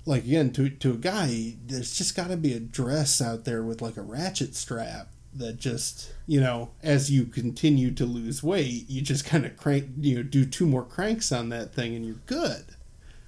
Like 0.07 0.23
again, 0.23 0.51
to 0.53 0.67
to 0.67 0.93
a 0.93 0.97
guy, 0.97 1.57
there's 1.63 1.95
just 1.95 2.15
got 2.15 2.29
to 2.29 2.37
be 2.37 2.53
a 2.53 2.59
dress 2.59 3.21
out 3.21 3.45
there 3.45 3.61
with 3.61 3.83
like 3.83 3.97
a 3.97 4.01
ratchet 4.01 4.55
strap 4.55 5.09
that 5.33 5.57
just 5.57 6.11
you 6.27 6.39
know 6.41 6.69
as 6.83 7.09
you 7.09 7.25
continue 7.25 7.89
to 7.91 8.05
lose 8.05 8.43
weight 8.43 8.89
you 8.89 9.01
just 9.01 9.23
kind 9.25 9.45
of 9.45 9.55
crank 9.55 9.85
you 9.99 10.15
know 10.15 10.23
do 10.23 10.45
two 10.45 10.65
more 10.65 10.83
cranks 10.83 11.31
on 11.31 11.49
that 11.49 11.73
thing 11.73 11.95
and 11.95 12.05
you're 12.05 12.15
good 12.25 12.65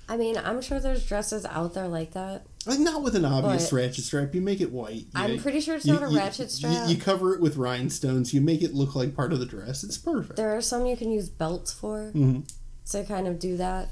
I 0.10 0.18
mean, 0.18 0.36
I'm 0.38 0.62
sure 0.62 0.82
there's 0.82 1.06
dresses 1.06 1.46
out 1.46 1.74
there 1.74 1.88
like 1.88 2.12
that. 2.12 2.46
like 2.66 2.78
not 2.80 3.04
with 3.04 3.16
an 3.16 3.24
obvious 3.24 3.70
But- 3.70 3.78
ratchet 3.78 4.04
strap 4.04 4.36
you 4.36 4.42
make 4.42 4.60
it 4.60 4.70
white 4.72 5.06
I'm 5.16 5.32
You- 5.36 5.42
pretty 5.42 5.62
sure 5.62 5.76
it's 5.78 5.86
you- 5.86 5.94
not 5.94 6.04
a 6.04 6.12
you- 6.12 6.18
ratchet 6.18 6.40
you- 6.50 6.50
strap. 6.50 6.90
you, 6.90 6.98
cover 6.98 7.34
it 7.34 7.40
with 7.40 7.56
rhinestones 7.56 8.34
you 8.34 8.42
make 8.42 8.62
it 8.62 8.74
look 8.74 8.96
like 8.96 9.16
part 9.16 9.32
of 9.32 9.40
the 9.40 9.46
dress 9.46 9.82
it's 9.84 9.98
perfect 9.98 10.36
There 10.36 10.56
are 10.56 10.62
some 10.62 10.86
you 10.86 10.98
can 10.98 11.10
use 11.10 11.30
belts 11.30 11.72
for 11.72 12.12
Mhm. 12.14 12.44
to 12.92 13.04
kind 13.06 13.28
of 13.30 13.40
do 13.40 13.56
that, 13.56 13.88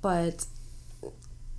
but 0.00 0.46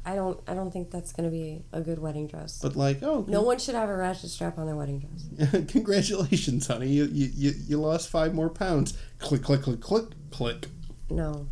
I 0.05 0.15
don't. 0.15 0.39
I 0.47 0.53
don't 0.53 0.71
think 0.71 0.91
that's 0.91 1.13
going 1.13 1.29
to 1.29 1.31
be 1.31 1.63
a 1.71 1.79
good 1.81 1.97
wedding 1.99 2.27
dress. 2.27 2.59
but 2.61 2.75
like 2.75 3.01
oh 3.03 3.25
no 3.27 3.41
one 3.41 3.57
should 3.59 3.75
have 3.75 3.89
a 3.89 3.95
ratchet 3.95 4.29
strap 4.29 4.57
on 4.57 4.65
their 4.65 4.75
wedding 4.75 4.99
dress. 4.99 5.65
congratulations 5.71 6.67
honey 6.67 6.87
you, 6.89 7.05
you, 7.05 7.29
you, 7.33 7.51
you 7.67 7.79
lost 7.79 8.09
five 8.09 8.33
more 8.33 8.49
pounds 8.49 8.97
click 9.19 9.43
click 9.43 9.61
click 9.61 9.79
click 9.79 10.05
click 10.31 10.67
No, 11.09 11.47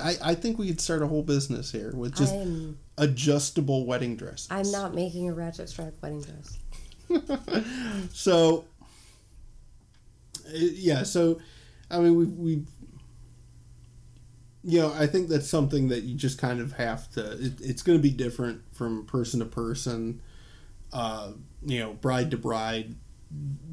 I, 0.00 0.16
I 0.22 0.34
think 0.36 0.58
we 0.58 0.68
could 0.68 0.80
start 0.80 1.02
a 1.02 1.06
whole 1.08 1.22
business 1.24 1.72
here 1.72 1.92
with 1.96 2.14
just 2.14 2.32
I'm. 2.32 2.78
adjustable 2.96 3.86
wedding 3.86 4.14
dresses 4.16 4.46
I'm 4.50 4.70
not 4.70 4.94
making 4.94 5.28
a 5.28 5.32
ratchet 5.34 5.68
strap 5.68 5.94
wedding 6.00 6.22
dress. 6.22 6.58
so 8.12 8.64
uh, 10.46 10.50
yeah 10.54 11.02
so 11.02 11.40
i 11.90 11.98
mean 11.98 12.14
we 12.14 12.24
we 12.26 12.64
you 14.62 14.78
know 14.78 14.92
i 14.94 15.06
think 15.06 15.28
that's 15.28 15.48
something 15.48 15.88
that 15.88 16.02
you 16.02 16.14
just 16.14 16.38
kind 16.38 16.60
of 16.60 16.72
have 16.72 17.10
to 17.10 17.32
it, 17.44 17.52
it's 17.60 17.82
going 17.82 17.98
to 17.98 18.02
be 18.02 18.10
different 18.10 18.60
from 18.72 19.04
person 19.06 19.40
to 19.40 19.46
person 19.46 20.20
uh 20.92 21.32
you 21.64 21.78
know 21.78 21.92
bride 21.94 22.30
to 22.30 22.36
bride 22.36 22.94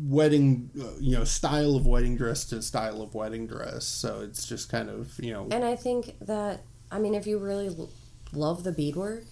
wedding 0.07 0.69
uh, 0.79 0.85
you 0.99 1.17
know 1.17 1.23
style 1.23 1.75
of 1.75 1.85
wedding 1.85 2.15
dress 2.15 2.45
to 2.45 2.61
style 2.61 3.01
of 3.01 3.13
wedding 3.15 3.47
dress 3.47 3.85
so 3.85 4.21
it's 4.21 4.45
just 4.47 4.69
kind 4.69 4.89
of 4.89 5.17
you 5.19 5.33
know 5.33 5.47
And 5.51 5.63
I 5.65 5.75
think 5.75 6.15
that 6.21 6.61
I 6.91 6.99
mean, 6.99 7.15
if 7.15 7.27
you 7.27 7.37
really 7.37 7.67
l- 7.67 7.89
love 8.31 8.63
the 8.63 8.71
beadwork, 8.71 9.25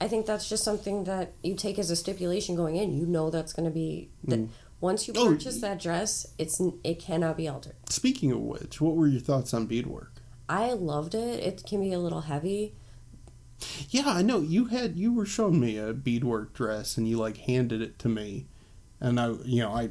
I 0.00 0.08
think 0.08 0.24
that's 0.24 0.48
just 0.48 0.64
something 0.64 1.04
that 1.04 1.32
you 1.42 1.54
take 1.54 1.78
as 1.78 1.90
a 1.90 1.96
stipulation 1.96 2.56
going 2.56 2.76
in. 2.76 2.96
You 2.96 3.04
know 3.04 3.28
that's 3.28 3.52
going 3.52 3.66
to 3.66 3.70
be 3.74 4.08
that 4.24 4.48
once 4.80 5.06
you 5.06 5.12
Oh, 5.16 5.26
purchase 5.32 5.60
that 5.60 5.78
dress, 5.80 6.26
it's 6.38 6.58
it 6.84 6.98
cannot 7.00 7.36
be 7.36 7.48
altered. 7.48 7.76
speaking 7.90 8.32
of 8.32 8.40
which 8.40 8.80
what 8.80 8.96
were 8.96 9.06
your 9.08 9.20
thoughts 9.20 9.52
on 9.52 9.66
beadwork 9.66 10.11
I 10.52 10.72
loved 10.72 11.14
it. 11.14 11.40
It 11.40 11.62
can 11.66 11.80
be 11.80 11.92
a 11.92 11.98
little 11.98 12.22
heavy. 12.22 12.74
Yeah, 13.90 14.04
I 14.06 14.22
know. 14.22 14.40
You 14.40 14.66
had 14.66 14.96
you 14.96 15.12
were 15.12 15.26
showing 15.26 15.60
me 15.60 15.78
a 15.78 15.92
beadwork 15.92 16.52
dress 16.52 16.96
and 16.96 17.08
you 17.08 17.16
like 17.16 17.36
handed 17.38 17.80
it 17.80 17.98
to 18.00 18.08
me. 18.08 18.46
And 19.00 19.18
I 19.20 19.28
you 19.44 19.62
know, 19.62 19.72
I 19.72 19.90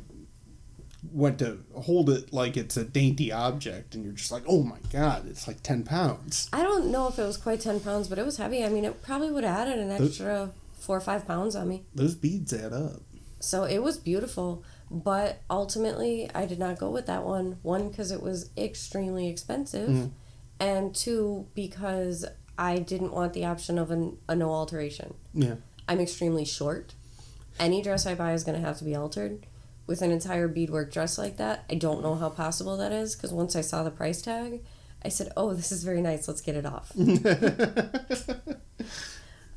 went 1.11 1.39
to 1.39 1.57
hold 1.75 2.09
it 2.09 2.31
like 2.31 2.57
it's 2.57 2.77
a 2.77 2.83
dainty 2.83 3.31
object 3.31 3.95
and 3.95 4.03
you're 4.03 4.13
just 4.13 4.31
like, 4.31 4.43
"Oh 4.47 4.61
my 4.63 4.77
god, 4.91 5.27
it's 5.27 5.47
like 5.47 5.63
10 5.63 5.83
pounds." 5.83 6.49
I 6.53 6.61
don't 6.63 6.91
know 6.91 7.07
if 7.07 7.17
it 7.17 7.23
was 7.25 7.37
quite 7.37 7.61
ten 7.61 7.79
pounds, 7.79 8.07
but 8.07 8.19
it 8.19 8.25
was 8.25 8.37
heavy. 8.37 8.63
I 8.63 8.69
mean, 8.69 8.85
it 8.85 9.01
probably 9.01 9.31
would 9.31 9.43
have 9.43 9.67
added 9.67 9.79
an 9.79 9.89
Those- 9.89 10.09
extra 10.09 10.51
four 10.79 10.97
or 10.97 11.01
five 11.01 11.25
pounds 11.27 11.55
on 11.55 11.67
me. 11.69 11.83
Those 11.95 12.15
beads 12.15 12.53
add 12.53 12.73
up. 12.73 13.01
So 13.39 13.63
it 13.63 13.79
was 13.79 13.97
beautiful, 13.97 14.63
but 14.91 15.41
ultimately 15.49 16.29
I 16.35 16.45
did 16.45 16.59
not 16.59 16.77
go 16.77 16.89
with 16.91 17.05
that 17.07 17.25
one. 17.25 17.57
One 17.63 17.89
because 17.89 18.11
it 18.11 18.21
was 18.21 18.49
extremely 18.57 19.27
expensive, 19.27 19.89
Mhm. 19.89 20.09
And 20.61 20.95
two 20.95 21.47
because 21.55 22.25
I 22.57 22.77
didn't 22.77 23.11
want 23.11 23.33
the 23.33 23.43
option 23.45 23.77
of 23.79 23.89
an, 23.91 24.17
a 24.29 24.35
no 24.35 24.51
alteration. 24.51 25.15
Yeah. 25.33 25.55
I'm 25.89 25.99
extremely 25.99 26.45
short. 26.45 26.93
Any 27.59 27.81
dress 27.81 28.05
I 28.05 28.13
buy 28.13 28.33
is 28.33 28.43
going 28.43 28.61
to 28.61 28.65
have 28.65 28.77
to 28.77 28.83
be 28.83 28.95
altered. 28.95 29.47
With 29.87 30.03
an 30.03 30.11
entire 30.11 30.47
beadwork 30.47 30.93
dress 30.93 31.17
like 31.17 31.37
that, 31.37 31.65
I 31.69 31.73
don't 31.73 32.03
know 32.03 32.13
how 32.15 32.29
possible 32.29 32.77
that 32.77 32.91
is 32.91 33.15
because 33.15 33.33
once 33.33 33.55
I 33.55 33.61
saw 33.61 33.81
the 33.83 33.89
price 33.89 34.21
tag, 34.21 34.63
I 35.03 35.09
said, 35.09 35.33
"Oh, 35.35 35.53
this 35.53 35.71
is 35.71 35.83
very 35.83 36.01
nice. 36.01 36.27
Let's 36.27 36.39
get 36.41 36.55
it 36.55 36.65
off." 36.65 36.93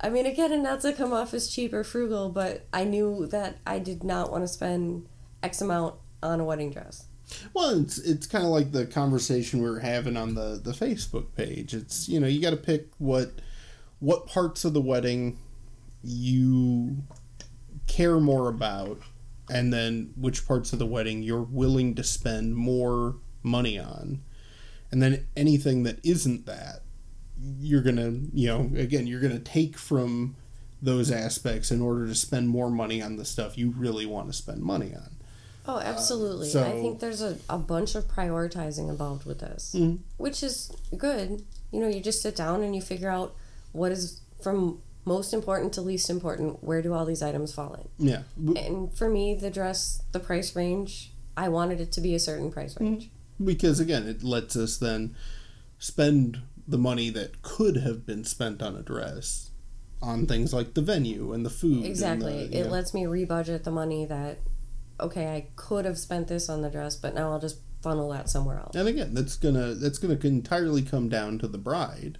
I 0.00 0.08
mean, 0.08 0.24
again, 0.26 0.50
and 0.50 0.62
not 0.62 0.80
to 0.80 0.94
come 0.94 1.12
off 1.12 1.34
as 1.34 1.48
cheap 1.48 1.74
or 1.74 1.84
frugal, 1.84 2.30
but 2.30 2.66
I 2.72 2.84
knew 2.84 3.26
that 3.26 3.58
I 3.66 3.78
did 3.78 4.02
not 4.02 4.32
want 4.32 4.42
to 4.44 4.48
spend 4.48 5.06
X 5.42 5.60
amount 5.60 5.96
on 6.22 6.40
a 6.40 6.44
wedding 6.44 6.72
dress. 6.72 7.04
Well, 7.52 7.80
it's 7.80 7.98
it's 7.98 8.26
kind 8.26 8.44
of 8.44 8.50
like 8.50 8.72
the 8.72 8.86
conversation 8.86 9.62
we 9.62 9.70
were 9.70 9.80
having 9.80 10.16
on 10.16 10.34
the 10.34 10.60
the 10.62 10.72
Facebook 10.72 11.34
page. 11.34 11.74
It's 11.74 12.08
you 12.08 12.20
know 12.20 12.26
you 12.26 12.40
got 12.40 12.50
to 12.50 12.56
pick 12.56 12.88
what 12.98 13.32
what 14.00 14.26
parts 14.26 14.64
of 14.64 14.74
the 14.74 14.80
wedding 14.80 15.38
you 16.02 16.98
care 17.86 18.20
more 18.20 18.48
about, 18.48 18.98
and 19.50 19.72
then 19.72 20.12
which 20.16 20.46
parts 20.46 20.72
of 20.72 20.78
the 20.78 20.86
wedding 20.86 21.22
you're 21.22 21.42
willing 21.42 21.94
to 21.94 22.04
spend 22.04 22.56
more 22.56 23.16
money 23.42 23.78
on, 23.78 24.22
and 24.90 25.02
then 25.02 25.26
anything 25.36 25.82
that 25.84 25.98
isn't 26.04 26.46
that 26.46 26.80
you're 27.60 27.82
gonna 27.82 28.12
you 28.32 28.46
know 28.46 28.70
again 28.76 29.06
you're 29.06 29.20
gonna 29.20 29.38
take 29.38 29.76
from 29.76 30.36
those 30.80 31.10
aspects 31.10 31.70
in 31.70 31.80
order 31.80 32.06
to 32.06 32.14
spend 32.14 32.48
more 32.48 32.70
money 32.70 33.00
on 33.02 33.16
the 33.16 33.24
stuff 33.24 33.56
you 33.56 33.70
really 33.70 34.04
want 34.06 34.26
to 34.26 34.32
spend 34.32 34.62
money 34.62 34.94
on. 34.94 35.13
Oh, 35.66 35.78
absolutely. 35.78 36.48
so- 36.50 36.62
I 36.62 36.72
think 36.72 37.00
there's 37.00 37.22
a, 37.22 37.38
a 37.48 37.58
bunch 37.58 37.94
of 37.94 38.04
prioritizing 38.06 38.88
involved 38.90 39.24
with 39.24 39.38
this, 39.40 39.74
Mhm. 39.76 39.98
which 40.18 40.42
is 40.42 40.70
good. 40.96 41.42
You 41.72 41.80
know, 41.80 41.88
you 41.88 42.00
just 42.00 42.20
sit 42.22 42.36
down 42.36 42.62
and 42.62 42.74
you 42.74 42.82
figure 42.82 43.08
out 43.10 43.34
what 43.72 43.90
is 43.92 44.20
from 44.42 44.80
most 45.06 45.32
important 45.34 45.72
to 45.74 45.80
least 45.82 46.08
important. 46.10 46.62
Where 46.62 46.80
do 46.82 46.92
all 46.92 47.04
these 47.04 47.22
items 47.22 47.52
fall 47.52 47.74
in? 47.74 48.06
Yeah. 48.08 48.22
And 48.56 48.92
for 48.94 49.08
me, 49.08 49.34
the 49.34 49.50
dress, 49.50 50.02
the 50.12 50.20
price 50.20 50.54
range, 50.56 51.12
I 51.36 51.48
wanted 51.48 51.80
it 51.80 51.92
to 51.92 52.00
be 52.00 52.14
a 52.14 52.18
certain 52.20 52.50
price 52.50 52.78
range. 52.80 53.10
because 53.44 53.80
again 53.80 54.06
it 54.06 54.22
lets 54.22 54.54
us 54.54 54.76
then 54.76 55.12
spend 55.78 56.40
the 56.68 56.78
money 56.78 57.10
that 57.10 57.42
could 57.42 57.76
have 57.78 58.06
been 58.06 58.22
spent 58.24 58.62
on 58.62 58.76
a 58.76 58.82
dress 58.82 59.50
on 60.00 60.24
things 60.24 60.54
like 60.54 60.74
the 60.74 60.80
venue 60.80 61.32
and 61.32 61.44
the 61.44 61.50
food 61.50 61.78
and 61.78 61.86
Exactly. 61.86 62.46
the- 62.46 62.58
It 62.60 62.64
yeah. 62.66 62.70
lets 62.70 62.94
me 62.94 63.02
rebudget 63.04 63.64
the 63.64 63.72
money 63.72 64.04
that, 64.06 64.38
okay, 65.00 65.26
I 65.34 65.46
could 65.56 65.84
have 65.84 65.98
spent 65.98 66.28
this 66.28 66.48
on 66.48 66.62
the 66.62 66.70
dress, 66.70 66.96
but 66.96 67.14
now 67.14 67.32
I'll 67.32 67.40
just 67.40 67.58
funnel 67.82 68.08
that 68.10 68.30
somewhere 68.30 68.58
else. 68.60 68.74
and 68.74 68.88
again 68.88 69.12
that's 69.12 69.36
gonna 69.36 69.74
that's 69.74 69.98
gonna 69.98 70.18
entirely 70.22 70.80
come 70.80 71.10
down 71.10 71.38
to 71.38 71.46
the 71.46 71.58
bride 71.58 72.16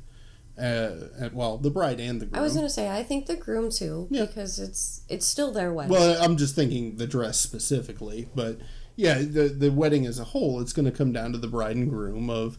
uh, 0.60 0.90
well 1.32 1.56
the 1.56 1.70
bride 1.70 1.98
and 1.98 2.20
the 2.20 2.26
groom 2.26 2.38
I 2.38 2.42
was 2.42 2.54
gonna 2.54 2.68
say 2.68 2.90
I 2.90 3.02
think 3.02 3.24
the 3.26 3.34
groom 3.36 3.70
too 3.70 4.06
Yeah. 4.10 4.26
because 4.26 4.58
it's 4.58 5.00
it's 5.08 5.26
still 5.26 5.52
their 5.52 5.72
wedding. 5.72 5.90
well 5.90 6.22
i'm 6.22 6.36
just 6.36 6.54
thinking 6.54 6.96
the 6.98 7.06
dress 7.06 7.40
specifically 7.40 8.28
but 8.34 8.58
yeah 8.94 9.14
the 9.20 9.48
the 9.48 9.70
wedding 9.72 10.04
as 10.04 10.18
a 10.18 10.24
whole 10.24 10.60
it's 10.60 10.74
gonna 10.74 10.92
come 10.92 11.12
down 11.12 11.32
to 11.32 11.38
the 11.38 11.48
bride 11.48 11.76
and 11.76 11.88
groom 11.88 12.28
of 12.28 12.58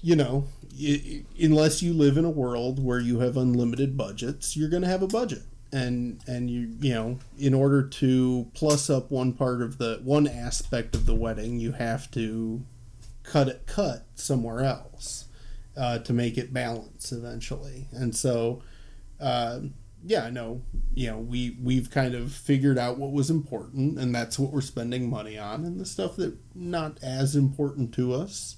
you 0.00 0.14
know 0.14 0.46
i 0.80 1.24
unless 1.42 1.82
you 1.82 1.92
live 1.92 2.16
in 2.16 2.24
a 2.24 2.30
world 2.30 2.82
where 2.82 3.00
you 3.00 3.18
have 3.18 3.36
unlimited 3.36 3.96
budgets 3.96 4.56
you're 4.56 4.70
going 4.70 4.82
to 4.84 4.88
have 4.88 5.02
a 5.02 5.08
budget 5.08 5.42
and 5.72 6.20
and 6.26 6.50
you 6.50 6.70
you 6.80 6.92
know 6.92 7.18
in 7.38 7.54
order 7.54 7.82
to 7.82 8.46
plus 8.54 8.90
up 8.90 9.10
one 9.10 9.32
part 9.32 9.62
of 9.62 9.78
the 9.78 10.00
one 10.02 10.26
aspect 10.26 10.94
of 10.94 11.06
the 11.06 11.14
wedding 11.14 11.60
you 11.60 11.72
have 11.72 12.10
to 12.10 12.62
cut 13.22 13.48
it 13.48 13.62
cut 13.66 14.04
somewhere 14.14 14.60
else 14.60 15.26
uh, 15.76 15.98
to 15.98 16.12
make 16.12 16.36
it 16.36 16.52
balance 16.52 17.12
eventually 17.12 17.86
and 17.92 18.14
so 18.16 18.60
uh, 19.20 19.60
yeah 20.04 20.24
i 20.24 20.30
know 20.30 20.60
you 20.94 21.06
know 21.06 21.18
we 21.18 21.56
we've 21.62 21.90
kind 21.90 22.14
of 22.14 22.32
figured 22.32 22.78
out 22.78 22.98
what 22.98 23.12
was 23.12 23.30
important 23.30 23.98
and 23.98 24.14
that's 24.14 24.38
what 24.38 24.52
we're 24.52 24.60
spending 24.60 25.08
money 25.08 25.38
on 25.38 25.64
and 25.64 25.78
the 25.78 25.86
stuff 25.86 26.16
that 26.16 26.36
not 26.54 26.98
as 27.02 27.36
important 27.36 27.94
to 27.94 28.12
us 28.12 28.56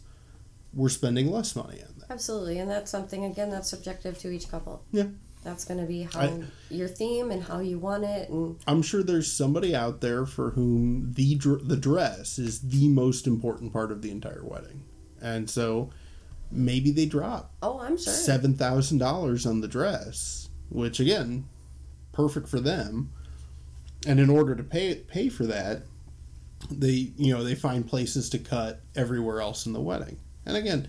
we're 0.73 0.89
spending 0.89 1.31
less 1.31 1.55
money 1.55 1.83
on 1.83 1.95
that 1.99 2.03
Absolutely, 2.13 2.59
and 2.59 2.71
that's 2.71 2.91
something 2.91 3.25
again 3.25 3.49
that's 3.49 3.71
subjective 3.71 4.19
to 4.19 4.31
each 4.31 4.51
couple. 4.51 4.85
Yeah. 4.93 5.07
That's 5.45 5.64
going 5.64 5.80
to 5.80 5.86
be 5.86 6.03
how 6.03 6.20
I- 6.20 6.45
your 6.70 6.88
theme 6.88 7.30
and 7.30 7.43
how 7.43 7.59
you 7.59 7.78
want 7.78 8.05
it, 8.05 8.30
and 8.30 8.57
I'm 8.66 8.82
sure 8.82 9.03
there's 9.03 9.30
somebody 9.30 9.74
out 9.74 10.01
there 10.01 10.24
for 10.24 10.51
whom 10.51 11.12
the 11.14 11.34
the 11.62 11.76
dress 11.76 12.38
is 12.38 12.61
the 12.61 12.88
most 12.88 13.26
important 13.26 13.72
part 13.72 13.90
of 13.90 14.03
the 14.03 14.11
entire 14.11 14.45
wedding, 14.45 14.84
and 15.20 15.51
so 15.51 15.90
maybe 16.51 16.90
they 16.90 17.07
drop 17.07 17.53
oh, 17.62 17.80
I'm 17.80 17.97
sure. 17.97 18.12
seven 18.12 18.55
thousand 18.55 18.99
dollars 18.99 19.45
on 19.45 19.61
the 19.61 19.68
dress, 19.68 20.49
which 20.68 21.01
again, 21.01 21.47
perfect 22.12 22.49
for 22.49 22.61
them. 22.61 23.11
And 24.07 24.20
in 24.20 24.30
order 24.30 24.55
to 24.55 24.62
pay 24.62 24.95
pay 24.95 25.28
for 25.28 25.47
that, 25.47 25.82
they 26.70 27.12
you 27.16 27.34
know 27.34 27.43
they 27.43 27.57
find 27.57 27.86
places 27.86 28.30
to 28.30 28.38
cut 28.38 28.80
everywhere 28.95 29.40
else 29.40 29.66
in 29.66 29.72
the 29.72 29.80
wedding. 29.80 30.18
And 30.47 30.57
again, 30.57 30.88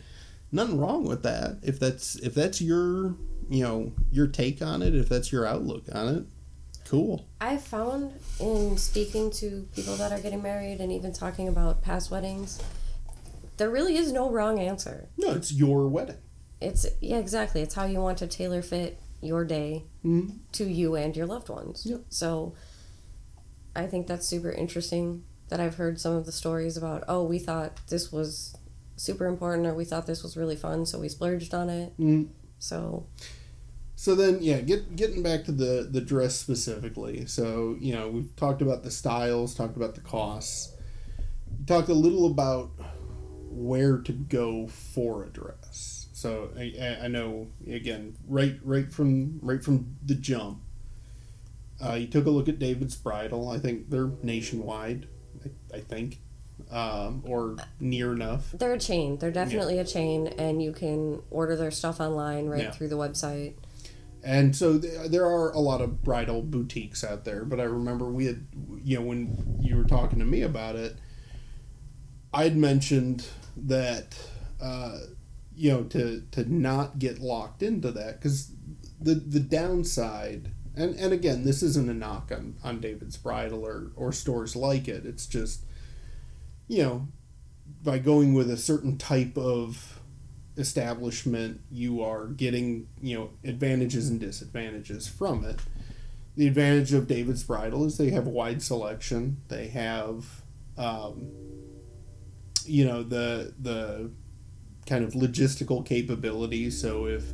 nothing 0.51 0.79
wrong 0.79 1.05
with 1.05 1.23
that. 1.23 1.57
If 1.63 1.79
that's 1.79 2.15
if 2.17 2.33
that's 2.35 2.61
your 2.61 3.15
you 3.49 3.63
know 3.63 3.91
your 4.11 4.27
take 4.27 4.61
on 4.61 4.81
it, 4.81 4.95
if 4.95 5.09
that's 5.09 5.31
your 5.31 5.45
outlook 5.45 5.83
on 5.91 6.07
it, 6.15 6.25
cool. 6.87 7.27
I 7.41 7.57
found 7.57 8.13
in 8.39 8.77
speaking 8.77 9.31
to 9.31 9.67
people 9.75 9.95
that 9.95 10.11
are 10.11 10.19
getting 10.19 10.41
married 10.41 10.79
and 10.79 10.91
even 10.91 11.13
talking 11.13 11.47
about 11.47 11.81
past 11.81 12.11
weddings, 12.11 12.61
there 13.57 13.69
really 13.69 13.97
is 13.97 14.11
no 14.11 14.29
wrong 14.29 14.59
answer. 14.59 15.09
No, 15.17 15.31
it's 15.31 15.51
your 15.51 15.87
wedding. 15.87 16.17
It's 16.61 16.85
yeah, 17.01 17.17
exactly. 17.17 17.61
It's 17.61 17.75
how 17.75 17.85
you 17.85 17.99
want 17.99 18.17
to 18.19 18.27
tailor 18.27 18.61
fit 18.61 18.99
your 19.21 19.45
day 19.45 19.85
Mm-hmm. 20.05 20.35
to 20.51 20.65
you 20.65 20.95
and 20.95 21.15
your 21.15 21.25
loved 21.25 21.47
ones. 21.47 21.85
Yep. 21.85 22.01
So 22.09 22.55
I 23.73 23.87
think 23.87 24.05
that's 24.07 24.27
super 24.27 24.51
interesting 24.51 25.23
that 25.47 25.59
I've 25.61 25.75
heard 25.75 25.99
some 25.99 26.13
of 26.13 26.25
the 26.25 26.31
stories 26.33 26.75
about, 26.75 27.03
oh, 27.07 27.23
we 27.23 27.39
thought 27.39 27.79
this 27.87 28.11
was 28.11 28.55
super 28.97 29.25
important 29.27 29.65
or 29.65 29.73
we 29.73 29.85
thought 29.85 30.07
this 30.07 30.23
was 30.23 30.35
really 30.35 30.55
fun, 30.57 30.85
so 30.85 30.99
we 30.99 31.07
splurged 31.09 31.53
on 31.53 31.69
it. 31.69 31.97
Mm. 31.97 32.27
So 32.63 33.05
So 33.95 34.15
then, 34.15 34.39
yeah, 34.41 34.61
get 34.61 34.95
getting 34.95 35.21
back 35.21 35.43
to 35.45 35.51
the 35.51 35.87
the 35.91 36.01
dress 36.01 36.35
specifically. 36.35 37.25
So 37.25 37.75
you 37.79 37.93
know 37.93 38.07
we've 38.09 38.33
talked 38.37 38.61
about 38.61 38.83
the 38.83 38.91
styles, 38.91 39.53
talked 39.53 39.75
about 39.75 39.95
the 39.95 40.01
costs, 40.01 40.73
talked 41.67 41.89
a 41.89 41.93
little 41.93 42.25
about 42.25 42.71
where 43.49 43.97
to 43.99 44.13
go 44.13 44.67
for 44.67 45.23
a 45.25 45.29
dress. 45.29 46.07
So 46.13 46.51
I, 46.57 46.73
I- 47.03 47.07
know 47.09 47.47
again, 47.67 48.15
right 48.27 48.57
right 48.63 48.91
from 48.91 49.39
right 49.41 49.63
from 49.63 49.97
the 50.05 50.15
jump, 50.15 50.61
uh, 51.85 51.95
you 51.95 52.07
took 52.07 52.25
a 52.25 52.29
look 52.29 52.47
at 52.47 52.59
David's 52.59 52.95
Bridal. 52.95 53.49
I 53.49 53.59
think 53.59 53.89
they're 53.89 54.11
nationwide. 54.23 55.07
I, 55.45 55.77
I 55.77 55.79
think. 55.81 56.19
Um, 56.73 57.21
or 57.27 57.57
near 57.79 58.13
enough. 58.13 58.49
they're 58.51 58.73
a 58.73 58.79
chain. 58.79 59.17
They're 59.19 59.29
definitely 59.31 59.77
a 59.77 59.85
chain, 59.85 60.25
and 60.27 60.59
you 60.63 60.71
can 60.71 61.21
order 61.29 61.55
their 61.55 61.69
stuff 61.69 61.99
online 61.99 62.47
right 62.47 62.63
Yeah. 62.63 62.71
through 62.71 62.87
the 62.87 62.97
website. 62.97 63.53
And 64.23 64.55
so 64.55 64.79
th- 64.79 65.11
there 65.11 65.25
are 65.25 65.51
a 65.51 65.59
lot 65.59 65.81
of 65.81 66.01
bridal 66.01 66.41
boutiques 66.41 67.03
out 67.03 67.25
there, 67.25 67.45
but 67.45 67.59
I 67.59 67.63
remember 67.65 68.05
we 68.09 68.25
had, 68.25 68.45
you 68.83 68.97
know, 68.97 69.05
when 69.05 69.59
you 69.61 69.75
were 69.75 69.83
talking 69.83 70.17
to 70.19 70.25
me 70.25 70.41
about 70.41 70.75
it, 70.75 70.95
I'd 72.33 72.57
mentioned 72.57 73.27
that, 73.55 74.15
uh, 74.61 74.97
you 75.55 75.71
know, 75.71 75.83
to 75.83 76.23
to 76.31 76.51
not 76.51 76.97
get 76.97 77.19
locked 77.19 77.61
into 77.61 77.91
that 77.91 78.19
because 78.19 78.51
the 78.99 79.13
the 79.15 79.39
downside, 79.39 80.51
and 80.75 80.95
and 80.95 81.13
again, 81.13 81.43
this 81.43 81.61
isn't 81.61 81.89
a 81.89 81.93
knock 81.93 82.31
on 82.35 82.55
on 82.63 82.79
David's 82.79 83.17
Bridal 83.17 83.63
or 83.63 83.91
or 83.95 84.11
stores 84.11 84.55
like 84.55 84.87
it. 84.87 85.05
It's 85.05 85.27
just, 85.27 85.65
you 86.67 86.83
know, 86.83 87.07
by 87.83 87.97
going 87.97 88.33
with 88.33 88.49
a 88.49 88.57
certain 88.57 88.97
type 88.97 89.37
of 89.37 89.99
establishment, 90.57 91.61
you 91.71 92.03
are 92.03 92.27
getting 92.27 92.87
you 93.01 93.17
know 93.17 93.29
advantages 93.43 94.09
and 94.09 94.19
disadvantages 94.19 95.07
from 95.07 95.43
it. 95.45 95.59
The 96.35 96.47
advantage 96.47 96.93
of 96.93 97.07
David's 97.07 97.43
Bridal 97.43 97.85
is 97.85 97.97
they 97.97 98.09
have 98.09 98.25
a 98.25 98.31
wide 98.31 98.61
selection. 98.63 99.37
They 99.49 99.67
have, 99.67 100.25
um, 100.77 101.31
you 102.65 102.85
know, 102.85 103.03
the 103.03 103.53
the 103.59 104.11
kind 104.85 105.03
of 105.03 105.13
logistical 105.13 105.85
capability. 105.85 106.69
So 106.71 107.05
if 107.05 107.33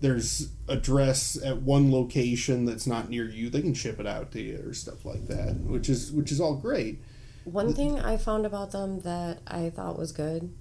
there's 0.00 0.50
a 0.68 0.76
dress 0.76 1.38
at 1.42 1.62
one 1.62 1.92
location 1.92 2.64
that's 2.64 2.86
not 2.86 3.08
near 3.08 3.28
you, 3.28 3.48
they 3.48 3.62
can 3.62 3.74
ship 3.74 4.00
it 4.00 4.06
out 4.06 4.32
to 4.32 4.40
you 4.40 4.62
or 4.66 4.74
stuff 4.74 5.04
like 5.04 5.26
that, 5.28 5.56
which 5.60 5.88
is 5.88 6.12
which 6.12 6.32
is 6.32 6.40
all 6.40 6.56
great. 6.56 7.02
One 7.44 7.74
thing 7.74 7.98
I 7.98 8.16
found 8.16 8.46
about 8.46 8.72
them 8.72 9.00
that 9.00 9.40
I 9.46 9.70
thought 9.70 9.98
was 9.98 10.12
good 10.12 10.52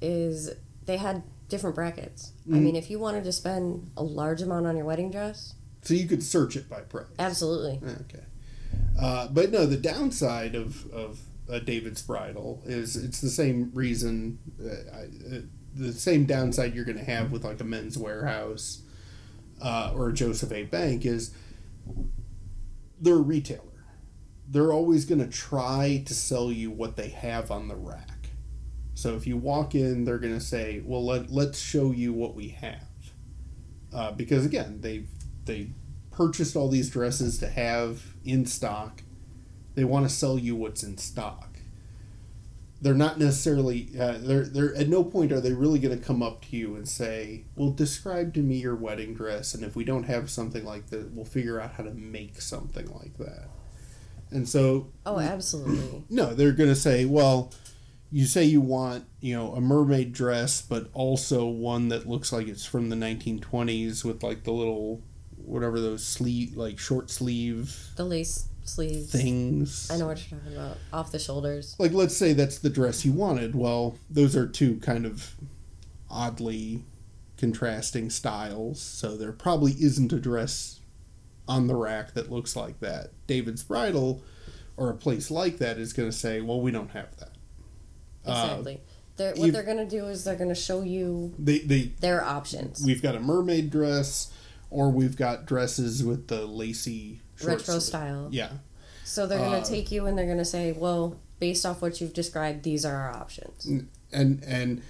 is 0.00 0.50
they 0.86 0.96
had 0.96 1.22
different 1.48 1.76
brackets. 1.76 2.32
I 2.48 2.54
Mhm. 2.56 2.62
mean, 2.62 2.76
if 2.76 2.90
you 2.90 2.98
wanted 2.98 3.24
to 3.24 3.32
spend 3.32 3.90
a 3.96 4.02
large 4.02 4.42
amount 4.42 4.66
on 4.66 4.76
your 4.76 4.84
wedding 4.86 5.10
dress, 5.10 5.54
So 5.84 5.94
you 5.94 6.06
could 6.06 6.22
search 6.22 6.54
it 6.56 6.68
by 6.68 6.80
price. 6.80 7.06
absolutely. 7.18 7.80
Okay. 8.02 8.22
Uh, 8.98 9.26
but 9.28 9.50
no, 9.50 9.66
the 9.66 9.76
downside 9.76 10.54
of, 10.54 10.88
of 10.92 11.20
uh, 11.48 11.58
David's 11.58 12.02
Bridal 12.02 12.62
is 12.64 12.94
it's 12.96 13.20
the 13.20 13.28
same 13.30 13.70
reason, 13.74 14.38
uh, 14.64 14.68
I, 14.96 15.36
uh, 15.36 15.40
the 15.74 15.92
same 15.92 16.24
downside 16.24 16.74
you're 16.74 16.84
going 16.84 16.98
to 16.98 17.04
have 17.04 17.32
with 17.32 17.44
like 17.44 17.60
a 17.60 17.64
Men's 17.64 17.96
Wearhouse 17.96 18.82
uh, 19.60 19.92
or 19.94 20.10
a 20.10 20.12
Joseph 20.12 20.52
A. 20.52 20.64
Bank 20.64 21.04
is 21.04 21.32
they're 23.00 23.14
a 23.14 23.18
retailer. 23.18 23.60
They're 24.52 24.72
always 24.72 25.06
going 25.06 25.20
to 25.20 25.26
try 25.26 26.02
to 26.04 26.14
sell 26.14 26.52
you 26.52 26.70
what 26.70 26.96
they 26.96 27.08
have 27.08 27.50
on 27.50 27.68
the 27.68 27.74
rack. 27.74 28.28
So 28.94 29.16
if 29.16 29.26
you 29.26 29.38
walk 29.38 29.74
in, 29.74 30.04
they're 30.04 30.18
going 30.18 30.34
to 30.34 30.44
say, 30.44 30.82
"Well, 30.84 31.04
let, 31.04 31.30
let's 31.30 31.58
show 31.58 31.90
you 31.90 32.12
what 32.12 32.34
we 32.34 32.48
have," 32.48 32.86
uh, 33.92 34.12
because 34.12 34.44
again, 34.44 34.82
they 34.82 35.04
they 35.46 35.70
purchased 36.10 36.54
all 36.54 36.68
these 36.68 36.90
dresses 36.90 37.38
to 37.38 37.48
have 37.48 38.14
in 38.24 38.44
stock. 38.44 39.02
They 39.74 39.84
want 39.84 40.08
to 40.08 40.14
sell 40.14 40.38
you 40.38 40.54
what's 40.54 40.82
in 40.82 40.98
stock. 40.98 41.48
They're 42.82 42.94
not 42.94 43.18
necessarily. 43.18 43.88
Uh, 43.98 44.18
they're 44.18 44.44
they're 44.44 44.74
at 44.74 44.88
no 44.88 45.02
point 45.02 45.32
are 45.32 45.40
they 45.40 45.54
really 45.54 45.78
going 45.78 45.98
to 45.98 46.04
come 46.04 46.22
up 46.22 46.42
to 46.42 46.56
you 46.56 46.76
and 46.76 46.86
say, 46.86 47.44
"Well, 47.56 47.70
describe 47.70 48.34
to 48.34 48.40
me 48.40 48.56
your 48.56 48.76
wedding 48.76 49.14
dress, 49.14 49.54
and 49.54 49.64
if 49.64 49.74
we 49.74 49.84
don't 49.84 50.04
have 50.04 50.28
something 50.28 50.64
like 50.64 50.90
that, 50.90 51.12
we'll 51.12 51.24
figure 51.24 51.58
out 51.58 51.72
how 51.72 51.84
to 51.84 51.94
make 51.94 52.42
something 52.42 52.92
like 52.92 53.16
that." 53.16 53.48
And 54.32 54.48
so 54.48 54.88
Oh, 55.06 55.18
absolutely. 55.18 56.04
no, 56.10 56.34
they're 56.34 56.52
going 56.52 56.68
to 56.70 56.76
say, 56.76 57.04
well, 57.04 57.52
you 58.10 58.26
say 58.26 58.44
you 58.44 58.60
want, 58.60 59.04
you 59.20 59.34
know, 59.34 59.52
a 59.54 59.60
mermaid 59.60 60.12
dress, 60.12 60.60
but 60.62 60.88
also 60.92 61.46
one 61.46 61.88
that 61.88 62.06
looks 62.08 62.32
like 62.32 62.46
it's 62.48 62.64
from 62.66 62.88
the 62.90 62.96
1920s 62.96 64.04
with 64.04 64.22
like 64.22 64.44
the 64.44 64.50
little, 64.52 65.00
whatever 65.36 65.80
those 65.80 66.04
sleeve, 66.04 66.56
like 66.56 66.78
short 66.78 67.10
sleeve 67.10 67.74
The 67.96 68.04
lace 68.04 68.48
sleeves. 68.64 69.10
things. 69.10 69.90
I 69.90 69.96
know 69.96 70.06
what 70.08 70.30
you're 70.30 70.38
talking 70.38 70.54
about. 70.56 70.76
Off 70.92 71.10
the 71.10 71.18
shoulders. 71.18 71.74
Like, 71.78 71.92
let's 71.92 72.16
say 72.16 72.32
that's 72.34 72.58
the 72.58 72.70
dress 72.70 73.04
you 73.04 73.12
wanted. 73.12 73.54
Well, 73.54 73.96
those 74.10 74.36
are 74.36 74.46
two 74.46 74.76
kind 74.80 75.06
of 75.06 75.34
oddly 76.10 76.84
contrasting 77.38 78.10
styles, 78.10 78.80
so 78.80 79.16
there 79.16 79.32
probably 79.32 79.72
isn't 79.72 80.12
a 80.12 80.20
dress 80.20 80.80
on 81.48 81.66
the 81.66 81.74
rack 81.74 82.14
that 82.14 82.30
looks 82.30 82.54
like 82.56 82.78
that. 82.80 83.10
David's 83.26 83.62
Bridal 83.62 84.22
or 84.76 84.90
a 84.90 84.94
place 84.94 85.30
like 85.30 85.58
that 85.58 85.78
is 85.78 85.92
going 85.92 86.08
to 86.10 86.16
say, 86.16 86.40
well, 86.40 86.60
we 86.60 86.70
don't 86.70 86.90
have 86.92 87.16
that. 87.18 87.30
Uh, 88.24 88.44
Exactly. 88.50 88.80
they're, 89.16 89.34
what 89.34 89.52
they're 89.52 89.62
going 89.64 89.76
to 89.78 89.88
do 89.88 90.06
is 90.06 90.24
they're 90.24 90.36
going 90.36 90.48
to 90.48 90.54
show 90.54 90.82
you 90.82 91.34
they, 91.38 91.58
they 91.58 91.82
their 92.00 92.22
options. 92.24 92.82
we've 92.84 93.02
got 93.02 93.14
a 93.16 93.20
mermaid 93.20 93.70
dress 93.70 94.32
or 94.70 94.90
we've 94.90 95.16
got 95.16 95.44
dresses 95.44 96.02
with 96.04 96.28
the 96.28 96.46
lacy 96.46 97.20
Retro 97.42 97.74
sleeve. 97.74 97.82
style. 97.82 98.28
Yeah. 98.30 98.50
So 99.04 99.26
they're 99.26 99.38
going 99.38 99.54
Uh, 99.54 99.64
to 99.64 99.68
take 99.70 99.90
you 99.90 100.06
and 100.06 100.16
they're 100.16 100.26
going 100.26 100.38
to 100.38 100.44
say, 100.44 100.72
well, 100.72 101.16
based 101.40 101.66
off 101.66 101.82
what 101.82 102.00
you've 102.00 102.14
described, 102.14 102.62
these 102.62 102.84
are 102.86 102.94
our 102.96 103.10
options. 103.10 103.66
and 104.12 104.42
and 104.44 104.82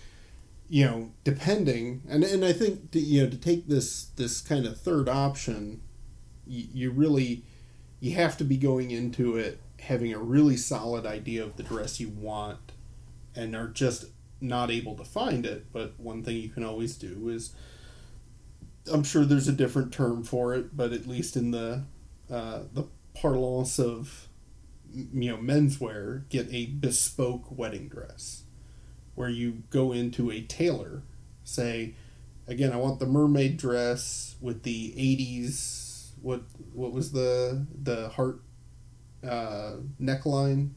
you 0.69 0.85
know 0.87 1.11
depending 1.25 2.03
and 2.09 2.23
and 2.25 2.45
I 2.45 2.53
think 2.53 2.93
to, 2.93 3.01
you 3.01 3.25
know 3.25 3.31
to 3.31 3.37
take 3.37 3.67
this 3.69 4.05
this 4.17 4.41
kind 4.41 4.65
of 4.67 4.79
third 4.81 5.09
option 5.09 5.81
you, 6.53 6.91
really 6.91 7.43
you 8.01 8.15
have 8.15 8.37
to 8.39 8.45
be 8.45 8.57
going 8.57 8.91
into 8.91 9.37
it 9.37 9.61
having 9.81 10.13
a 10.13 10.19
really 10.19 10.57
solid 10.57 11.07
idea 11.07 11.43
of 11.43 11.57
the 11.57 11.63
dress 11.63 11.99
you 11.99 12.09
want 12.09 12.73
and 13.35 13.57
are 13.57 13.69
just 13.69 14.07
not 14.41 14.71
able 14.71 14.97
to 14.97 15.05
find 15.05 15.47
it. 15.47 15.67
But 15.73 15.95
one 15.99 16.23
thing 16.23 16.37
you 16.37 16.49
can 16.49 16.65
always 16.65 16.97
do 16.97 17.29
is 17.29 17.55
I'm 18.91 19.05
sure 19.05 19.25
there's 19.25 19.49
a 19.49 19.53
different 19.53 19.93
term 19.93 20.25
for 20.25 20.55
it 20.55 20.77
but 20.77 20.93
at 20.93 21.07
least 21.07 21.37
in 21.37 21.51
the 21.51 21.85
uh, 22.31 22.61
the 22.73 22.87
parlance 23.15 23.79
of 23.79 24.29
you 24.93 25.31
know 25.31 25.37
menswear 25.37 26.29
get 26.29 26.53
a 26.53 26.67
bespoke 26.67 27.47
wedding 27.51 27.89
dress 27.89 28.45
where 29.15 29.29
you 29.29 29.63
go 29.71 29.93
into 29.93 30.31
a 30.31 30.41
tailor 30.43 31.03
say 31.45 31.95
again 32.47 32.73
i 32.73 32.77
want 32.77 32.99
the 32.99 33.07
mermaid 33.07 33.57
dress 33.57 34.37
with 34.41 34.63
the 34.63 34.93
80s 34.93 35.82
what 36.23 36.43
what 36.73 36.93
was 36.93 37.13
the 37.13 37.67
the 37.83 38.09
heart 38.11 38.41
uh, 39.27 39.75
neckline? 40.01 40.71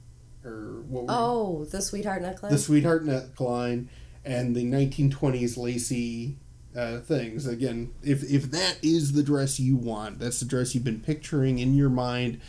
Or 0.43 0.83
what 0.87 1.03
were 1.05 1.09
Oh, 1.11 1.65
the 1.65 1.81
sweetheart 1.81 2.21
neckline. 2.21 2.49
the 2.49 2.57
sweetheart 2.57 3.03
neckline 3.05 3.87
and 4.23 4.55
the 4.55 4.63
1920s 4.65 5.57
lacy 5.57 6.37
uh, 6.75 6.99
things. 6.99 7.47
Again 7.47 7.91
if 8.03 8.23
if 8.23 8.51
that 8.51 8.77
is 8.83 9.13
the 9.13 9.23
dress 9.23 9.59
you 9.59 9.75
want 9.75 10.19
that's 10.19 10.39
the 10.39 10.45
dress 10.45 10.75
you've 10.75 10.83
been 10.83 10.99
picturing 10.99 11.57
in 11.59 11.73
your 11.73 11.89
mind 11.89 12.41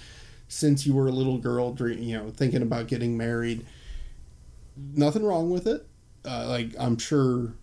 since 0.48 0.86
you 0.86 0.94
were 0.94 1.06
a 1.06 1.12
little 1.12 1.38
girl 1.38 1.72
dream, 1.72 2.02
you 2.02 2.16
know 2.16 2.30
thinking 2.30 2.62
about 2.62 2.86
getting 2.88 3.16
married 3.16 3.64
nothing 4.76 5.24
wrong 5.24 5.50
with 5.50 5.66
it. 5.66 5.86
Uh, 6.24 6.46
like 6.48 6.74
i'm 6.78 6.98
sure 6.98 7.54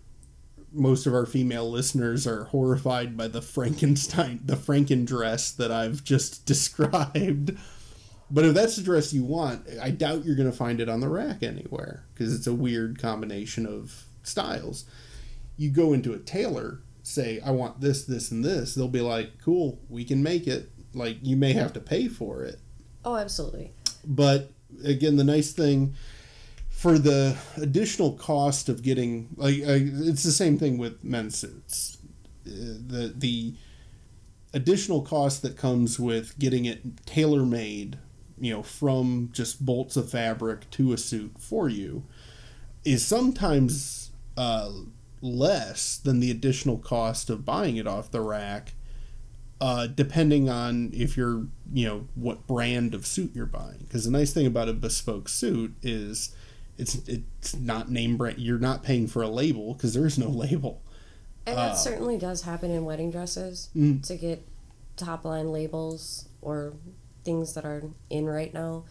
most 0.74 1.06
of 1.06 1.14
our 1.14 1.24
female 1.24 1.70
listeners 1.70 2.26
are 2.26 2.44
horrified 2.44 3.16
by 3.16 3.28
the 3.28 3.40
frankenstein 3.40 4.40
the 4.44 4.56
franken 4.56 5.06
dress 5.06 5.50
that 5.50 5.70
i've 5.70 6.02
just 6.04 6.44
described 6.52 7.56
But 8.30 8.44
if 8.46 8.54
that's 8.54 8.76
the 8.76 8.82
dress 8.82 9.12
you 9.12 9.22
want, 9.22 9.68
I 9.80 9.90
doubt 9.90 10.24
you're 10.24 10.34
going 10.34 10.50
to 10.50 10.56
find 10.56 10.80
it 10.80 10.88
on 10.88 11.00
the 11.00 11.08
rack 11.08 11.42
anywhere 11.42 12.04
because 12.12 12.34
it's 12.34 12.46
a 12.46 12.54
weird 12.54 12.98
combination 12.98 13.66
of 13.66 14.04
styles. 14.22 14.86
You 15.56 15.70
go 15.70 15.92
into 15.92 16.14
a 16.14 16.18
tailor, 16.18 16.80
say, 17.02 17.40
I 17.44 17.50
want 17.50 17.80
this, 17.80 18.04
this, 18.06 18.30
and 18.30 18.44
this. 18.44 18.74
They'll 18.74 18.88
be 18.88 19.02
like, 19.02 19.40
cool, 19.44 19.78
we 19.88 20.04
can 20.04 20.22
make 20.22 20.46
it. 20.48 20.70
Like, 20.94 21.18
you 21.22 21.36
may 21.36 21.52
have 21.52 21.74
to 21.74 21.80
pay 21.80 22.08
for 22.08 22.42
it. 22.42 22.58
Oh, 23.04 23.14
absolutely. 23.16 23.72
But 24.04 24.50
again, 24.84 25.16
the 25.16 25.22
nice 25.22 25.52
thing 25.52 25.94
for 26.84 26.98
the 26.98 27.34
additional 27.56 28.12
cost 28.12 28.68
of 28.68 28.82
getting, 28.82 29.30
like, 29.36 29.54
I, 29.54 29.88
it's 30.04 30.22
the 30.22 30.30
same 30.30 30.58
thing 30.58 30.76
with 30.76 31.02
men's 31.02 31.34
suits. 31.38 31.96
Uh, 32.46 32.76
the, 32.86 33.14
the 33.16 33.54
additional 34.52 35.00
cost 35.00 35.40
that 35.40 35.56
comes 35.56 35.98
with 35.98 36.38
getting 36.38 36.66
it 36.66 37.06
tailor 37.06 37.46
made 37.46 37.96
you 38.38 38.52
know, 38.52 38.62
from 38.62 39.30
just 39.32 39.64
bolts 39.64 39.96
of 39.96 40.10
fabric 40.10 40.68
to 40.72 40.92
a 40.92 40.98
suit 40.98 41.32
for 41.38 41.70
you 41.70 42.04
is 42.84 43.02
sometimes 43.02 44.10
uh, 44.36 44.70
less 45.22 45.96
than 45.96 46.20
the 46.20 46.30
additional 46.30 46.76
cost 46.76 47.30
of 47.30 47.46
buying 47.46 47.78
it 47.78 47.86
off 47.86 48.10
the 48.10 48.20
rack, 48.20 48.74
uh, 49.58 49.86
depending 49.86 50.50
on 50.50 50.90
if 50.92 51.16
you're, 51.16 51.46
you 51.72 51.86
know, 51.86 52.08
what 52.14 52.46
brand 52.46 52.92
of 52.92 53.06
suit 53.06 53.30
you're 53.34 53.46
buying. 53.46 53.78
Because 53.78 54.04
the 54.04 54.10
nice 54.10 54.34
thing 54.34 54.46
about 54.46 54.68
a 54.68 54.74
bespoke 54.74 55.30
suit 55.30 55.74
is 55.82 56.36
it's 56.78 56.96
it's 57.06 57.54
not 57.56 57.90
name 57.90 58.16
brand. 58.16 58.38
You're 58.38 58.58
not 58.58 58.82
paying 58.82 59.06
for 59.06 59.22
a 59.22 59.28
label 59.28 59.74
because 59.74 59.94
there 59.94 60.06
is 60.06 60.18
no 60.18 60.28
label. 60.44 60.82
And 61.46 61.58
that 61.58 61.72
uh, 61.72 61.74
certainly 61.74 62.16
does 62.16 62.42
happen 62.42 62.70
in 62.70 62.84
wedding 62.84 63.10
dresses 63.10 63.68
mm. 63.76 64.04
to 64.06 64.16
get 64.16 64.46
top 64.96 65.24
line 65.24 65.52
labels 65.52 66.28
or 66.40 66.74
things 67.24 67.54
that 67.54 67.64
are 67.64 67.82
in 68.10 68.26
right 68.26 68.52
now, 68.52 68.84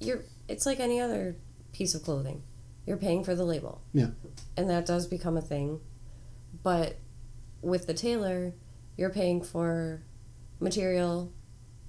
you're 0.00 0.22
it's 0.48 0.66
like 0.66 0.80
any 0.80 1.00
other 1.00 1.36
piece 1.72 1.94
of 1.94 2.02
clothing. 2.02 2.42
You're 2.86 2.96
paying 2.96 3.24
for 3.24 3.34
the 3.34 3.44
label. 3.44 3.80
Yeah. 3.92 4.10
And 4.56 4.70
that 4.70 4.86
does 4.86 5.06
become 5.06 5.36
a 5.36 5.40
thing. 5.40 5.80
But 6.62 6.98
with 7.60 7.86
the 7.86 7.94
tailor, 7.94 8.54
you're 8.96 9.10
paying 9.10 9.42
for 9.42 10.02
material, 10.60 11.32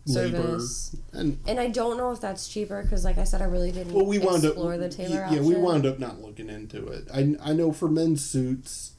service, 0.07 0.95
and, 1.13 1.39
and 1.47 1.59
I 1.59 1.67
don't 1.67 1.97
know 1.97 2.11
if 2.11 2.21
that's 2.21 2.47
cheaper 2.47 2.81
because, 2.81 3.05
like 3.05 3.17
I 3.17 3.23
said, 3.23 3.41
I 3.41 3.45
really 3.45 3.71
didn't 3.71 3.93
well, 3.93 4.05
we 4.05 4.19
wound 4.19 4.43
explore 4.43 4.73
up, 4.73 4.79
the 4.79 4.89
tailor. 4.89 5.15
Yeah, 5.15 5.25
option. 5.27 5.45
we 5.45 5.55
wound 5.55 5.85
up 5.85 5.99
not 5.99 6.21
looking 6.21 6.49
into 6.49 6.87
it. 6.87 7.07
I 7.13 7.35
I 7.41 7.53
know 7.53 7.71
for 7.71 7.89
men's 7.89 8.25
suits, 8.25 8.93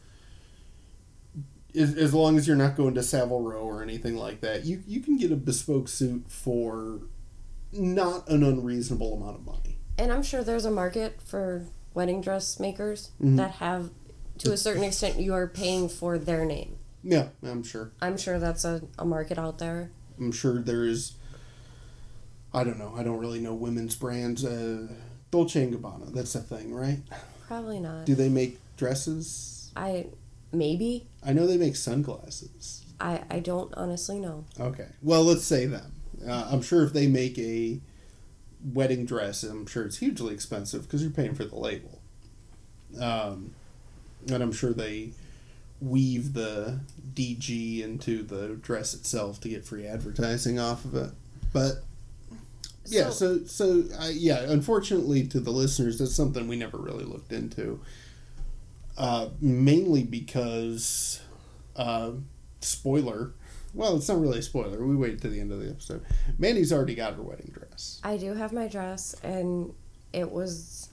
as, 1.75 1.97
as 1.97 2.15
long 2.15 2.37
as 2.37 2.47
you're 2.47 2.57
not 2.57 2.77
going 2.77 2.95
to 2.95 3.03
Savile 3.03 3.43
Row 3.43 3.63
or 3.63 3.83
anything 3.83 4.17
like 4.17 4.41
that, 4.43 4.65
you 4.65 4.83
you 4.87 5.01
can 5.01 5.17
get 5.17 5.33
a 5.33 5.37
bespoke 5.37 5.89
suit 5.89 6.25
for 6.29 7.01
not 7.73 8.29
an 8.29 8.43
unreasonable 8.43 9.15
amount 9.15 9.37
of 9.37 9.45
money. 9.45 9.79
And 9.99 10.13
I'm 10.13 10.23
sure 10.23 10.43
there's 10.43 10.65
a 10.65 10.71
market 10.71 11.21
for 11.21 11.67
wedding 11.93 12.21
dress 12.21 12.61
makers 12.61 13.11
mm-hmm. 13.21 13.37
that 13.37 13.53
have, 13.53 13.91
to 14.39 14.53
a 14.53 14.57
certain 14.57 14.85
extent, 14.85 15.19
you 15.19 15.35
are 15.35 15.47
paying 15.49 15.89
for 15.89 16.17
their 16.17 16.45
name. 16.45 16.79
Yeah, 17.03 17.29
I'm 17.43 17.63
sure. 17.63 17.93
I'm 18.01 18.17
sure 18.17 18.39
that's 18.39 18.65
a, 18.65 18.83
a 18.99 19.05
market 19.05 19.39
out 19.39 19.59
there. 19.59 19.91
I'm 20.19 20.33
sure 20.33 20.61
there 20.61 20.85
is. 20.85 21.13
I 22.53 22.65
don't 22.65 22.79
know. 22.79 22.95
I 22.97 23.03
don't 23.03 23.19
really 23.19 23.41
know 23.41 23.55
women's 23.55 23.95
brands. 23.95 24.45
Uh, 24.45 24.89
Dolce 25.31 25.63
and 25.63 25.75
Gabbana. 25.75 26.13
That's 26.13 26.35
a 26.35 26.41
thing, 26.41 26.75
right? 26.75 27.01
Probably 27.47 27.81
not. 27.81 28.07
Do 28.07 28.15
they 28.15 28.29
make 28.29 28.59
dresses? 28.77 29.71
I 29.77 30.07
maybe. 30.53 31.07
I 31.25 31.33
know 31.33 31.47
they 31.47 31.59
make 31.59 31.77
sunglasses. 31.77 32.85
I, 33.01 33.23
I 33.31 33.41
don't 33.41 33.73
honestly 33.75 34.19
know. 34.19 34.45
Okay. 34.59 34.89
Well, 35.03 35.23
let's 35.25 35.45
say 35.45 35.67
them. 35.67 35.93
Uh, 36.27 36.49
I'm 36.51 36.63
sure 36.63 36.83
if 36.83 36.93
they 36.93 37.07
make 37.07 37.39
a 37.39 37.81
wedding 38.73 39.05
dress, 39.05 39.45
I'm 39.45 39.67
sure 39.67 39.85
it's 39.85 39.99
hugely 39.99 40.35
expensive 40.35 40.83
because 40.83 41.03
you're 41.03 41.13
paying 41.13 41.35
for 41.35 41.45
the 41.45 41.57
label. 41.57 42.01
Um, 43.01 43.55
and 44.33 44.43
I'm 44.43 44.53
sure 44.53 44.73
they 44.73 45.13
weave 45.81 46.33
the 46.33 46.81
DG 47.15 47.83
into 47.83 48.23
the 48.23 48.55
dress 48.57 48.95
itself 48.95 49.41
to 49.41 49.49
get 49.49 49.65
free 49.65 49.87
advertising 49.87 50.59
off 50.59 50.85
of 50.85 50.95
it. 50.95 51.11
But 51.53 51.83
yeah, 52.87 53.11
so 53.11 53.45
so, 53.45 53.83
so 53.83 53.97
uh, 53.99 54.11
yeah, 54.13 54.41
unfortunately 54.41 55.27
to 55.29 55.41
the 55.41 55.51
listeners, 55.51 55.99
that's 55.99 56.15
something 56.15 56.49
we 56.49 56.57
never 56.57 56.79
really 56.79 57.05
looked 57.05 57.33
into. 57.33 57.81
Uh, 58.97 59.29
mainly 59.41 60.03
because, 60.03 61.21
uh, 61.77 62.11
spoiler. 62.61 63.33
Well, 63.75 63.97
it's 63.97 64.09
not 64.09 64.21
really 64.21 64.41
a 64.41 64.43
spoiler. 64.43 64.85
We 64.85 64.97
wait 64.97 65.21
to 65.21 65.29
the 65.29 65.41
end 65.41 65.53
of 65.53 65.61
the 65.61 65.69
episode. 65.69 66.05
Mandy's 66.39 66.73
already 66.73 66.95
got 66.95 67.15
her 67.15 67.23
wedding 67.23 67.53
dress. 67.55 68.01
I 68.03 68.17
do 68.17 68.35
have 68.35 68.53
my 68.53 68.67
dress, 68.67 69.15
and 69.23 69.73
it 70.13 70.31
was. 70.31 70.89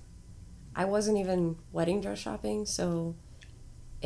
I 0.75 0.85
wasn't 0.85 1.17
even 1.17 1.55
wedding 1.71 2.01
dress 2.01 2.19
shopping, 2.19 2.65
so 2.65 3.15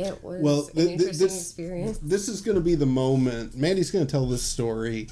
it 0.00 0.22
was 0.22 0.42
well, 0.42 0.62
th- 0.62 0.86
an 0.86 0.92
interesting 0.92 1.26
this, 1.26 1.40
experience. 1.40 1.98
This 1.98 2.28
is 2.28 2.40
going 2.40 2.56
to 2.56 2.62
be 2.62 2.74
the 2.74 2.86
moment. 2.86 3.56
Mandy's 3.56 3.90
going 3.90 4.06
to 4.06 4.10
tell 4.10 4.26
this 4.26 4.42
story. 4.42 5.08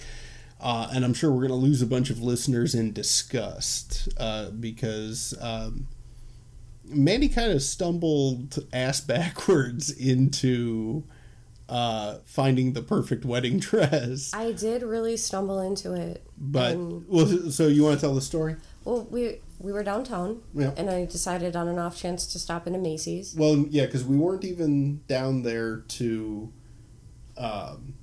Uh, 0.60 0.88
and 0.92 1.04
I'm 1.04 1.14
sure 1.14 1.30
we're 1.30 1.46
going 1.46 1.60
to 1.60 1.66
lose 1.66 1.82
a 1.82 1.86
bunch 1.86 2.10
of 2.10 2.20
listeners 2.20 2.74
in 2.74 2.92
disgust 2.92 4.08
uh, 4.18 4.50
because 4.50 5.32
um, 5.40 5.86
Mandy 6.84 7.28
kind 7.28 7.52
of 7.52 7.62
stumbled 7.62 8.58
ass 8.72 9.00
backwards 9.00 9.90
into 9.90 11.04
uh, 11.68 12.18
finding 12.24 12.72
the 12.72 12.82
perfect 12.82 13.24
wedding 13.24 13.58
dress. 13.60 14.32
I 14.34 14.52
did 14.52 14.82
really 14.82 15.16
stumble 15.16 15.60
into 15.60 15.94
it. 15.94 16.26
But 16.36 16.76
well, 16.76 17.26
so 17.50 17.66
you 17.66 17.84
want 17.84 17.96
to 17.96 18.00
tell 18.00 18.14
the 18.14 18.20
story? 18.20 18.56
Well, 18.84 19.06
we 19.10 19.40
we 19.58 19.72
were 19.72 19.82
downtown, 19.82 20.42
yeah. 20.54 20.72
and 20.76 20.88
I 20.88 21.04
decided 21.04 21.56
on 21.56 21.68
an 21.68 21.78
off 21.78 21.96
chance 21.96 22.26
to 22.26 22.38
stop 22.38 22.66
into 22.66 22.78
Macy's. 22.78 23.34
Well, 23.36 23.66
yeah, 23.68 23.86
because 23.86 24.04
we 24.04 24.16
weren't 24.16 24.44
even 24.44 25.02
down 25.08 25.42
there 25.42 25.78
to 25.78 26.52
um, 27.36 27.94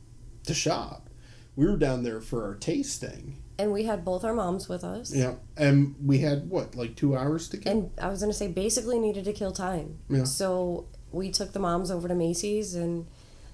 to 0.45 0.53
shop. 0.53 1.09
We 1.55 1.65
were 1.65 1.77
down 1.77 2.03
there 2.03 2.19
for 2.19 2.43
our 2.45 2.55
tasting 2.55 3.41
and 3.57 3.71
we 3.71 3.83
had 3.83 4.03
both 4.03 4.23
our 4.23 4.33
moms 4.33 4.67
with 4.67 4.83
us. 4.83 5.13
Yeah, 5.13 5.35
and 5.57 5.95
we 6.03 6.19
had 6.19 6.49
what, 6.49 6.75
like 6.75 6.95
two 6.95 7.15
hours 7.15 7.47
to 7.49 7.57
kill. 7.57 7.71
And 7.71 7.91
I 8.01 8.09
was 8.09 8.21
gonna 8.21 8.33
say, 8.33 8.47
basically 8.47 8.99
needed 8.99 9.25
to 9.25 9.33
kill 9.33 9.51
time. 9.51 9.99
Yeah. 10.09 10.23
So 10.25 10.87
we 11.11 11.31
took 11.31 11.53
the 11.53 11.59
moms 11.59 11.91
over 11.91 12.07
to 12.07 12.15
Macy's, 12.15 12.75
and 12.75 13.07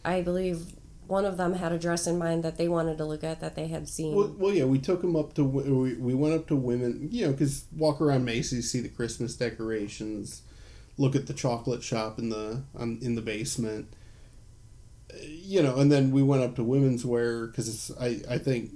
I 0.04 0.22
believe 0.22 0.74
one 1.12 1.26
of 1.26 1.36
them 1.36 1.55
had 1.55 1.74
a 1.74 1.78
dress 1.78 2.07
in 2.07 2.18
mind 2.18 2.41
that 2.41 2.57
they 2.57 2.70
wanted 2.70 2.97
to 2.97 3.03
look 3.03 3.22
at 3.22 3.41
that 3.41 3.53
they 3.53 3.68
had 3.68 3.86
seen. 3.89 4.16
Well, 4.16 4.34
well 4.39 4.53
yeah, 4.53 4.64
we 4.64 4.80
took 4.80 5.01
them 5.01 5.18
up 5.18 5.34
to 5.34 5.43
we, 5.43 5.93
we 5.95 6.14
went 6.14 6.34
up 6.34 6.47
to 6.47 6.55
women, 6.55 7.09
you 7.12 7.26
know, 7.26 7.34
because 7.34 7.66
walk 7.76 7.99
around 7.99 8.24
Macy's, 8.24 8.72
see 8.72 8.80
the 8.80 8.88
Christmas 8.88 9.36
decorations, 9.36 10.41
look 10.97 11.14
at 11.14 11.28
the 11.28 11.34
chocolate 11.34 11.84
shop 11.84 12.18
in 12.18 12.30
the 12.30 12.64
um, 12.80 12.97
in 13.01 13.16
the 13.16 13.22
basement. 13.22 13.93
You 15.22 15.62
know, 15.62 15.76
and 15.76 15.91
then 15.91 16.12
we 16.12 16.24
went 16.24 16.43
up 16.43 16.55
to 16.55 16.64
women's 16.64 17.05
wear 17.05 17.47
because 17.47 17.91
I 17.99 18.22
I 18.30 18.38
think 18.38 18.72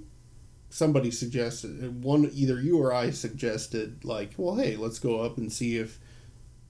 somebody 0.69 1.11
suggested 1.11 2.03
one 2.03 2.29
either 2.33 2.59
you 2.59 2.77
or 2.77 2.93
I 2.93 3.11
suggested 3.11 4.03
like, 4.03 4.31
well, 4.35 4.55
hey, 4.55 4.75
let's 4.75 4.99
go 4.99 5.21
up 5.21 5.37
and 5.37 5.53
see 5.53 5.77
if 5.77 5.99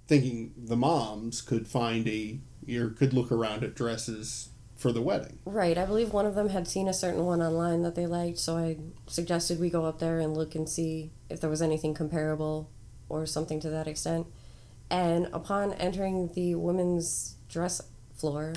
thinking 0.05 0.53
the 0.55 0.77
moms 0.77 1.41
could 1.41 1.67
find 1.67 2.07
a 2.07 2.39
or 2.71 2.91
could 2.91 3.13
look 3.13 3.31
around 3.31 3.63
at 3.63 3.73
dresses 3.73 4.49
for 4.85 4.91
the 4.91 5.01
wedding. 5.01 5.39
Right. 5.45 5.79
I 5.79 5.85
believe 5.87 6.13
one 6.13 6.27
of 6.27 6.35
them 6.35 6.49
had 6.49 6.67
seen 6.67 6.87
a 6.87 6.93
certain 6.93 7.25
one 7.25 7.41
online 7.41 7.81
that 7.81 7.95
they 7.95 8.05
liked, 8.05 8.37
so 8.37 8.55
I 8.55 8.77
suggested 9.07 9.59
we 9.59 9.71
go 9.71 9.83
up 9.85 9.97
there 9.97 10.19
and 10.19 10.37
look 10.37 10.53
and 10.53 10.69
see 10.69 11.09
if 11.27 11.41
there 11.41 11.49
was 11.49 11.63
anything 11.63 11.95
comparable 11.95 12.69
or 13.09 13.25
something 13.25 13.59
to 13.61 13.69
that 13.71 13.87
extent. 13.87 14.27
And 14.91 15.25
upon 15.33 15.73
entering 15.73 16.29
the 16.35 16.53
women's 16.53 17.33
dress 17.49 17.81
floor, 18.13 18.53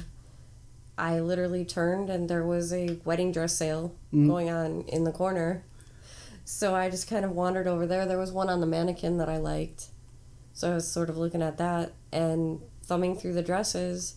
I 0.98 1.18
literally 1.20 1.64
turned 1.64 2.10
and 2.10 2.28
there 2.28 2.44
was 2.44 2.74
a 2.74 2.98
wedding 3.06 3.32
dress 3.32 3.56
sale 3.56 3.94
mm. 4.12 4.28
going 4.28 4.50
on 4.50 4.82
in 4.82 5.04
the 5.04 5.12
corner. 5.12 5.64
So 6.44 6.74
I 6.74 6.90
just 6.90 7.08
kind 7.08 7.24
of 7.24 7.30
wandered 7.30 7.66
over 7.66 7.86
there. 7.86 8.04
There 8.04 8.18
was 8.18 8.32
one 8.32 8.50
on 8.50 8.60
the 8.60 8.66
mannequin 8.66 9.16
that 9.16 9.30
I 9.30 9.38
liked. 9.38 9.86
So 10.52 10.72
I 10.72 10.74
was 10.74 10.86
sort 10.86 11.08
of 11.08 11.16
looking 11.16 11.40
at 11.40 11.56
that 11.56 11.94
and 12.12 12.60
thumbing 12.82 13.16
through 13.16 13.32
the 13.32 13.42
dresses. 13.42 14.16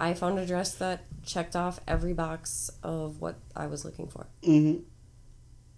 I 0.00 0.14
found 0.14 0.38
a 0.38 0.46
dress 0.46 0.74
that 0.74 1.04
checked 1.24 1.56
off 1.56 1.80
every 1.86 2.12
box 2.12 2.70
of 2.82 3.20
what 3.20 3.36
I 3.54 3.66
was 3.66 3.84
looking 3.84 4.08
for. 4.08 4.26
Mm-hmm. 4.42 4.82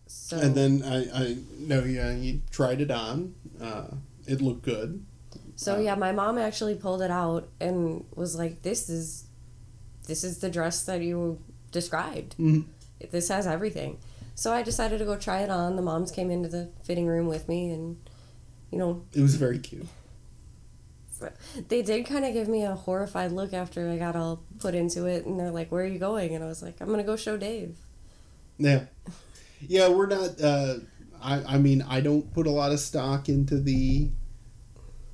So, 0.07 0.39
and 0.39 0.55
then 0.55 0.83
I, 0.85 1.25
I 1.25 1.37
no, 1.59 1.85
yeah, 1.85 2.13
you 2.13 2.43
tried 2.51 2.81
it 2.81 2.91
on. 2.91 3.35
Uh, 3.61 3.95
it 4.27 4.41
looked 4.41 4.63
good. 4.63 5.05
So 5.55 5.77
uh, 5.77 5.79
yeah, 5.79 5.95
my 5.95 6.13
mom 6.13 6.37
actually 6.37 6.75
pulled 6.75 7.03
it 7.03 7.11
out 7.11 7.49
and 7.61 8.05
was 8.15 8.37
like, 8.37 8.63
"This 8.63 8.89
is 8.89 9.27
this 10.07 10.25
is 10.25 10.39
the 10.39 10.51
dress 10.51 10.83
that 10.85 11.03
you 11.03 11.41
described. 11.71 12.37
Mm-hmm. 12.39 12.63
This 13.11 13.29
has 13.29 13.47
everything. 13.47 13.99
So 14.35 14.53
I 14.53 14.63
decided 14.63 14.99
to 14.99 15.05
go 15.05 15.17
try 15.17 15.43
it 15.43 15.51
on. 15.51 15.77
The 15.77 15.83
moms 15.83 16.11
came 16.11 16.31
into 16.31 16.49
the 16.49 16.71
fitting 16.83 17.07
room 17.07 17.27
with 17.27 17.49
me, 17.49 17.71
and 17.71 17.97
you 18.71 18.79
know, 18.79 19.05
it 19.13 19.21
was 19.21 19.37
very 19.37 19.59
cute. 19.59 19.87
They 21.69 21.83
did 21.83 22.07
kind 22.07 22.25
of 22.25 22.33
give 22.33 22.49
me 22.49 22.65
a 22.65 22.75
horrified 22.75 23.33
look 23.33 23.53
after 23.53 23.89
I 23.91 23.97
got 23.97 24.17
all 24.17 24.43
put 24.59 24.75
into 24.75 25.07
it, 25.07 25.27
and 25.27 25.39
they're 25.39 25.51
like, 25.51 25.71
"Where 25.71 25.85
are 25.85 25.87
you 25.87 25.99
going?" 25.99 26.35
And 26.35 26.45
I 26.45 26.47
was 26.47 26.63
like, 26.63 26.81
"I'm 26.81 26.89
gonna 26.89 27.03
go 27.03 27.17
show 27.17 27.37
Dave." 27.37 27.77
Yeah, 28.59 28.85
yeah, 29.61 29.89
we're 29.89 30.07
not. 30.07 30.41
Uh, 30.41 30.75
I 31.23 31.43
I 31.55 31.59
mean 31.59 31.83
I 31.83 32.01
don't 32.01 32.33
put 32.33 32.47
a 32.47 32.51
lot 32.51 32.73
of 32.73 32.81
stock 32.81 33.29
into 33.29 33.61
the 33.61 34.11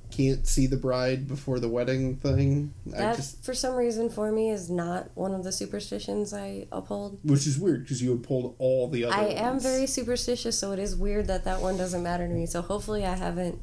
can't 0.09 0.47
see 0.47 0.67
the 0.67 0.77
bride 0.77 1.27
before 1.27 1.59
the 1.59 1.67
wedding 1.67 2.15
thing. 2.15 2.73
That, 2.87 3.17
just 3.17 3.43
for 3.43 3.53
some 3.53 3.75
reason, 3.75 4.09
for 4.09 4.31
me, 4.31 4.49
is 4.49 4.69
not 4.69 5.09
one 5.15 5.33
of 5.33 5.43
the 5.43 5.51
superstitions 5.51 6.33
I 6.33 6.67
uphold. 6.71 7.19
which 7.23 7.45
is 7.45 7.59
weird 7.59 7.83
because 7.83 8.01
you 8.01 8.13
uphold 8.13 8.55
all 8.57 8.87
the 8.87 9.05
other. 9.05 9.15
I 9.15 9.25
am 9.25 9.59
very 9.59 9.85
superstitious, 9.85 10.57
so 10.57 10.71
it 10.71 10.79
is 10.79 10.95
weird 10.95 11.27
that 11.27 11.43
that 11.43 11.61
one 11.61 11.77
doesn't 11.77 12.03
matter 12.03 12.27
to 12.27 12.33
me. 12.33 12.45
So 12.45 12.61
hopefully, 12.61 13.05
I 13.05 13.15
haven't 13.15 13.59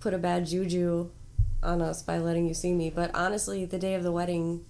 put 0.00 0.14
a 0.14 0.18
bad 0.18 0.46
juju 0.46 1.10
on 1.64 1.80
us 1.82 2.02
by 2.02 2.18
letting 2.18 2.46
you 2.46 2.54
see 2.54 2.72
me. 2.72 2.90
But 2.90 3.10
honestly, 3.14 3.64
the 3.64 3.78
day 3.78 3.94
of 3.94 4.02
the 4.02 4.12
wedding, 4.12 4.64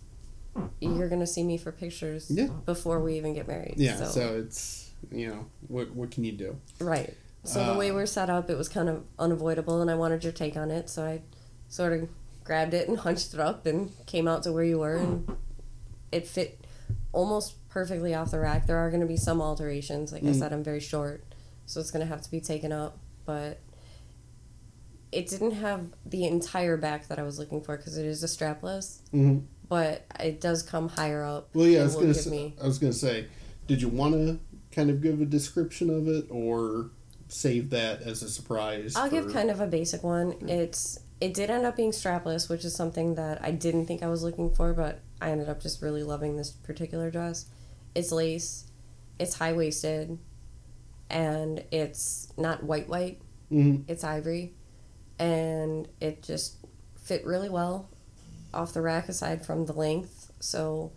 you're 0.81 1.09
gonna 1.09 1.27
see 1.27 1.43
me 1.43 1.59
for 1.59 1.73
pictures 1.73 2.31
Yeah. 2.31 2.49
before 2.65 3.01
we 3.01 3.17
even 3.17 3.35
get 3.35 3.49
married. 3.49 3.75
Yeah, 3.77 3.97
So, 3.97 4.05
so, 4.07 4.37
it's 4.39 4.91
you 5.11 5.29
know 5.29 5.47
what 5.69 5.91
what 5.95 6.11
can 6.11 6.25
you 6.25 6.33
do? 6.33 6.57
right. 6.81 7.15
So 7.47 7.63
the 7.67 7.75
way 7.75 7.91
Uh, 7.91 7.95
we're 7.95 8.07
set 8.07 8.31
up, 8.31 8.49
it 8.49 8.57
was 8.57 8.71
kind 8.71 8.89
of 8.89 9.05
unavoidable, 9.19 9.83
and 9.83 9.91
I 9.91 9.95
wanted 9.97 10.25
your 10.25 10.33
take 10.33 10.57
on 10.57 10.71
it. 10.71 10.89
So 10.89 11.05
I 11.05 11.21
sort 11.69 11.93
of 11.93 12.09
grabbed 12.43 12.73
it 12.73 12.89
and 12.89 12.97
hunched 13.07 13.35
it 13.35 13.41
up 13.41 13.67
and 13.67 13.91
came 14.07 14.27
out 14.27 14.45
to 14.45 14.53
where 14.53 14.65
you 14.65 14.79
were, 14.79 14.97
and 14.97 15.37
it 16.11 16.27
fit 16.27 16.65
almost 17.13 17.57
perfectly 17.69 18.15
off 18.15 18.31
the 18.31 18.39
rack. 18.41 18.67
There 18.67 18.79
are 18.79 18.89
going 18.89 19.03
to 19.03 19.07
be 19.07 19.17
some 19.19 19.43
alterations. 19.43 20.11
Like 20.11 20.23
I 20.23 20.29
Mm. 20.29 20.39
said, 20.39 20.53
I'm 20.55 20.65
very 20.65 20.81
short, 20.81 21.23
so 21.67 21.81
it's 21.81 21.91
going 21.91 22.01
to 22.01 22.07
have 22.07 22.23
to 22.23 22.31
be 22.31 22.41
taken 22.41 22.73
up. 22.73 22.99
But 23.27 23.59
it 25.15 25.29
didn't 25.29 25.53
have 25.53 25.87
the 26.05 26.25
entire 26.27 26.77
back 26.77 27.09
that 27.09 27.19
I 27.19 27.23
was 27.23 27.39
looking 27.39 27.61
for 27.63 27.77
because 27.77 27.97
it 27.97 28.05
is 28.07 28.23
a 28.25 28.27
strapless. 28.27 28.99
Mm-hmm. 29.13 29.41
But 29.69 30.05
it 30.21 30.41
does 30.41 30.63
come 30.63 30.89
higher 30.89 31.25
up. 31.25 31.49
Well, 31.55 31.67
yeah, 31.67 31.81
I 31.81 31.85
was 31.85 31.95
gonna 31.97 32.15
say, 32.15 32.31
me- 32.31 32.55
I 32.63 32.67
was 32.67 32.79
gonna 32.79 32.93
say, 32.93 33.27
did 33.67 33.81
you 33.81 33.89
want 33.89 34.15
to 34.15 34.39
kind 34.73 34.91
of 34.91 35.01
give 35.01 35.21
a 35.21 35.25
description 35.25 35.89
of 35.89 36.07
it 36.09 36.27
or 36.31 36.91
save 37.29 37.71
that 37.71 38.03
as 38.03 38.23
a 38.23 38.29
surprise? 38.29 38.95
I'll 38.97 39.09
give 39.11 39.33
kind 39.33 39.51
of 39.51 39.61
a 39.61 39.67
basic 39.67 40.03
one. 40.03 40.35
It's 40.49 41.01
it 41.21 41.33
did 41.33 41.49
end 41.49 41.65
up 41.65 41.77
being 41.77 41.93
strapless, 41.93 42.51
which 42.51 42.65
is 42.65 42.75
something 42.75 43.15
that 43.15 43.43
I 43.43 43.53
didn't 43.53 43.87
think 43.87 44.03
I 44.03 44.09
was 44.09 44.23
looking 44.23 44.53
for, 44.55 44.75
but 44.75 45.01
I 45.23 45.31
ended 45.31 45.49
up 45.49 45.63
just 45.63 45.81
really 45.81 46.03
loving 46.03 46.37
this 46.37 46.51
particular 46.51 47.11
dress. 47.11 47.47
It's 47.95 48.13
lace, 48.13 48.67
it's 49.19 49.35
high 49.37 49.53
waisted, 49.55 50.19
and 51.09 51.65
it's 51.71 52.33
not 52.37 52.65
white 52.65 52.89
white. 52.89 53.21
Mhm. 53.51 53.85
It's 53.89 54.05
ivory, 54.05 54.53
and 55.19 55.89
it 56.01 56.23
just 56.23 56.57
fit 56.97 57.25
really 57.25 57.49
well 57.49 57.89
off 58.53 58.73
the 58.73 58.81
rack 58.81 59.09
aside 59.09 59.45
from 59.45 59.67
the 59.67 59.73
length. 59.73 60.33
So 60.41 60.93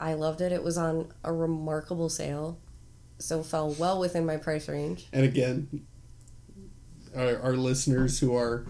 I 0.00 0.14
loved 0.14 0.40
it. 0.40 0.52
It 0.52 0.62
was 0.62 0.78
on 0.78 1.12
a 1.24 1.32
remarkable 1.32 2.08
sale, 2.08 2.58
so 3.18 3.42
fell 3.42 3.70
well 3.72 3.98
within 3.98 4.26
my 4.26 4.36
price 4.36 4.68
range. 4.68 5.08
And 5.12 5.24
again, 5.24 5.86
our, 7.16 7.40
our 7.40 7.52
listeners 7.54 8.18
who 8.20 8.36
are 8.36 8.66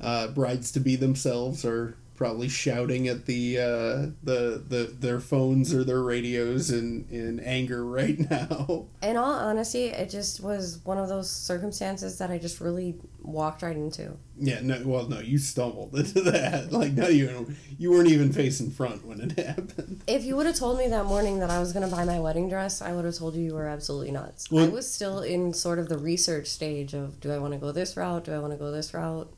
uh, 0.00 0.28
brides 0.28 0.72
to 0.72 0.80
be 0.80 0.96
themselves 0.96 1.64
are 1.64 1.96
probably 2.20 2.50
shouting 2.50 3.08
at 3.08 3.24
the 3.24 3.56
uh, 3.56 4.10
the 4.22 4.62
the 4.68 4.94
their 4.98 5.20
phones 5.20 5.72
or 5.72 5.82
their 5.84 6.02
radios 6.02 6.70
in 6.70 7.06
in 7.10 7.40
anger 7.40 7.82
right 7.98 8.18
now. 8.30 8.84
In 9.02 9.16
all 9.16 9.32
honesty, 9.32 9.86
it 9.86 10.10
just 10.10 10.42
was 10.42 10.80
one 10.84 10.98
of 10.98 11.08
those 11.08 11.30
circumstances 11.30 12.18
that 12.18 12.30
I 12.30 12.36
just 12.36 12.60
really 12.60 12.96
walked 13.22 13.62
right 13.62 13.74
into. 13.74 14.18
Yeah, 14.38 14.60
no, 14.62 14.82
well, 14.84 15.08
no, 15.08 15.20
you 15.20 15.38
stumbled 15.38 15.94
into 15.94 16.20
that. 16.20 16.70
Like, 16.70 16.92
not 16.92 17.10
even 17.10 17.56
you 17.78 17.90
weren't 17.90 18.10
even 18.10 18.34
facing 18.34 18.70
front 18.70 19.06
when 19.06 19.22
it 19.22 19.38
happened. 19.46 20.02
If 20.06 20.24
you 20.24 20.36
would 20.36 20.44
have 20.44 20.56
told 20.56 20.76
me 20.76 20.88
that 20.88 21.06
morning 21.06 21.40
that 21.40 21.48
I 21.48 21.58
was 21.58 21.72
going 21.72 21.88
to 21.88 21.94
buy 21.94 22.04
my 22.04 22.20
wedding 22.20 22.50
dress, 22.50 22.82
I 22.82 22.92
would 22.92 23.06
have 23.06 23.16
told 23.16 23.34
you 23.34 23.42
you 23.42 23.54
were 23.54 23.66
absolutely 23.66 24.10
nuts. 24.10 24.46
I 24.52 24.68
was 24.68 24.92
still 24.92 25.20
in 25.20 25.54
sort 25.54 25.78
of 25.78 25.88
the 25.88 25.96
research 25.96 26.48
stage 26.48 26.92
of 26.92 27.18
do 27.18 27.32
I 27.32 27.38
want 27.38 27.54
to 27.54 27.58
go 27.58 27.72
this 27.72 27.96
route? 27.96 28.24
Do 28.24 28.34
I 28.34 28.38
want 28.40 28.52
to 28.52 28.58
go 28.58 28.70
this 28.70 28.92
route? 28.92 29.32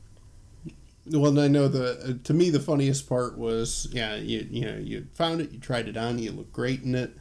Well, 1.05 1.37
I 1.37 1.47
know 1.47 1.67
the 1.67 1.99
uh, 1.99 2.13
to 2.23 2.33
me 2.33 2.49
the 2.49 2.59
funniest 2.59 3.09
part 3.09 3.37
was 3.37 3.87
yeah 3.91 4.15
you 4.15 4.47
you 4.49 4.65
know 4.65 4.77
you 4.77 5.07
found 5.13 5.41
it 5.41 5.51
you 5.51 5.59
tried 5.59 5.87
it 5.87 5.97
on 5.97 6.19
you 6.19 6.31
looked 6.31 6.53
great 6.53 6.81
in 6.83 6.95
it. 6.95 7.17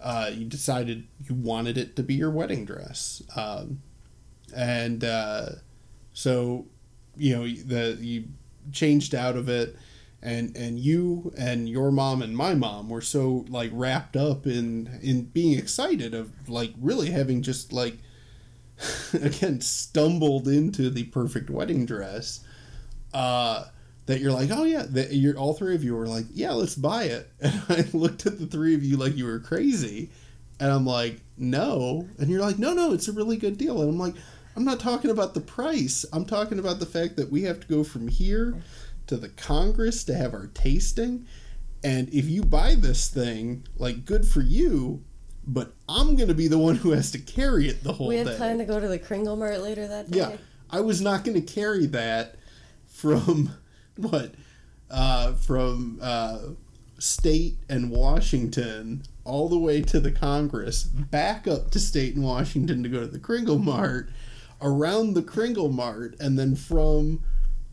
Uh, 0.00 0.30
you 0.32 0.44
decided 0.44 1.06
you 1.28 1.34
wanted 1.34 1.78
it 1.78 1.96
to 1.96 2.02
be 2.02 2.14
your 2.14 2.30
wedding 2.30 2.64
dress. 2.64 3.22
Um, 3.36 3.80
and 4.54 5.04
uh, 5.04 5.46
so 6.12 6.66
you 7.16 7.36
know 7.36 7.42
the 7.42 7.96
you 8.00 8.24
changed 8.72 9.14
out 9.14 9.36
of 9.36 9.48
it 9.48 9.76
and 10.22 10.56
and 10.56 10.80
you 10.80 11.32
and 11.36 11.68
your 11.68 11.92
mom 11.92 12.22
and 12.22 12.36
my 12.36 12.54
mom 12.54 12.88
were 12.88 13.02
so 13.02 13.44
like 13.48 13.70
wrapped 13.74 14.16
up 14.16 14.46
in 14.46 14.98
in 15.02 15.24
being 15.24 15.56
excited 15.58 16.14
of 16.14 16.48
like 16.48 16.72
really 16.80 17.10
having 17.10 17.42
just 17.42 17.72
like 17.72 17.98
again 19.12 19.60
stumbled 19.60 20.48
into 20.48 20.88
the 20.90 21.04
perfect 21.04 21.50
wedding 21.50 21.84
dress 21.84 22.40
uh, 23.14 23.66
that 24.06 24.20
you're 24.20 24.32
like, 24.32 24.50
oh 24.52 24.64
yeah, 24.64 24.84
that 24.90 25.14
you're 25.14 25.38
all 25.38 25.54
three 25.54 25.74
of 25.74 25.82
you 25.82 25.94
were 25.94 26.06
like, 26.06 26.26
yeah, 26.34 26.52
let's 26.52 26.74
buy 26.74 27.04
it. 27.04 27.30
And 27.40 27.62
I 27.68 27.86
looked 27.96 28.26
at 28.26 28.38
the 28.38 28.46
three 28.46 28.74
of 28.74 28.84
you 28.84 28.98
like 28.98 29.16
you 29.16 29.24
were 29.24 29.38
crazy, 29.38 30.10
and 30.60 30.70
I'm 30.70 30.84
like, 30.84 31.20
no, 31.38 32.06
and 32.18 32.28
you're 32.28 32.42
like, 32.42 32.58
no, 32.58 32.74
no, 32.74 32.92
it's 32.92 33.08
a 33.08 33.12
really 33.12 33.36
good 33.36 33.56
deal, 33.56 33.80
and 33.80 33.88
I'm 33.88 33.98
like, 33.98 34.14
I'm 34.56 34.64
not 34.64 34.80
talking 34.80 35.10
about 35.10 35.34
the 35.34 35.40
price. 35.40 36.04
I'm 36.12 36.26
talking 36.26 36.58
about 36.58 36.78
the 36.78 36.86
fact 36.86 37.16
that 37.16 37.30
we 37.30 37.42
have 37.42 37.60
to 37.60 37.66
go 37.66 37.82
from 37.82 38.08
here 38.08 38.62
to 39.06 39.16
the 39.16 39.28
Congress 39.30 40.04
to 40.04 40.14
have 40.14 40.34
our 40.34 40.48
tasting, 40.48 41.26
and 41.82 42.08
if 42.12 42.28
you 42.28 42.42
buy 42.42 42.74
this 42.74 43.08
thing, 43.08 43.66
like, 43.78 44.04
good 44.04 44.26
for 44.26 44.40
you. 44.42 45.02
But 45.46 45.74
I'm 45.90 46.16
gonna 46.16 46.32
be 46.32 46.48
the 46.48 46.56
one 46.56 46.76
who 46.76 46.92
has 46.92 47.10
to 47.10 47.18
carry 47.18 47.68
it 47.68 47.84
the 47.84 47.92
whole 47.92 48.08
we 48.08 48.16
had 48.16 48.26
day. 48.26 48.36
planned 48.36 48.60
to 48.60 48.64
go 48.64 48.80
to 48.80 48.88
the 48.88 48.98
Kringle 48.98 49.36
Mart 49.36 49.60
later 49.60 49.86
that 49.86 50.10
day. 50.10 50.18
Yeah, 50.18 50.36
I 50.70 50.80
was 50.80 51.00
not 51.02 51.22
going 51.22 51.40
to 51.40 51.54
carry 51.54 51.86
that 51.86 52.36
from 52.94 53.50
what 53.96 54.34
uh, 54.90 55.34
from 55.34 55.98
uh, 56.00 56.38
state 56.98 57.56
and 57.68 57.90
Washington 57.90 59.02
all 59.24 59.48
the 59.48 59.58
way 59.58 59.80
to 59.82 60.00
the 60.00 60.12
Congress, 60.12 60.84
back 60.84 61.48
up 61.48 61.70
to 61.70 61.80
state 61.80 62.14
and 62.14 62.24
Washington 62.24 62.82
to 62.82 62.88
go 62.88 63.00
to 63.00 63.06
the 63.06 63.18
Kringle 63.18 63.58
Mart, 63.58 64.10
around 64.60 65.14
the 65.14 65.22
Kringle 65.22 65.70
Mart, 65.70 66.14
and 66.20 66.38
then 66.38 66.54
from 66.54 67.22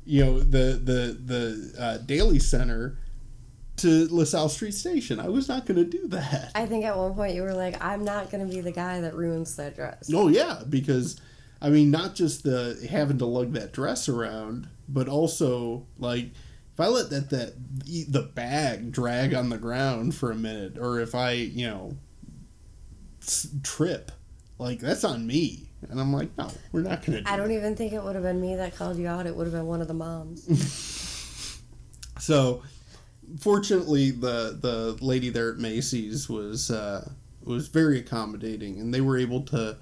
you 0.06 0.26
know 0.26 0.40
the 0.40 0.80
the 0.84 1.18
the 1.24 1.74
uh, 1.80 1.98
Daley 2.00 2.40
Center 2.40 2.98
to 3.78 4.08
LaSalle 4.10 4.50
Street 4.50 4.74
Station. 4.74 5.20
I 5.20 5.30
was 5.30 5.48
not 5.48 5.66
going 5.66 5.78
to 5.78 5.86
do 5.86 6.08
that. 6.10 6.52
I 6.56 6.66
think 6.66 6.86
at 6.86 6.98
one 6.98 7.14
point 7.14 7.36
you 7.36 7.42
were 7.42 7.54
like, 7.54 7.84
I'm 7.84 8.04
not 8.04 8.30
going 8.30 8.48
to 8.48 8.54
be 8.54 8.62
the 8.62 8.72
guy 8.72 9.02
that 9.02 9.16
ruins 9.16 9.56
that 9.56 9.76
dress. 9.76 10.10
Oh 10.14 10.28
yeah, 10.28 10.62
because 10.68 11.20
I 11.62 11.70
mean, 11.70 11.92
not 11.92 12.16
just 12.16 12.44
the 12.44 12.88
having 12.90 13.20
to 13.20 13.26
lug 13.26 13.54
that 13.54 13.72
dress 13.72 14.10
around, 14.10 14.68
but 14.92 15.08
also 15.08 15.86
like 15.98 16.32
if 16.74 16.80
I 16.80 16.88
let 16.88 17.10
that 17.10 17.30
that 17.32 17.54
the 18.12 18.22
bag 18.22 18.92
drag 18.92 19.34
on 19.34 19.50
the 19.50 19.58
ground 19.58 20.16
for 20.16 20.32
a 20.32 20.36
minute, 20.36 20.78
or 20.78 21.00
if 21.00 21.16
I 21.16 21.32
you 21.32 21.68
know 21.68 21.98
trip, 23.64 24.12
like 24.58 24.80
that's 24.80 25.04
on 25.04 25.26
me. 25.26 25.68
And 25.90 26.00
I'm 26.00 26.14
like, 26.14 26.30
no, 26.38 26.52
we're 26.72 26.82
not 26.82 27.04
gonna. 27.04 27.22
Do 27.22 27.30
I 27.30 27.38
don't 27.38 27.48
that. 27.48 27.56
even 27.56 27.76
think 27.76 27.92
it 27.94 28.04
would 28.04 28.14
have 28.16 28.24
been 28.24 28.40
me 28.40 28.56
that 28.56 28.76
called 28.76 28.98
you 28.98 29.08
out. 29.08 29.26
It 29.26 29.36
would 29.36 29.48
have 29.48 29.54
been 29.54 29.66
one 29.66 29.82
of 29.82 29.88
the 29.88 29.94
moms. 29.96 30.48
So, 32.20 32.62
fortunately, 33.40 34.12
the 34.12 34.56
the 34.62 34.98
lady 35.04 35.30
there 35.30 35.52
at 35.52 35.58
Macy's 35.58 36.30
was 36.30 36.70
uh, 36.70 37.10
was 37.44 37.68
very 37.68 37.98
accommodating, 37.98 38.80
and 38.80 38.94
they 38.94 39.02
were 39.02 39.18
able 39.18 39.42
to 39.46 39.78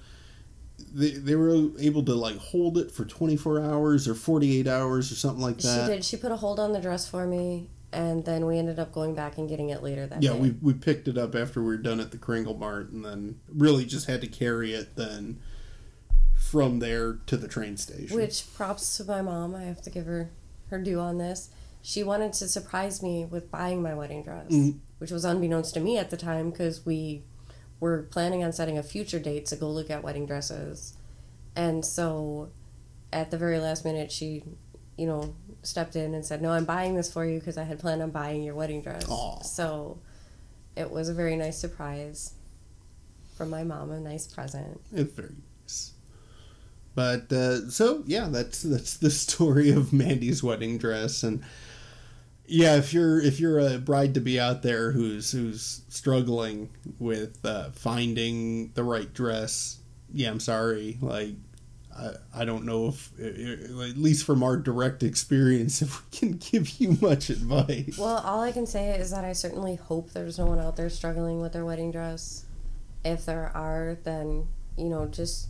they, 0.93 1.11
they 1.11 1.35
were 1.35 1.69
able 1.79 2.03
to 2.03 2.13
like 2.13 2.37
hold 2.37 2.77
it 2.77 2.91
for 2.91 3.05
24 3.05 3.61
hours 3.61 4.07
or 4.07 4.15
48 4.15 4.67
hours 4.67 5.11
or 5.11 5.15
something 5.15 5.41
like 5.41 5.57
that. 5.59 5.85
She 5.87 5.91
did. 5.93 6.05
She 6.05 6.17
put 6.17 6.31
a 6.31 6.35
hold 6.37 6.59
on 6.59 6.73
the 6.73 6.79
dress 6.81 7.07
for 7.07 7.25
me, 7.27 7.69
and 7.91 8.25
then 8.25 8.45
we 8.45 8.57
ended 8.57 8.79
up 8.79 8.91
going 8.91 9.15
back 9.15 9.37
and 9.37 9.47
getting 9.49 9.69
it 9.69 9.81
later 9.83 10.05
that 10.07 10.21
Yeah, 10.23 10.33
day. 10.33 10.39
we, 10.39 10.49
we 10.61 10.73
picked 10.73 11.07
it 11.07 11.17
up 11.17 11.35
after 11.35 11.61
we 11.61 11.67
were 11.67 11.77
done 11.77 11.99
at 11.99 12.11
the 12.11 12.17
Kringle 12.17 12.57
Mart 12.57 12.89
and 12.91 13.03
then 13.05 13.39
really 13.47 13.85
just 13.85 14.07
had 14.07 14.21
to 14.21 14.27
carry 14.27 14.73
it 14.73 14.95
then 14.95 15.39
from 16.35 16.79
there 16.79 17.13
to 17.27 17.37
the 17.37 17.47
train 17.47 17.77
station. 17.77 18.15
Which 18.15 18.53
props 18.55 18.97
to 18.97 19.03
my 19.03 19.21
mom. 19.21 19.55
I 19.55 19.63
have 19.63 19.81
to 19.83 19.89
give 19.89 20.05
her 20.05 20.31
her 20.69 20.81
due 20.81 20.99
on 20.99 21.17
this. 21.17 21.49
She 21.81 22.03
wanted 22.03 22.33
to 22.33 22.47
surprise 22.47 23.01
me 23.01 23.25
with 23.25 23.49
buying 23.51 23.81
my 23.81 23.93
wedding 23.93 24.23
dress, 24.23 24.51
Mhm. 24.51 24.79
which 24.97 25.11
was 25.11 25.23
unbeknownst 25.25 25.73
to 25.75 25.79
me 25.79 25.97
at 25.97 26.09
the 26.09 26.17
time 26.17 26.49
because 26.51 26.85
we 26.85 27.23
were 27.79 28.03
planning 28.03 28.43
on 28.43 28.51
setting 28.51 28.77
a 28.77 28.83
future 28.83 29.19
date 29.19 29.45
to 29.47 29.55
go 29.55 29.69
look 29.69 29.89
at 29.89 30.03
wedding 30.03 30.25
dresses. 30.25 30.97
And 31.55 31.83
so 31.83 32.49
at 33.11 33.31
the 33.31 33.37
very 33.37 33.59
last 33.59 33.85
minute, 33.85 34.11
she, 34.11 34.43
you 34.97 35.07
know, 35.07 35.35
stepped 35.63 35.95
in 35.95 36.13
and 36.13 36.25
said, 36.25 36.41
No, 36.41 36.51
I'm 36.51 36.65
buying 36.65 36.95
this 36.95 37.11
for 37.11 37.25
you 37.25 37.39
because 37.39 37.57
I 37.57 37.63
had 37.63 37.79
planned 37.79 38.01
on 38.01 38.11
buying 38.11 38.43
your 38.43 38.55
wedding 38.55 38.81
dress. 38.81 39.07
Aw. 39.09 39.41
So 39.41 39.99
it 40.75 40.89
was 40.89 41.09
a 41.09 41.13
very 41.13 41.35
nice 41.35 41.57
surprise 41.57 42.33
from 43.35 43.49
my 43.49 43.63
mom, 43.63 43.91
a 43.91 43.99
nice 43.99 44.27
present. 44.27 44.81
It's 44.93 45.13
very 45.13 45.35
nice. 45.61 45.93
But 46.95 47.31
uh, 47.31 47.69
so 47.69 48.03
yeah, 48.05 48.27
that's 48.29 48.61
that's 48.61 48.97
the 48.97 49.09
story 49.25 49.71
of 49.71 49.93
Mandy's 49.93 50.43
wedding 50.43 50.77
dress, 50.77 51.23
and 51.23 51.43
yeah, 52.49 52.77
if 52.77 52.93
you're 52.93 53.21
if 53.21 53.39
you're 53.39 53.59
a 53.59 53.77
bride 53.77 54.15
to 54.15 54.19
be 54.19 54.39
out 54.39 54.63
there 54.63 54.91
who's 54.91 55.31
who's 55.31 55.81
struggling 55.87 56.69
with 56.97 57.45
uh, 57.45 57.69
finding 57.71 58.71
the 58.73 58.83
right 58.83 59.13
dress, 59.13 59.79
yeah, 60.11 60.31
I'm 60.31 60.39
sorry. 60.39 60.97
Like, 60.99 61.35
I, 61.95 62.11
I 62.33 62.45
don't 62.45 62.65
know 62.65 62.87
if, 62.87 63.11
at 63.19 63.97
least 63.97 64.25
from 64.25 64.41
our 64.41 64.57
direct 64.57 65.03
experience, 65.03 65.81
if 65.83 66.03
we 66.03 66.17
can 66.17 66.37
give 66.37 66.79
you 66.79 66.97
much 67.01 67.29
advice. 67.29 67.97
Well, 67.99 68.17
all 68.17 68.41
I 68.41 68.51
can 68.51 68.65
say 68.65 68.97
is 68.97 69.11
that 69.11 69.23
I 69.23 69.33
certainly 69.33 69.75
hope 69.75 70.11
there's 70.11 70.39
no 70.39 70.47
one 70.47 70.59
out 70.59 70.75
there 70.75 70.89
struggling 70.89 71.41
with 71.41 71.53
their 71.53 71.65
wedding 71.65 71.91
dress. 71.91 72.45
If 73.05 73.25
there 73.25 73.51
are, 73.55 73.97
then, 74.03 74.47
you 74.75 74.89
know, 74.89 75.05
just 75.05 75.49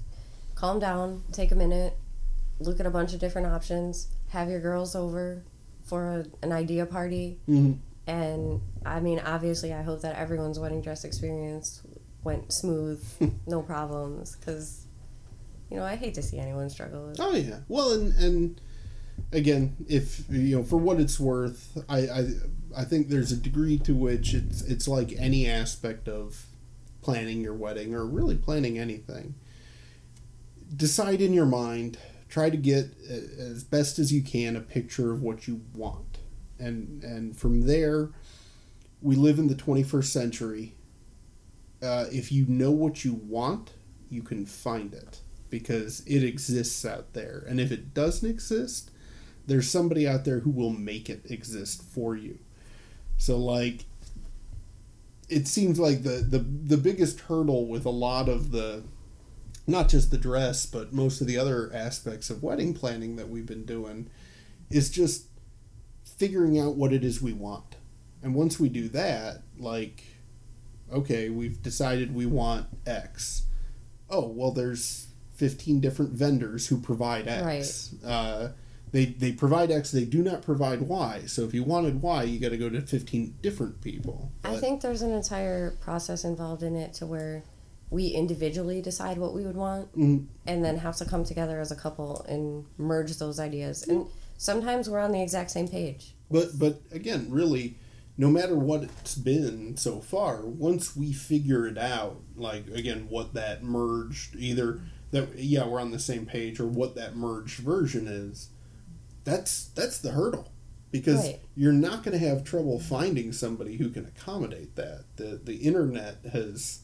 calm 0.56 0.80
down, 0.80 1.24
take 1.32 1.52
a 1.52 1.56
minute, 1.56 1.98
look 2.60 2.80
at 2.80 2.86
a 2.86 2.92
bunch 2.92 3.14
of 3.14 3.20
different 3.20 3.48
options, 3.48 4.10
have 4.30 4.50
your 4.50 4.60
girls 4.60 4.96
over 4.96 5.44
for 5.90 6.20
a, 6.20 6.26
an 6.46 6.52
idea 6.52 6.86
party. 6.86 7.40
Mm-hmm. 7.50 7.74
And 8.08 8.62
I 8.86 9.00
mean, 9.00 9.20
obviously, 9.20 9.74
I 9.74 9.82
hope 9.82 10.02
that 10.02 10.16
everyone's 10.16 10.60
wedding 10.60 10.82
dress 10.82 11.04
experience 11.04 11.82
went 12.24 12.52
smooth, 12.52 13.04
no 13.48 13.62
problems, 13.62 14.36
because 14.36 14.86
you 15.70 15.78
know 15.78 15.84
I 15.84 15.96
hate 15.96 16.14
to 16.16 16.22
see 16.22 16.40
anyone 16.40 16.70
struggle. 16.70 17.14
Oh 17.20 17.36
yeah, 17.36 17.60
well, 17.68 17.92
and 17.92 18.14
and 18.14 18.62
again, 19.32 19.76
if 19.88 20.24
you 20.30 20.58
know, 20.58 20.64
for 20.64 20.78
what 20.78 21.00
it's 21.00 21.20
worth, 21.20 21.78
I 21.88 22.00
I, 22.00 22.28
I 22.78 22.84
think 22.84 23.10
there's 23.10 23.32
a 23.32 23.38
degree 23.38 23.78
to 23.80 23.94
which 23.94 24.34
it's 24.34 24.62
it's 24.64 24.88
like 24.88 25.14
any 25.18 25.48
aspect 25.48 26.08
of 26.08 26.46
planning 27.02 27.42
your 27.42 27.54
wedding 27.54 27.94
or 27.94 28.06
really 28.06 28.36
planning 28.36 28.78
anything. 28.78 29.36
Decide 30.76 31.22
in 31.22 31.34
your 31.34 31.46
mind. 31.46 31.98
Try 32.30 32.50
to 32.50 32.58
get 32.58 32.96
as 33.10 33.64
best 33.64 34.00
as 34.00 34.14
you 34.14 34.22
can 34.22 34.56
a 34.56 34.62
picture 34.62 35.12
of 35.12 35.22
what 35.22 35.48
you 35.48 35.62
want 35.74 36.20
and 36.60 37.04
and 37.04 37.38
from 37.38 37.62
there, 37.62 38.10
we 39.02 39.16
live 39.16 39.40
in 39.40 39.48
the 39.48 39.56
21st 39.56 40.06
century. 40.06 40.76
Uh, 41.82 42.06
if 42.12 42.32
you 42.32 42.46
know 42.48 42.72
what 42.72 43.06
you 43.06 43.14
want, 43.14 43.72
you 44.10 44.22
can 44.22 44.46
find 44.46 44.94
it 44.94 45.22
because 45.50 46.02
it 46.06 46.24
exists 46.24 46.86
out 46.86 47.14
there. 47.14 47.44
And 47.48 47.60
if 47.60 47.72
it 47.72 47.94
doesn't 47.94 48.30
exist, 48.30 48.92
there's 49.48 49.70
somebody 49.70 50.06
out 50.06 50.26
there 50.26 50.40
who 50.40 50.52
will 50.52 50.72
make 50.72 51.10
it 51.10 51.22
exist 51.32 51.82
for 51.82 52.16
you. 52.16 52.38
So 53.18 53.38
like 53.38 53.86
it 55.30 55.48
seems 55.48 55.80
like 55.80 56.04
the 56.04 56.26
the 56.28 56.40
the 56.40 56.78
biggest 56.78 57.22
hurdle 57.22 57.68
with 57.68 57.86
a 57.86 57.92
lot 57.92 58.28
of 58.28 58.52
the 58.52 58.84
not 59.70 59.90
just 59.90 60.12
the 60.12 60.18
dress, 60.18 60.66
but 60.66 60.94
most 60.94 61.22
of 61.22 61.28
the 61.28 61.38
other 61.38 61.72
aspects 61.74 62.30
of 62.30 62.44
wedding 62.44 62.74
planning 62.74 63.16
that 63.16 63.30
we've 63.30 63.46
been 63.46 63.66
doing 63.66 64.10
is 64.70 64.90
just 64.90 65.26
figuring 66.18 66.60
out 66.60 66.76
what 66.76 66.94
it 66.94 67.04
is 67.04 67.22
we 67.22 67.34
want. 67.34 67.76
And 68.22 68.36
once 68.36 68.60
we 68.60 68.70
do 68.70 68.90
that, 68.90 69.44
like, 69.58 70.04
okay, 70.92 71.30
we've 71.30 71.62
decided 71.62 72.14
we 72.14 72.26
want 72.26 72.68
X. 72.86 73.44
Oh, 74.10 74.28
well, 74.28 74.52
there's 74.52 75.08
15 75.36 75.80
different 75.80 76.12
vendors 76.12 76.68
who 76.68 76.80
provide 76.80 77.28
X. 77.28 77.94
Right. 78.04 78.12
Uh, 78.12 78.50
they, 78.92 79.06
they 79.06 79.32
provide 79.32 79.72
X, 79.72 79.92
they 79.92 80.04
do 80.04 80.24
not 80.24 80.42
provide 80.42 80.82
Y. 80.82 81.22
So 81.28 81.44
if 81.44 81.54
you 81.54 81.64
wanted 81.64 82.02
Y, 82.02 82.24
you 82.24 82.40
got 82.40 82.50
to 82.50 82.58
go 82.58 82.70
to 82.70 82.82
15 82.82 83.36
different 83.42 83.82
people. 83.82 84.32
But, 84.42 84.54
I 84.54 84.58
think 84.58 84.82
there's 84.82 85.04
an 85.04 85.12
entire 85.12 85.72
process 85.80 86.24
involved 86.24 86.64
in 86.64 86.76
it 86.76 86.94
to 86.96 87.06
where 87.06 87.44
we 87.92 88.08
individually 88.08 88.82
decide 88.82 89.18
what 89.18 89.34
we 89.34 89.46
would 89.46 89.56
want 89.56 89.92
mm-hmm. 89.92 90.26
and 90.46 90.64
then 90.64 90.78
have 90.78 90.96
to 90.98 91.06
come 91.06 91.24
together 91.24 91.60
as 91.60 91.72
a 91.72 91.76
couple 91.76 92.24
and 92.30 92.66
merge 92.78 93.18
those 93.18 93.40
ideas. 93.40 93.84
And 93.88 94.06
sometimes 94.38 94.90
we're 94.90 95.00
on 95.00 95.12
the 95.12 95.22
exact 95.22 95.52
same 95.52 95.68
page. 95.68 96.14
But 96.30 96.60
but 96.60 96.82
again, 96.92 97.28
really, 97.30 97.78
no 98.18 98.30
matter 98.30 98.56
what 98.56 98.84
it's 98.84 99.16
been 99.16 99.76
so 99.78 100.00
far, 100.00 100.46
once 100.46 100.96
we 100.96 101.14
figure 101.14 101.66
it 101.68 101.78
out, 101.78 102.22
like 102.36 102.68
again, 102.68 103.08
what 103.10 103.34
that 103.34 103.64
merged 103.64 104.36
either 104.36 104.82
that 105.12 105.40
yeah 105.40 105.66
we're 105.66 105.82
on 105.82 105.92
the 105.92 106.00
same 106.00 106.28
page 106.28 106.60
or 106.60 106.68
what 106.68 106.96
that 106.96 107.16
merged 107.16 107.60
version 107.60 108.08
is, 108.08 108.50
that's 109.24 109.66
that's 109.70 109.98
the 109.98 110.12
hurdle 110.12 110.52
because 110.92 111.26
right. 111.26 111.40
you're 111.56 111.72
not 111.72 112.04
going 112.04 112.18
to 112.18 112.28
have 112.28 112.44
trouble 112.44 112.80
finding 112.80 113.32
somebody 113.32 113.78
who 113.78 113.90
can 113.90 114.06
accommodate 114.06 114.76
that. 114.76 115.06
The 115.16 115.40
the 115.44 115.58
internet 115.58 116.18
has 116.32 116.82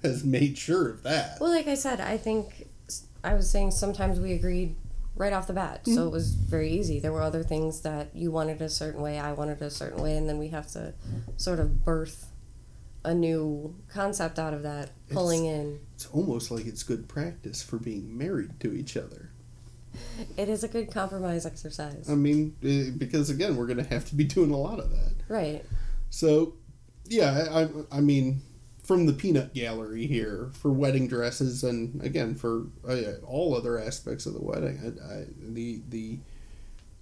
has 0.02 0.24
made 0.24 0.56
sure 0.56 0.88
of 0.90 1.02
that. 1.02 1.38
Well, 1.40 1.50
like 1.50 1.68
I 1.68 1.74
said, 1.74 2.00
I 2.00 2.16
think 2.16 2.68
I 3.22 3.34
was 3.34 3.50
saying 3.50 3.72
sometimes 3.72 4.18
we 4.20 4.32
agreed 4.32 4.76
right 5.14 5.32
off 5.32 5.46
the 5.46 5.52
bat. 5.52 5.82
Mm-hmm. 5.82 5.94
So 5.94 6.06
it 6.06 6.10
was 6.10 6.34
very 6.34 6.70
easy. 6.70 6.98
There 6.98 7.12
were 7.12 7.22
other 7.22 7.42
things 7.42 7.82
that 7.82 8.08
you 8.14 8.30
wanted 8.30 8.62
a 8.62 8.68
certain 8.68 9.02
way, 9.02 9.18
I 9.18 9.32
wanted 9.32 9.60
a 9.62 9.70
certain 9.70 10.02
way, 10.02 10.16
and 10.16 10.28
then 10.28 10.38
we 10.38 10.48
have 10.48 10.66
to 10.68 10.94
sort 11.36 11.60
of 11.60 11.84
birth 11.84 12.30
a 13.04 13.14
new 13.14 13.74
concept 13.88 14.38
out 14.38 14.52
of 14.54 14.62
that, 14.62 14.90
pulling 15.10 15.46
it's, 15.46 15.54
in. 15.54 15.80
It's 15.94 16.06
almost 16.06 16.50
like 16.50 16.66
it's 16.66 16.82
good 16.82 17.08
practice 17.08 17.62
for 17.62 17.78
being 17.78 18.16
married 18.16 18.60
to 18.60 18.72
each 18.72 18.96
other. 18.96 19.30
It 20.36 20.48
is 20.48 20.62
a 20.62 20.68
good 20.68 20.90
compromise 20.90 21.46
exercise. 21.46 22.08
I 22.08 22.14
mean, 22.14 22.56
eh, 22.62 22.90
because 22.96 23.30
again, 23.30 23.56
we're 23.56 23.66
going 23.66 23.82
to 23.82 23.88
have 23.94 24.04
to 24.06 24.14
be 24.14 24.24
doing 24.24 24.50
a 24.50 24.56
lot 24.56 24.78
of 24.78 24.90
that. 24.90 25.14
Right. 25.28 25.64
So, 26.10 26.54
yeah, 27.06 27.46
I, 27.50 27.96
I 27.96 28.00
mean, 28.00 28.42
from 28.90 29.06
the 29.06 29.12
peanut 29.12 29.54
gallery 29.54 30.04
here 30.04 30.50
for 30.52 30.72
wedding 30.72 31.06
dresses 31.06 31.62
and 31.62 32.02
again 32.02 32.34
for 32.34 32.66
uh, 32.88 33.24
all 33.24 33.54
other 33.54 33.78
aspects 33.78 34.26
of 34.26 34.34
the 34.34 34.42
wedding. 34.42 34.80
I, 34.82 35.14
I, 35.14 35.26
the 35.38 35.80
the 35.90 36.18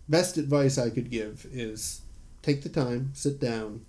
best 0.06 0.36
advice 0.36 0.76
I 0.76 0.90
could 0.90 1.08
give 1.08 1.46
is 1.50 2.02
take 2.42 2.62
the 2.62 2.68
time, 2.68 3.12
sit 3.14 3.40
down, 3.40 3.86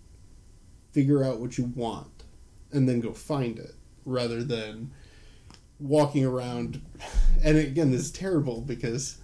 figure 0.94 1.26
out 1.26 1.42
what 1.42 1.58
you 1.58 1.66
want, 1.76 2.24
and 2.72 2.88
then 2.88 3.02
go 3.02 3.12
find 3.12 3.60
it 3.60 3.76
rather 4.06 4.46
than 4.46 4.92
walking 5.78 6.24
around. 6.24 6.82
And 7.44 7.58
again, 7.58 7.92
this 7.92 8.00
is 8.00 8.12
terrible 8.12 8.62
because 8.62 9.18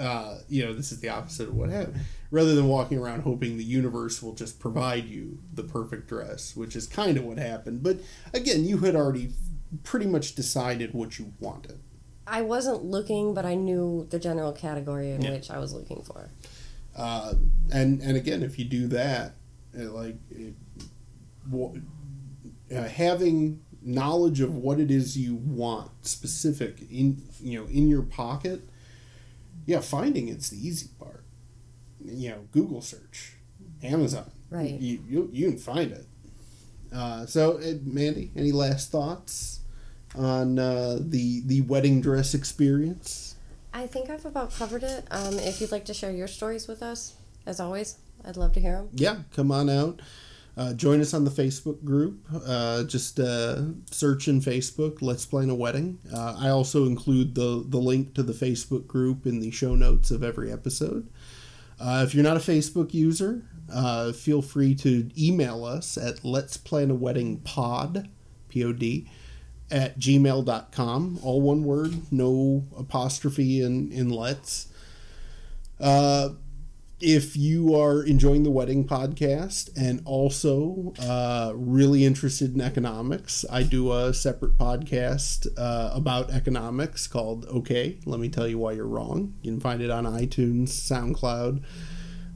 uh, 0.00 0.38
you 0.48 0.64
know, 0.64 0.72
this 0.72 0.92
is 0.92 1.00
the 1.00 1.10
opposite 1.10 1.50
of 1.50 1.54
what 1.54 1.68
happened. 1.68 2.00
Rather 2.30 2.54
than 2.54 2.68
walking 2.68 2.98
around 2.98 3.22
hoping 3.22 3.56
the 3.56 3.64
universe 3.64 4.22
will 4.22 4.34
just 4.34 4.58
provide 4.58 5.04
you 5.04 5.38
the 5.52 5.62
perfect 5.62 6.08
dress, 6.08 6.56
which 6.56 6.74
is 6.74 6.86
kind 6.86 7.16
of 7.16 7.24
what 7.24 7.38
happened. 7.38 7.82
But 7.82 8.00
again, 8.34 8.64
you 8.64 8.78
had 8.78 8.96
already 8.96 9.32
pretty 9.84 10.06
much 10.06 10.34
decided 10.34 10.92
what 10.92 11.18
you 11.18 11.32
wanted. 11.40 11.80
I 12.26 12.42
wasn't 12.42 12.84
looking, 12.84 13.34
but 13.34 13.46
I 13.46 13.54
knew 13.54 14.06
the 14.10 14.18
general 14.18 14.52
category 14.52 15.12
in 15.12 15.22
yeah. 15.22 15.30
which 15.32 15.50
I 15.50 15.58
was 15.58 15.72
looking 15.72 16.02
for. 16.02 16.30
Uh, 16.96 17.34
and 17.72 18.00
and 18.00 18.16
again, 18.16 18.42
if 18.42 18.58
you 18.58 18.64
do 18.64 18.88
that, 18.88 19.34
uh, 19.78 19.84
like 19.92 20.16
it, 20.30 20.54
uh, 22.74 22.82
having 22.82 23.62
knowledge 23.82 24.40
of 24.40 24.56
what 24.56 24.80
it 24.80 24.90
is 24.90 25.16
you 25.16 25.36
want 25.36 25.90
specific 26.04 26.80
in 26.90 27.22
you 27.40 27.60
know 27.60 27.66
in 27.68 27.86
your 27.86 28.02
pocket 28.02 28.68
yeah, 29.66 29.80
finding 29.80 30.28
it's 30.28 30.48
the 30.48 30.66
easy 30.66 30.88
part. 30.98 31.24
You 32.06 32.30
know, 32.30 32.48
Google 32.52 32.80
search, 32.80 33.34
Amazon. 33.82 34.30
Right. 34.50 34.80
You 34.80 35.00
you, 35.08 35.30
you 35.32 35.48
can 35.50 35.58
find 35.58 35.92
it. 35.92 36.06
Uh, 36.92 37.26
so, 37.26 37.58
uh, 37.58 37.74
Mandy, 37.84 38.30
any 38.36 38.52
last 38.52 38.90
thoughts 38.90 39.60
on 40.16 40.58
uh, 40.58 40.98
the 41.00 41.42
the 41.46 41.62
wedding 41.62 42.00
dress 42.00 42.34
experience? 42.34 43.36
I 43.74 43.86
think 43.86 44.08
I've 44.08 44.24
about 44.24 44.54
covered 44.54 44.82
it. 44.82 45.04
Um, 45.10 45.38
if 45.38 45.60
you'd 45.60 45.72
like 45.72 45.84
to 45.86 45.94
share 45.94 46.10
your 46.10 46.28
stories 46.28 46.66
with 46.66 46.82
us, 46.82 47.14
as 47.44 47.60
always, 47.60 47.98
I'd 48.24 48.36
love 48.36 48.52
to 48.54 48.60
hear 48.60 48.76
them. 48.76 48.88
Yeah, 48.94 49.18
come 49.34 49.52
on 49.52 49.68
out. 49.68 50.00
Uh, 50.56 50.72
join 50.72 51.02
us 51.02 51.12
on 51.12 51.24
the 51.24 51.30
Facebook 51.30 51.84
group. 51.84 52.18
Uh, 52.46 52.84
just 52.84 53.20
uh, 53.20 53.60
search 53.90 54.26
in 54.26 54.40
Facebook, 54.40 55.02
Let's 55.02 55.26
Plan 55.26 55.50
a 55.50 55.54
Wedding. 55.54 55.98
Uh, 56.10 56.34
I 56.38 56.48
also 56.48 56.86
include 56.86 57.34
the, 57.34 57.62
the 57.66 57.76
link 57.76 58.14
to 58.14 58.22
the 58.22 58.32
Facebook 58.32 58.86
group 58.86 59.26
in 59.26 59.40
the 59.40 59.50
show 59.50 59.74
notes 59.74 60.10
of 60.10 60.22
every 60.22 60.50
episode. 60.50 61.10
Uh, 61.78 62.04
if 62.06 62.14
you're 62.14 62.24
not 62.24 62.36
a 62.36 62.40
Facebook 62.40 62.94
user, 62.94 63.42
uh, 63.72 64.12
feel 64.12 64.42
free 64.42 64.74
to 64.74 65.10
email 65.18 65.64
us 65.64 65.98
at 65.98 66.24
Let's 66.24 66.56
Plan 66.56 66.90
a 66.90 66.94
Wedding 66.94 67.38
Pod, 67.38 68.08
P 68.48 68.64
O 68.64 68.72
D, 68.72 69.08
at 69.70 69.98
gmail.com. 69.98 71.18
All 71.22 71.40
one 71.40 71.64
word, 71.64 72.12
no 72.12 72.64
apostrophe 72.76 73.62
in, 73.62 73.92
in 73.92 74.08
Let's. 74.08 74.68
Uh, 75.78 76.30
if 77.00 77.36
you 77.36 77.74
are 77.74 78.02
enjoying 78.02 78.42
the 78.42 78.50
wedding 78.50 78.86
podcast 78.86 79.70
and 79.76 80.00
also 80.06 80.94
uh, 80.98 81.52
really 81.54 82.06
interested 82.06 82.54
in 82.54 82.60
economics, 82.62 83.44
I 83.50 83.64
do 83.64 83.92
a 83.92 84.14
separate 84.14 84.56
podcast 84.56 85.46
uh, 85.58 85.90
about 85.92 86.30
economics 86.30 87.06
called 87.06 87.44
Okay, 87.46 87.98
Let 88.06 88.18
Me 88.18 88.30
Tell 88.30 88.48
You 88.48 88.58
Why 88.58 88.72
You're 88.72 88.86
Wrong. 88.86 89.34
You 89.42 89.52
can 89.52 89.60
find 89.60 89.82
it 89.82 89.90
on 89.90 90.04
iTunes, 90.04 90.68
SoundCloud. 90.68 91.62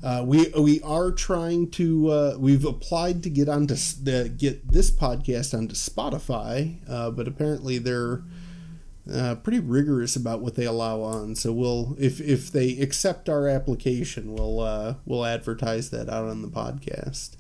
Uh, 0.02 0.24
we 0.26 0.48
we 0.58 0.80
are 0.80 1.11
trying 1.11 1.70
to 1.70 2.11
uh, 2.11 2.36
we've 2.38 2.64
applied 2.64 3.22
to 3.22 3.30
get 3.30 3.48
onto 3.50 3.74
get 4.04 4.70
this 4.70 4.90
podcast 4.90 5.56
onto 5.56 5.74
Spotify, 5.74 6.78
uh, 6.88 7.11
but 7.11 7.28
apparently 7.28 7.78
they're 7.78 8.22
uh, 9.12 9.34
pretty 9.36 9.61
rigorous 9.61 10.16
about 10.16 10.40
what 10.40 10.54
they 10.54 10.64
allow 10.64 11.00
on. 11.00 11.34
So 11.34 11.52
we'll 11.52 11.96
if 11.98 12.20
if 12.20 12.50
they 12.50 12.78
accept 12.78 13.28
our 13.28 13.48
application, 13.48 14.34
we'll 14.34 14.61
uh, 14.61 14.94
we'll 15.04 15.24
advertise 15.24 15.90
that 15.90 16.08
out 16.08 16.28
on 16.28 16.42
the 16.42 16.48
podcast. 16.48 17.36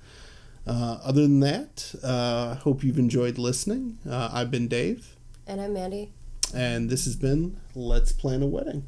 Uh, 0.66 0.98
other 1.02 1.22
than 1.22 1.40
that, 1.40 1.94
uh, 2.02 2.56
hope 2.56 2.84
you've 2.84 2.98
enjoyed 2.98 3.38
listening. 3.38 3.98
Uh, 4.08 4.30
I've 4.32 4.50
been 4.50 4.68
Dave, 4.68 5.16
and 5.46 5.60
I'm 5.60 5.72
Mandy. 5.72 6.12
And 6.54 6.90
this 6.90 7.04
has 7.04 7.16
been 7.16 7.58
Let's 7.74 8.12
Plan 8.12 8.42
a 8.42 8.46
Wedding. 8.46 8.84